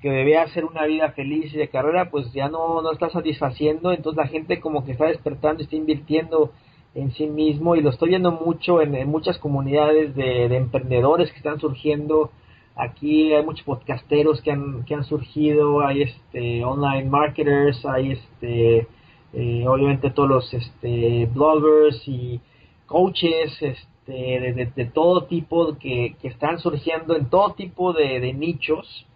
que 0.00 0.10
debía 0.10 0.46
ser 0.48 0.64
una 0.64 0.84
vida 0.84 1.10
feliz 1.12 1.52
y 1.52 1.56
de 1.56 1.68
carrera, 1.68 2.10
pues 2.10 2.32
ya 2.32 2.48
no, 2.48 2.82
no 2.82 2.92
está 2.92 3.10
satisfaciendo, 3.10 3.92
entonces 3.92 4.16
la 4.16 4.28
gente 4.28 4.60
como 4.60 4.84
que 4.84 4.92
está 4.92 5.06
despertando, 5.06 5.62
está 5.62 5.74
invirtiendo 5.74 6.52
en 6.94 7.12
sí 7.12 7.26
mismo 7.26 7.76
y 7.76 7.80
lo 7.80 7.90
estoy 7.90 8.10
viendo 8.10 8.32
mucho 8.32 8.80
en, 8.80 9.08
muchas 9.08 9.38
comunidades 9.38 10.14
de, 10.14 10.44
emprendedores 10.56 11.30
que 11.30 11.38
están 11.38 11.60
surgiendo. 11.60 12.30
Aquí 12.78 13.34
hay 13.34 13.44
muchos 13.44 13.64
podcasteros 13.64 14.40
que 14.40 14.52
han, 14.52 14.84
que 14.84 14.94
han 14.94 15.02
surgido, 15.02 15.84
hay 15.84 16.02
este 16.02 16.64
online 16.64 17.10
marketers, 17.10 17.84
hay 17.84 18.12
este 18.12 18.86
eh, 19.32 19.66
obviamente 19.66 20.10
todos 20.10 20.28
los 20.28 20.54
este 20.54 21.26
bloggers 21.26 22.06
y 22.06 22.40
coaches 22.86 23.60
este, 23.60 24.72
de, 24.76 24.86
todo 24.94 25.24
tipo 25.24 25.76
que, 25.76 26.14
que, 26.22 26.28
están 26.28 26.60
surgiendo 26.60 27.16
en 27.16 27.28
todo 27.28 27.54
tipo 27.54 27.92
de, 27.92 28.32
nichos. 28.32 29.06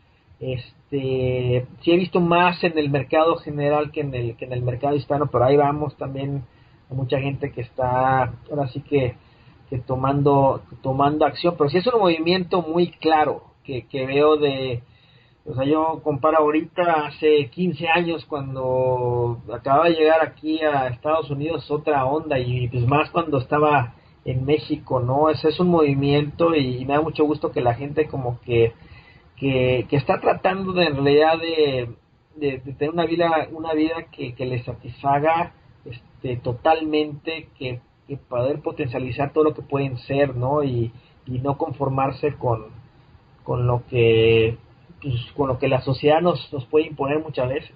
Este, 0.41 1.65
sí 1.83 1.93
he 1.93 1.97
visto 1.97 2.21
más 2.21 2.65
en 2.65 2.77
el 2.77 2.91
mercado 2.91 3.37
general 3.37 3.93
que 3.93 4.01
en 4.01 4.13
el, 4.13 4.37
que 4.37 4.47
en 4.47 4.55
el 4.55 4.63
mercado 4.63 4.97
hispano, 4.97 5.29
pero 5.31 5.45
ahí 5.45 5.57
vamos 5.57 5.97
también 5.97 6.43
a 6.91 6.95
mucha 6.95 7.21
gente 7.21 7.53
que 7.53 7.61
está 7.61 8.33
ahora 8.51 8.67
sí 8.73 8.81
que, 8.81 9.15
que 9.71 9.79
tomando, 9.79 10.63
tomando 10.83 11.25
acción, 11.25 11.55
pero 11.57 11.71
sí 11.71 11.79
es 11.79 11.87
un 11.87 12.01
movimiento 12.01 12.61
muy 12.61 12.89
claro 12.91 13.52
que, 13.65 13.87
que 13.87 14.07
veo 14.07 14.37
de, 14.37 14.83
o 15.45 15.55
sea, 15.55 15.65
yo 15.65 16.01
comparo 16.05 16.39
ahorita 16.39 17.07
hace 17.07 17.49
15 17.51 17.89
años 17.89 18.25
cuando 18.27 19.43
acababa 19.53 19.89
de 19.89 19.95
llegar 19.95 20.23
aquí 20.23 20.61
a 20.63 20.87
Estados 20.89 21.31
Unidos 21.31 21.69
otra 21.71 22.05
onda 22.05 22.39
y 22.39 22.69
pues 22.69 22.87
más 22.87 23.11
cuando 23.11 23.39
estaba 23.39 23.95
en 24.25 24.45
México, 24.45 25.01
¿no? 25.01 25.31
Ese 25.31 25.49
es 25.49 25.59
un 25.59 25.69
movimiento 25.69 26.55
y, 26.55 26.85
me 26.85 26.95
da 26.95 27.01
mucho 27.01 27.25
gusto 27.25 27.51
que 27.51 27.61
la 27.61 27.75
gente 27.75 28.07
como 28.07 28.41
que, 28.41 28.73
que, 29.37 29.85
está 29.91 30.21
tratando 30.21 30.73
de 30.73 30.85
en 30.85 30.95
realidad 30.95 31.39
de, 31.39 31.89
de, 32.37 32.59
tener 32.75 32.91
una 32.91 33.05
vida, 33.05 33.49
una 33.51 33.73
vida 33.75 34.07
que, 34.13 34.35
que 34.35 34.47
les 34.47 34.65
satisfaga 34.65 35.55
este, 35.85 36.37
totalmente, 36.37 37.49
que, 37.59 37.81
que 38.07 38.17
poder 38.17 38.61
potencializar 38.61 39.33
todo 39.33 39.43
lo 39.43 39.55
que 39.55 39.63
pueden 39.63 39.99
ser, 39.99 40.37
¿no? 40.37 40.63
Y, 40.63 40.93
y 41.27 41.41
no 41.41 41.59
conformarse 41.59 42.35
con, 42.35 42.67
con 43.43 43.67
lo 43.67 43.83
que 43.89 44.57
pues, 45.01 45.15
con 45.37 45.49
lo 45.49 45.59
que 45.59 45.69
la 45.69 45.81
sociedad 45.81 46.21
nos, 46.21 46.53
nos 46.53 46.65
puede 46.67 46.87
imponer 46.87 47.19
muchas 47.19 47.49
veces. 47.49 47.73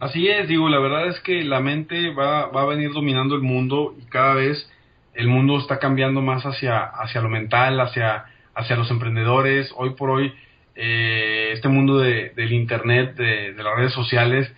Así 0.00 0.28
es, 0.28 0.48
digo, 0.48 0.68
la 0.68 0.78
verdad 0.78 1.08
es 1.08 1.20
que 1.20 1.44
la 1.44 1.60
mente 1.60 2.14
va, 2.14 2.46
va 2.46 2.62
a 2.62 2.66
venir 2.66 2.92
dominando 2.92 3.34
el 3.34 3.42
mundo 3.42 3.94
y 4.00 4.06
cada 4.06 4.34
vez 4.34 4.70
el 5.14 5.28
mundo 5.28 5.58
está 5.58 5.78
cambiando 5.78 6.22
más 6.22 6.44
hacia, 6.44 6.80
hacia 6.80 7.20
lo 7.20 7.28
mental, 7.28 7.78
hacia, 7.80 8.24
hacia 8.54 8.76
los 8.76 8.90
emprendedores. 8.90 9.72
Hoy 9.76 9.90
por 9.90 10.10
hoy, 10.10 10.32
eh, 10.74 11.50
este 11.52 11.68
mundo 11.68 11.98
de, 11.98 12.30
del 12.30 12.52
Internet, 12.52 13.16
de, 13.16 13.52
las 13.52 13.76
redes 13.76 13.92
sociales, 13.92 14.50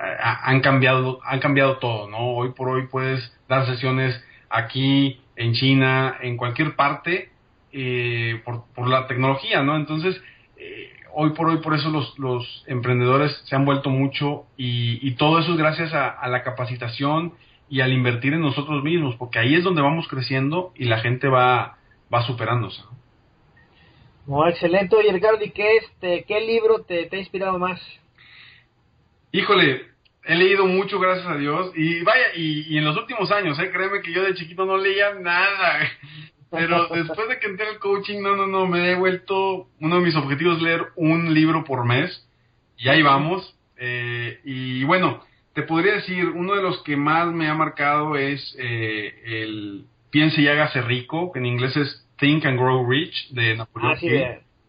eh, 0.00 0.16
han, 0.20 0.60
cambiado, 0.60 1.20
han 1.24 1.40
cambiado 1.40 1.78
todo, 1.78 2.08
¿no? 2.10 2.34
Hoy 2.34 2.52
por 2.52 2.68
hoy 2.68 2.86
puedes 2.88 3.34
dar 3.48 3.66
sesiones 3.66 4.22
aquí, 4.50 5.20
en 5.36 5.54
China, 5.54 6.18
en 6.20 6.36
cualquier 6.36 6.76
parte, 6.76 7.29
eh, 7.72 8.40
por, 8.44 8.64
por 8.74 8.88
la 8.88 9.06
tecnología, 9.06 9.62
¿no? 9.62 9.76
Entonces, 9.76 10.20
hoy 11.12 11.30
por 11.30 11.48
hoy 11.48 11.58
por 11.58 11.74
eso 11.74 11.90
los, 11.90 12.18
los 12.18 12.64
emprendedores 12.66 13.32
se 13.44 13.56
han 13.56 13.64
vuelto 13.64 13.90
mucho 13.90 14.46
y, 14.56 15.10
todo 15.12 15.38
eso 15.38 15.52
es 15.52 15.58
gracias 15.58 15.92
a, 15.92 16.26
la 16.28 16.42
capacitación 16.42 17.34
y 17.68 17.80
al 17.80 17.92
invertir 17.92 18.32
en 18.32 18.40
nosotros 18.40 18.82
mismos, 18.82 19.16
porque 19.16 19.38
ahí 19.38 19.54
es 19.54 19.64
donde 19.64 19.82
vamos 19.82 20.08
creciendo 20.08 20.72
y 20.74 20.84
la 20.84 20.98
gente 21.00 21.28
va, 21.28 21.78
va 22.12 22.22
superándose. 22.22 22.82
No, 24.26 24.46
excelente. 24.48 24.96
Oye, 24.96 25.12
Ricardo, 25.12 25.42
¿y 25.42 25.50
qué, 25.50 25.76
este, 25.76 26.24
qué 26.26 26.40
libro 26.40 26.82
te, 26.82 27.06
te 27.06 27.16
ha 27.16 27.18
inspirado 27.18 27.58
más? 27.58 27.80
Híjole, 29.32 29.86
he 30.24 30.34
leído 30.34 30.66
mucho, 30.66 30.98
gracias 30.98 31.26
a 31.26 31.36
Dios. 31.36 31.72
Y 31.76 32.02
vaya, 32.02 32.34
y, 32.34 32.74
y 32.74 32.78
en 32.78 32.84
los 32.84 32.96
últimos 32.96 33.30
años, 33.30 33.58
¿eh? 33.58 33.70
créeme 33.72 34.02
que 34.02 34.12
yo 34.12 34.22
de 34.22 34.34
chiquito 34.34 34.64
no 34.64 34.76
leía 34.76 35.14
nada. 35.14 35.90
Pero 36.50 36.88
después 36.88 37.28
de 37.28 37.38
que 37.38 37.46
entré 37.46 37.68
al 37.68 37.78
coaching, 37.78 38.20
no, 38.20 38.34
no, 38.34 38.46
no, 38.46 38.66
me 38.66 38.90
he 38.90 38.94
vuelto, 38.96 39.68
uno 39.80 39.96
de 39.96 40.02
mis 40.02 40.16
objetivos 40.16 40.60
leer 40.60 40.86
un 40.96 41.32
libro 41.32 41.64
por 41.64 41.84
mes. 41.84 42.26
Y 42.76 42.88
ahí 42.88 43.02
vamos. 43.02 43.56
Eh, 43.76 44.40
y 44.44 44.84
bueno, 44.84 45.22
te 45.54 45.62
podría 45.62 45.94
decir, 45.94 46.26
uno 46.28 46.54
de 46.54 46.62
los 46.62 46.82
que 46.82 46.96
más 46.96 47.32
me 47.32 47.48
ha 47.48 47.54
marcado 47.54 48.16
es 48.16 48.56
eh, 48.58 49.14
el 49.24 49.84
Piense 50.10 50.42
y 50.42 50.48
hágase 50.48 50.82
rico, 50.82 51.30
que 51.30 51.38
en 51.38 51.46
inglés 51.46 51.76
es 51.76 52.08
Think 52.18 52.44
and 52.44 52.58
Grow 52.58 52.84
Rich, 52.88 53.30
de 53.30 53.56
Napoleón 53.56 53.92
ah, 53.92 53.98
Hill. 54.00 54.24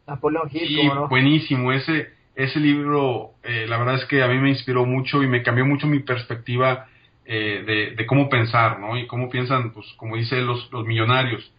Napoleón 0.07 0.49
Hill, 0.51 0.67
sí, 0.67 0.89
buenísimo. 1.09 1.71
Ese, 1.71 2.09
ese 2.35 2.59
libro, 2.59 3.31
eh, 3.43 3.65
la 3.67 3.79
verdad 3.79 3.95
es 3.95 4.05
que 4.05 4.21
a 4.21 4.27
mí 4.27 4.37
me 4.37 4.49
inspiró 4.49 4.85
mucho 4.85 5.23
y 5.23 5.27
me 5.27 5.41
cambió 5.41 5.65
mucho 5.65 5.87
mi 5.87 5.99
perspectiva 5.99 6.87
de, 7.25 7.93
de, 7.95 8.05
cómo 8.07 8.27
pensar, 8.27 8.77
¿no? 8.79 8.97
Y 8.97 9.07
cómo 9.07 9.29
piensan, 9.29 9.71
pues, 9.71 9.87
como 9.95 10.17
dice 10.17 10.41
los, 10.41 10.69
los 10.73 10.85
millonarios. 10.85 11.49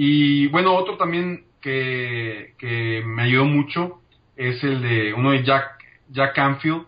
Y 0.00 0.46
bueno, 0.46 0.76
otro 0.76 0.96
también 0.96 1.42
que, 1.60 2.54
que 2.56 3.02
me 3.04 3.22
ayudó 3.22 3.46
mucho 3.46 4.00
es 4.36 4.62
el 4.62 4.80
de 4.80 5.12
uno 5.12 5.32
de 5.32 5.42
Jack, 5.42 5.72
Jack 6.08 6.36
Canfield, 6.36 6.86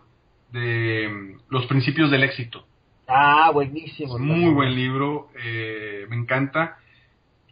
de 0.53 1.09
mm, 1.09 1.41
Los 1.49 1.65
Principios 1.65 2.09
del 2.09 2.23
Éxito. 2.23 2.65
Ah, 3.09 3.51
buenísimo. 3.53 4.17
muy 4.17 4.53
buen 4.53 4.73
libro, 4.73 5.27
eh, 5.43 6.05
me 6.07 6.15
encanta. 6.15 6.77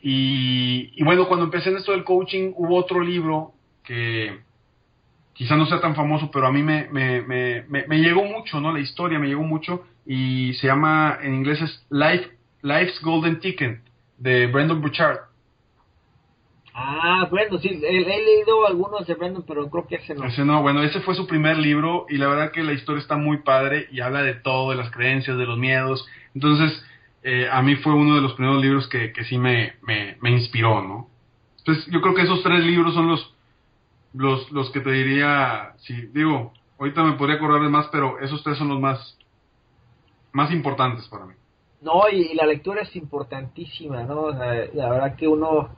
Y, 0.01 0.93
y, 0.95 1.03
bueno, 1.03 1.28
cuando 1.28 1.43
empecé 1.43 1.72
en 1.72 1.76
esto 1.76 1.91
del 1.91 2.05
coaching, 2.05 2.53
hubo 2.55 2.78
otro 2.78 3.01
libro 3.01 3.51
que 3.84 4.39
quizá 5.34 5.57
no 5.57 5.66
sea 5.66 5.82
tan 5.82 5.93
famoso, 5.93 6.32
pero 6.32 6.47
a 6.47 6.53
mí 6.53 6.64
me, 6.64 6.88
me, 6.89 7.22
me, 7.24 7.66
me, 7.68 7.97
llegó 7.97 8.24
mucho, 8.24 8.62
¿no? 8.62 8.72
La 8.72 8.80
historia 8.80 9.20
me 9.20 9.28
llegó 9.28 9.43
mucho 9.43 9.86
y 10.05 10.53
se 10.53 10.68
llama, 10.68 11.18
en 11.22 11.34
inglés 11.34 11.62
es 11.62 11.86
Life, 11.89 12.30
Life's 12.62 13.01
Golden 13.01 13.41
Ticket, 13.41 13.82
de 14.18 14.47
Brendan 14.47 14.80
Burchard. 14.80 15.28
Ah, 16.82 17.27
bueno, 17.30 17.57
sí, 17.57 17.67
he, 17.67 18.01
leído 18.01 18.65
algunos 18.65 19.05
de 19.05 19.13
Brandon, 19.13 19.43
pero 19.45 19.69
creo 19.69 19.86
que 19.86 19.95
ese 19.95 20.15
no. 20.15 20.23
Ese 20.23 20.45
no, 20.45 20.61
bueno, 20.61 20.82
ese 20.82 21.01
fue 21.01 21.13
su 21.13 21.27
primer 21.27 21.57
libro 21.57 22.05
y 22.07 22.17
la 22.17 22.30
verdad 22.30 22.53
que 22.53 22.63
la 22.63 22.71
historia 22.71 23.01
está 23.01 23.17
muy 23.17 23.39
padre 23.39 23.89
y 23.91 23.99
habla 23.99 24.21
de 24.21 24.36
todo, 24.36 24.69
de 24.69 24.77
las 24.77 24.89
creencias, 24.89 25.38
de 25.38 25.45
los 25.45 25.57
miedos. 25.57 26.07
Entonces, 26.34 26.82
eh, 27.23 27.49
a 27.51 27.61
mí 27.61 27.75
fue 27.75 27.93
uno 27.93 28.15
de 28.15 28.21
los 28.21 28.32
primeros 28.36 28.61
libros 28.61 28.88
que, 28.88 29.11
que 29.11 29.25
sí 29.25 29.38
me, 29.38 29.73
me, 29.82 30.15
me, 30.21 30.32
inspiró, 30.32 30.82
¿no? 30.82 31.09
Entonces, 31.57 31.86
yo 31.91 31.99
creo 31.99 32.15
que 32.15 32.21
esos 32.21 32.41
tres 32.43 32.63
libros 32.63 32.93
son 32.93 33.09
los, 33.09 33.36
los, 34.13 34.49
los 34.53 34.71
que 34.71 34.80
te 34.80 34.91
diría, 34.91 35.73
sí, 35.80 35.93
digo, 36.13 36.53
ahorita 36.80 37.03
me 37.03 37.17
podría 37.17 37.36
acordar 37.36 37.61
de 37.61 37.67
más, 37.67 37.89
pero 37.91 38.19
esos 38.19 38.41
tres 38.41 38.57
son 38.57 38.69
los 38.69 38.80
más, 38.80 39.17
más 40.32 40.49
importantes 40.53 41.05
para 41.09 41.25
mí. 41.25 41.34
No, 41.82 42.07
y, 42.09 42.34
la 42.36 42.45
lectura 42.45 42.84
es 42.84 42.95
importantísima, 42.95 44.03
¿no? 44.03 44.30
la 44.30 44.89
verdad 44.89 45.17
que 45.17 45.27
uno 45.27 45.71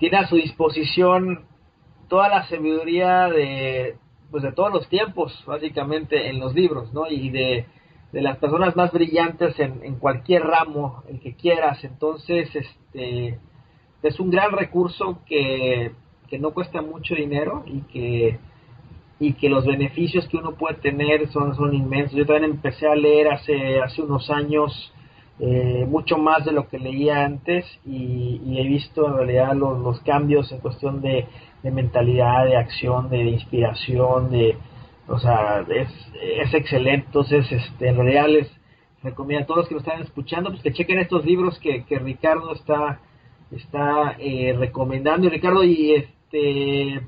tiene 0.00 0.16
a 0.16 0.26
su 0.26 0.36
disposición 0.36 1.44
toda 2.08 2.28
la 2.28 2.48
sabiduría 2.48 3.28
de 3.28 3.96
pues 4.32 4.42
de 4.42 4.52
todos 4.52 4.72
los 4.72 4.88
tiempos 4.88 5.44
básicamente 5.46 6.28
en 6.28 6.40
los 6.40 6.54
libros 6.54 6.92
no 6.92 7.06
y 7.08 7.30
de, 7.30 7.66
de 8.12 8.20
las 8.22 8.38
personas 8.38 8.74
más 8.74 8.90
brillantes 8.92 9.58
en, 9.60 9.84
en, 9.84 9.96
cualquier 9.96 10.42
ramo 10.42 11.04
el 11.08 11.20
que 11.20 11.34
quieras 11.34 11.84
entonces 11.84 12.48
este 12.56 13.38
es 14.02 14.18
un 14.18 14.30
gran 14.30 14.52
recurso 14.52 15.20
que, 15.26 15.92
que 16.28 16.38
no 16.38 16.52
cuesta 16.52 16.80
mucho 16.80 17.14
dinero 17.14 17.62
y 17.66 17.82
que 17.82 18.40
y 19.22 19.34
que 19.34 19.50
los 19.50 19.66
beneficios 19.66 20.26
que 20.28 20.38
uno 20.38 20.54
puede 20.54 20.76
tener 20.76 21.28
son, 21.28 21.54
son 21.54 21.74
inmensos. 21.74 22.16
Yo 22.16 22.24
también 22.24 22.52
empecé 22.52 22.86
a 22.88 22.94
leer 22.94 23.28
hace, 23.28 23.78
hace 23.78 24.00
unos 24.00 24.30
años 24.30 24.94
eh, 25.42 25.86
mucho 25.88 26.18
más 26.18 26.44
de 26.44 26.52
lo 26.52 26.68
que 26.68 26.78
leía 26.78 27.24
antes 27.24 27.64
y, 27.86 28.58
he 28.58 28.68
visto 28.68 29.06
en 29.06 29.16
realidad 29.16 29.54
los, 29.54 29.98
cambios 30.00 30.52
en 30.52 30.58
cuestión 30.58 31.00
de, 31.00 31.26
mentalidad, 31.62 32.44
de 32.44 32.58
acción, 32.58 33.08
de, 33.08 33.22
inspiración, 33.24 34.30
de, 34.30 34.58
o 35.08 35.18
sea, 35.18 35.64
es, 35.68 35.88
es 36.20 36.52
excelente. 36.52 37.06
Entonces, 37.06 37.50
este, 37.50 37.88
en 37.88 37.96
realidad 37.96 38.28
les 38.28 38.50
recomiendo 39.02 39.44
a 39.44 39.46
todos 39.46 39.58
los 39.60 39.68
que 39.68 39.74
nos 39.76 39.84
están 39.84 40.02
escuchando 40.02 40.50
pues 40.50 40.62
que 40.62 40.74
chequen 40.74 40.98
estos 40.98 41.24
libros 41.24 41.58
que, 41.58 41.84
que 41.84 41.98
Ricardo 41.98 42.52
está, 42.52 43.00
está 43.50 44.16
eh, 44.18 44.54
recomendando. 44.58 45.26
Y 45.26 45.30
Ricardo, 45.30 45.64
y 45.64 45.94
este, 45.94 47.00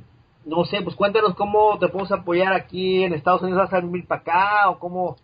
no 0.46 0.64
sé, 0.64 0.80
pues 0.80 0.96
cuéntanos 0.96 1.34
cómo 1.34 1.78
te 1.78 1.88
podemos 1.88 2.12
apoyar 2.12 2.54
aquí 2.54 3.04
en 3.04 3.12
Estados 3.12 3.42
Unidos, 3.42 3.60
¿vas 3.60 3.74
a 3.74 3.80
venir 3.80 4.06
para 4.06 4.22
acá 4.22 4.70
o 4.70 4.78
cómo? 4.78 5.16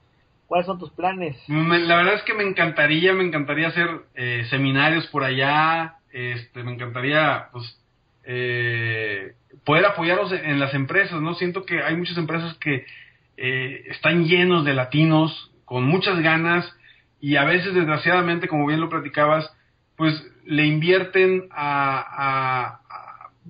¿Cuáles 0.49 0.66
son 0.66 0.78
tus 0.78 0.90
planes? 0.92 1.36
La 1.46 1.96
verdad 1.96 2.14
es 2.14 2.22
que 2.22 2.32
me 2.32 2.42
encantaría, 2.42 3.12
me 3.12 3.22
encantaría 3.22 3.68
hacer 3.68 3.86
eh, 4.14 4.46
seminarios 4.49 5.07
por 5.09 5.22
allá, 5.22 5.96
este, 6.11 6.64
me 6.64 6.72
encantaría, 6.72 7.49
pues, 7.53 7.78
eh, 8.24 9.34
poder 9.66 9.84
apoyarlos 9.84 10.32
en 10.32 10.59
las 10.59 10.72
empresas, 10.72 11.20
¿no? 11.20 11.34
Siento 11.34 11.66
que 11.66 11.82
hay 11.82 11.96
muchas 11.96 12.16
empresas 12.16 12.57
que 12.57 12.86
eh, 13.36 13.84
están 13.90 14.24
llenos 14.24 14.64
de 14.64 14.72
latinos, 14.72 15.53
con 15.66 15.84
muchas 15.84 16.18
ganas, 16.20 16.66
y 17.20 17.36
a 17.36 17.44
veces, 17.44 17.74
desgraciadamente, 17.74 18.49
como 18.49 18.66
bien 18.66 18.80
lo 18.80 18.88
platicabas, 18.88 19.55
pues 19.96 20.14
le 20.46 20.64
invierten 20.64 21.49
a, 21.51 22.80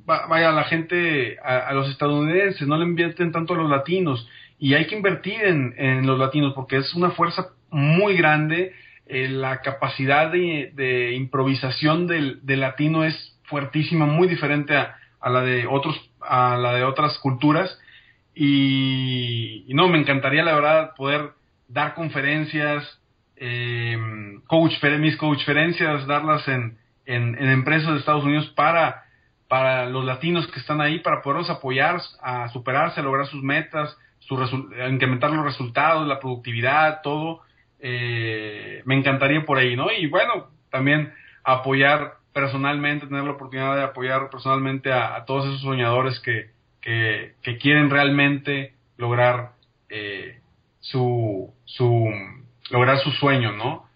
vaya, 0.05 0.49
a 0.49 0.53
la 0.53 0.65
gente, 0.65 1.39
a, 1.45 1.73
los 1.75 1.89
estadounidenses, 1.91 2.67
no 2.67 2.77
le 2.77 2.87
invierten 2.87 3.31
tanto 3.31 3.55
a 3.55 3.57
los 3.57 3.71
latinos 3.71 4.29
y 4.59 4.75
hay 4.75 4.87
que 4.87 4.97
invertir 4.97 5.41
en, 5.43 6.07
los 6.07 6.19
latinos 6.19 6.53
porque 6.55 6.79
es 6.79 6.95
una 6.95 7.11
fuerza 7.11 7.51
muy 7.71 8.17
grande. 8.17 8.75
Eh, 9.07 9.29
la 9.29 9.63
capacidad 9.63 10.31
de, 10.31 11.13
improvisación 11.15 12.07
del, 12.07 12.41
latino 12.45 13.05
es 13.05 13.39
fuertísima, 13.45 14.07
muy 14.07 14.29
diferente 14.29 14.77
a, 14.77 15.31
la 15.31 15.43
de 15.43 15.67
otros, 15.67 16.11
a 16.21 16.57
la 16.57 16.75
de 16.75 16.85
otras 16.85 17.19
culturas. 17.19 17.79
Y, 18.35 19.65
no, 19.69 19.89
me 19.89 19.99
encantaría 19.99 20.45
la 20.45 20.55
verdad 20.55 20.95
poder 20.97 21.31
dar 21.69 21.95
conferencias, 21.95 23.01
eh, 23.37 23.97
coach, 24.47 24.73
mis 24.99 25.17
coachferencias, 25.17 26.07
darlas 26.07 26.47
en, 26.49 26.79
en, 27.07 27.37
empresas 27.49 27.93
de 27.93 27.99
Estados 27.99 28.25
Unidos 28.25 28.47
para, 28.57 29.05
para 29.49 29.87
los 29.87 30.05
latinos 30.05 30.47
que 30.49 30.59
están 30.59 30.81
ahí, 30.81 30.99
para 30.99 31.23
poderlos 31.23 31.49
apoyar 31.49 32.01
a 32.21 32.49
superarse, 32.49 33.01
a 33.01 33.05
lograr 33.05 33.27
sus 33.27 33.43
metas, 33.43 33.97
su 34.29 34.71
incrementar 34.91 35.31
los 35.31 35.45
resultados, 35.45 36.07
la 36.07 36.21
productividad, 36.21 37.01
todo. 37.03 37.41
Eh, 37.81 38.83
me 38.85 38.97
encantaría 38.97 39.45
por 39.45 39.59
ahí, 39.59 39.77
¿no? 39.77 39.91
Y 39.91 40.07
bueno, 40.07 40.49
también 40.71 41.13
apoyar 41.45 42.15
personalmente, 42.33 43.07
tener 43.07 43.25
la 43.25 43.33
oportunidad 43.33 43.77
de 43.77 43.83
apoyar 43.83 44.31
personalmente 44.31 44.93
a, 44.93 45.25
todos 45.25 45.47
esos 45.47 45.63
soñadores 45.63 46.21
que, 46.21 46.51
que, 46.81 47.59
quieren 47.59 47.91
realmente 47.91 48.75
lograr 48.97 49.53
eh, 49.89 50.41
su, 50.81 51.53
su 51.65 52.09
lograr 52.71 52.99
su 52.99 53.11
sueño, 53.13 53.53
¿no? 53.53 53.89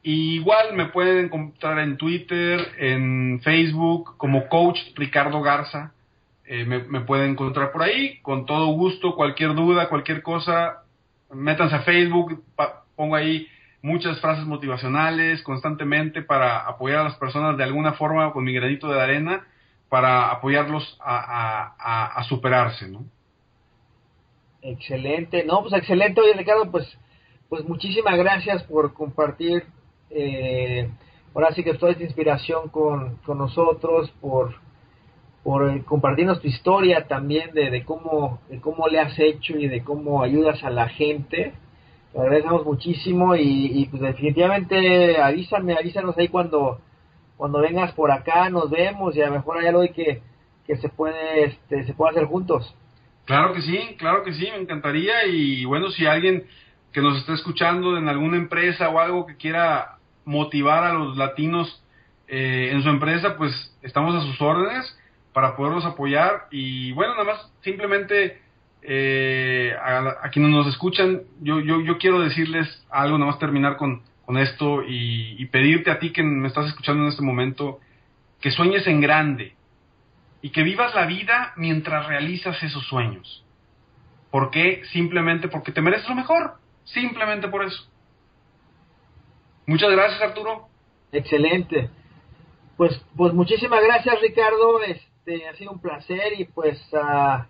igual 0.03 0.75
me 0.75 0.87
pueden 0.87 1.27
encontrar 1.27 1.79
en 1.79 1.97
Twitter, 1.97 2.61
en 2.79 3.41
Facebook 3.43 4.17
como 4.17 4.49
Coach 4.49 4.79
Ricardo 4.95 5.43
Garza. 5.43 5.93
Eh, 6.45 6.65
me, 6.65 7.01
pueden 7.03 7.33
encontrar 7.33 7.71
por 7.71 7.83
ahí, 7.83 8.19
con 8.23 8.45
todo 8.45 8.67
gusto, 8.73 9.15
cualquier 9.15 9.55
duda, 9.55 9.89
cualquier 9.89 10.21
cosa, 10.21 10.83
métanse 11.33 11.77
a 11.77 11.83
Facebook, 11.83 12.43
pongo 12.97 13.15
ahí 13.15 13.47
muchas 13.83 14.21
frases 14.21 14.45
motivacionales 14.47 15.43
constantemente 15.43 16.23
para 16.23 16.67
apoyar 16.67 17.01
a 17.01 17.05
las 17.05 17.15
personas 17.15 17.57
de 17.57 17.65
alguna 17.65 17.93
forma 17.93 18.33
con 18.33 18.45
mi 18.45 18.53
granito 18.53 18.89
de 18.89 19.01
arena 19.01 19.47
para 19.89 20.31
apoyarlos 20.31 20.99
a, 21.01 22.23
superarse, 22.29 22.89
¿no? 22.89 23.05
Excelente, 24.63 25.45
no, 25.45 25.63
pues 25.63 25.73
excelente, 25.73 26.21
oye 26.21 26.35
Ricardo, 26.35 26.71
pues, 26.71 26.87
pues 27.49 27.65
muchísimas 27.65 28.17
gracias 28.17 28.63
por 28.65 28.93
compartir, 28.93 29.65
eh, 30.11 30.91
ahora 31.35 31.53
sí 31.53 31.63
que 31.63 31.75
toda 31.75 31.93
esta 31.93 32.05
inspiración 32.05 32.69
con, 32.69 33.19
nosotros, 33.27 34.11
por, 34.21 34.55
por 35.43 35.71
eh, 35.71 35.83
compartirnos 35.85 36.41
tu 36.41 36.49
historia 36.49 37.07
también 37.07 37.53
de, 37.53 37.71
de, 37.71 37.85
cómo, 37.85 38.41
de 38.49 38.61
cómo 38.61 38.89
le 38.89 39.01
has 39.01 39.19
hecho 39.19 39.57
y 39.57 39.69
de 39.69 39.83
cómo 39.83 40.23
ayudas 40.23 40.63
a 40.65 40.71
la 40.71 40.89
gente. 40.89 41.55
Te 42.13 42.19
agradecemos 42.19 42.65
muchísimo 42.65 43.37
y, 43.37 43.81
y 43.81 43.87
pues 43.87 44.03
definitivamente 44.03 45.21
avísame, 45.21 45.75
avísanos 45.75 46.19
ahí 46.19 46.29
cuando 46.29 46.81
cuando 47.41 47.61
vengas 47.61 47.93
por 47.93 48.11
acá 48.11 48.51
nos 48.51 48.69
vemos 48.69 49.17
y 49.17 49.23
a 49.23 49.29
lo 49.29 49.33
mejor 49.33 49.57
hay 49.57 49.69
algo 49.69 49.81
que, 49.95 50.21
que 50.67 50.77
se 50.77 50.91
puede 50.91 51.45
este, 51.45 51.85
se 51.85 51.95
puede 51.95 52.11
hacer 52.11 52.27
juntos. 52.27 52.75
Claro 53.25 53.55
que 53.55 53.63
sí, 53.63 53.97
claro 53.97 54.23
que 54.25 54.35
sí, 54.35 54.47
me 54.51 54.59
encantaría 54.59 55.25
y 55.27 55.65
bueno, 55.65 55.89
si 55.89 56.05
alguien 56.05 56.45
que 56.93 57.01
nos 57.01 57.17
está 57.17 57.33
escuchando 57.33 57.97
en 57.97 58.09
alguna 58.09 58.37
empresa 58.37 58.91
o 58.91 58.99
algo 58.99 59.25
que 59.25 59.37
quiera 59.37 60.00
motivar 60.25 60.85
a 60.85 60.93
los 60.93 61.17
latinos 61.17 61.83
eh, 62.29 62.71
en 62.73 62.83
su 62.83 62.89
empresa, 62.89 63.37
pues 63.37 63.53
estamos 63.83 64.15
a 64.15 64.27
sus 64.27 64.41
órdenes 64.41 64.97
para 65.33 65.57
poderlos 65.57 65.85
apoyar 65.85 66.47
y 66.51 66.93
bueno, 66.93 67.15
nada 67.15 67.25
más 67.25 67.53
simplemente 67.63 68.41
eh, 68.83 69.75
a, 69.83 70.29
quienes 70.31 70.51
nos 70.51 70.67
escuchan, 70.67 71.23
yo, 71.41 71.61
yo, 71.61 71.81
yo 71.81 71.99
quiero 71.99 72.21
decirles 72.21 72.67
algo, 72.91 73.19
nada 73.19 73.31
más 73.31 73.39
terminar 73.39 73.77
con, 73.77 74.03
con 74.31 74.39
esto 74.39 74.85
y, 74.87 75.45
pedirte 75.47 75.91
a 75.91 75.99
ti 75.99 76.13
que 76.13 76.23
me 76.23 76.47
estás 76.47 76.69
escuchando 76.69 77.03
en 77.03 77.09
este 77.09 77.21
momento 77.21 77.81
que 78.41 78.53
sueñes 78.53 78.87
en 78.87 79.01
grande 79.01 79.57
y 80.41 80.51
que 80.51 80.63
vivas 80.63 80.95
la 80.95 81.05
vida 81.07 81.53
mientras 81.57 82.07
realizas 82.07 82.63
esos 82.63 82.87
sueños. 82.87 83.45
¿Por 84.31 84.53
qué? 84.53 84.83
Simplemente 84.93 85.49
porque 85.49 85.73
te 85.73 85.83
mereces 85.83 86.09
lo 86.09 86.15
mejor. 86.15 86.55
Simplemente 86.85 87.49
por 87.49 87.65
eso. 87.65 87.90
Muchas 89.71 89.93
gracias, 89.93 90.21
Arturo. 90.21 90.67
Excelente. 91.13 91.91
Pues, 92.77 93.01
pues 93.17 93.33
muchísimas 93.33 93.81
gracias, 93.85 94.21
Ricardo. 94.21 94.83
Este 94.83 95.47
ha 95.47 95.55
sido 95.55 95.71
un 95.71 95.81
placer 95.81 96.41
y 96.41 96.45
pues, 96.45 96.77
uh, 96.93 97.45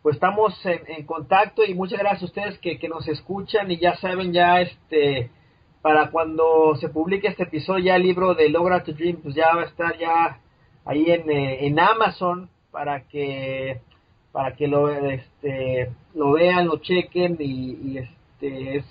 pues 0.00 0.14
estamos 0.14 0.54
en, 0.64 0.80
en, 0.86 1.04
contacto 1.04 1.64
y 1.64 1.74
muchas 1.74 1.98
gracias 1.98 2.22
a 2.22 2.26
ustedes 2.26 2.58
que, 2.60 2.78
que 2.78 2.88
nos 2.88 3.08
escuchan 3.08 3.68
y 3.68 3.78
ya 3.78 3.96
saben 3.96 4.32
ya 4.32 4.60
este 4.60 5.28
para 5.82 6.12
cuando 6.12 6.76
se 6.76 6.88
publique 6.88 7.26
este 7.26 7.42
episodio 7.42 7.86
ya 7.86 7.96
el 7.96 8.02
libro 8.02 8.36
de 8.36 8.48
Logra 8.48 8.84
to 8.84 8.92
Dream 8.92 9.16
pues 9.16 9.34
ya 9.34 9.52
va 9.52 9.62
a 9.62 9.66
estar 9.66 9.98
ya 9.98 10.38
ahí 10.84 11.10
en, 11.10 11.28
eh, 11.28 11.66
en 11.66 11.80
Amazon 11.80 12.48
para 12.70 13.08
que 13.08 13.80
para 14.30 14.54
que 14.54 14.68
lo 14.68 14.88
este 14.88 15.90
lo 16.14 16.32
vean 16.32 16.66
lo 16.68 16.76
chequen 16.78 17.36
y, 17.40 17.98
este 17.98 18.76
es 18.76 18.84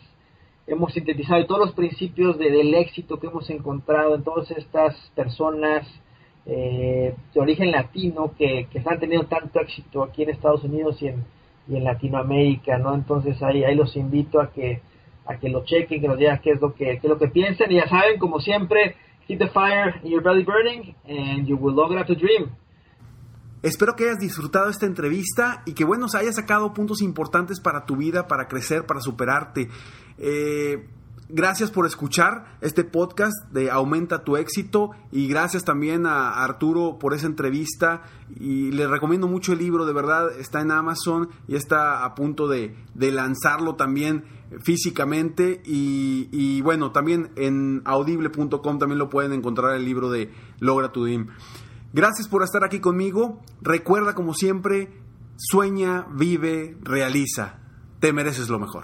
hemos 0.67 0.93
sintetizado 0.93 1.45
todos 1.45 1.67
los 1.67 1.75
principios 1.75 2.37
del 2.37 2.73
éxito 2.73 3.19
que 3.19 3.27
hemos 3.27 3.49
encontrado 3.49 4.15
en 4.15 4.23
todas 4.23 4.49
estas 4.51 4.95
personas 5.15 5.87
eh, 6.45 7.15
de 7.33 7.39
origen 7.39 7.71
latino 7.71 8.33
que, 8.37 8.67
que 8.71 8.83
han 8.85 8.99
tenido 8.99 9.23
tanto 9.23 9.59
éxito 9.59 10.03
aquí 10.03 10.23
en 10.23 10.29
Estados 10.29 10.63
Unidos 10.63 11.01
y 11.01 11.07
en, 11.07 11.23
y 11.67 11.75
en 11.77 11.83
Latinoamérica, 11.83 12.77
¿no? 12.77 12.93
Entonces 12.93 13.41
ahí, 13.41 13.63
ahí 13.63 13.75
los 13.75 13.95
invito 13.95 14.39
a 14.39 14.51
que 14.51 14.81
a 15.27 15.37
que 15.37 15.49
lo 15.49 15.65
chequen, 15.65 16.01
que 16.01 16.07
nos 16.07 16.17
digan 16.17 16.39
qué 16.43 16.51
es 16.51 16.61
lo 16.61 16.73
que, 16.73 16.99
qué 17.01 17.07
lo 17.07 17.17
que 17.17 17.27
piensan. 17.27 17.71
Y 17.71 17.75
ya 17.75 17.87
saben, 17.87 18.19
como 18.19 18.39
siempre, 18.39 18.95
keep 19.27 19.39
the 19.39 19.47
fire 19.47 19.99
in 20.03 20.11
your 20.11 20.23
belly 20.23 20.43
burning 20.43 20.95
and 21.07 21.47
you 21.47 21.57
will 21.57 21.75
lograr 21.75 22.05
to 22.05 22.15
dream. 22.15 22.51
Espero 23.63 23.95
que 23.95 24.03
hayas 24.03 24.19
disfrutado 24.19 24.69
esta 24.69 24.85
entrevista 24.85 25.63
y 25.65 25.73
que 25.73 25.83
bueno, 25.85 26.07
se 26.07 26.19
haya 26.19 26.31
sacado 26.31 26.71
puntos 26.73 27.01
importantes 27.01 27.59
para 27.59 27.85
tu 27.85 27.95
vida, 27.95 28.27
para 28.27 28.47
crecer, 28.47 28.85
para 28.85 28.99
superarte. 28.99 29.69
Eh, 30.17 30.87
gracias 31.29 31.71
por 31.71 31.85
escuchar 31.85 32.57
este 32.61 32.83
podcast 32.83 33.33
de 33.51 33.71
Aumenta 33.71 34.23
tu 34.23 34.37
éxito 34.37 34.91
y 35.11 35.27
gracias 35.27 35.63
también 35.63 36.05
a 36.05 36.43
Arturo 36.43 36.97
por 36.99 37.13
esa 37.13 37.27
entrevista 37.27 38.03
y 38.39 38.71
le 38.71 38.87
recomiendo 38.87 39.27
mucho 39.27 39.53
el 39.53 39.59
libro, 39.59 39.85
de 39.85 39.93
verdad 39.93 40.37
está 40.39 40.61
en 40.61 40.71
Amazon 40.71 41.29
y 41.47 41.55
está 41.55 42.05
a 42.05 42.15
punto 42.15 42.47
de, 42.47 42.75
lanzarlo 42.95 43.75
también 43.75 44.25
físicamente 44.63 45.61
y, 45.65 46.61
bueno, 46.61 46.91
también 46.91 47.31
en 47.35 47.81
audible.com 47.85 48.79
también 48.79 48.99
lo 48.99 49.09
pueden 49.09 49.33
encontrar 49.33 49.75
el 49.75 49.83
libro 49.83 50.09
de 50.09 50.31
Logra 50.59 50.91
tu 50.91 51.05
Dream. 51.05 51.29
Gracias 51.93 52.27
por 52.27 52.43
estar 52.43 52.63
aquí 52.63 52.79
conmigo. 52.79 53.41
Recuerda 53.61 54.13
como 54.15 54.33
siempre, 54.33 54.91
sueña, 55.37 56.05
vive, 56.11 56.77
realiza. 56.81 57.59
Te 57.99 58.11
mereces 58.11 58.49
lo 58.49 58.59
mejor. 58.59 58.83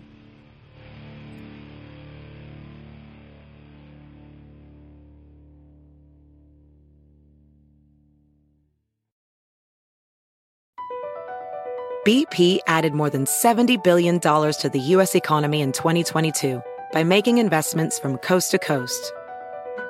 BP 12.08 12.60
added 12.68 12.94
more 12.94 13.10
than 13.10 13.26
$70 13.26 13.84
billion 13.84 14.22
to 14.22 14.70
the 14.72 14.80
U.S. 14.96 15.14
economy 15.14 15.60
in 15.60 15.74
2022 15.74 16.64
by 16.94 17.04
making 17.04 17.38
investments 17.38 18.00
from 18.00 18.18
coast 18.20 18.52
to 18.52 18.60
coast. 18.60 19.12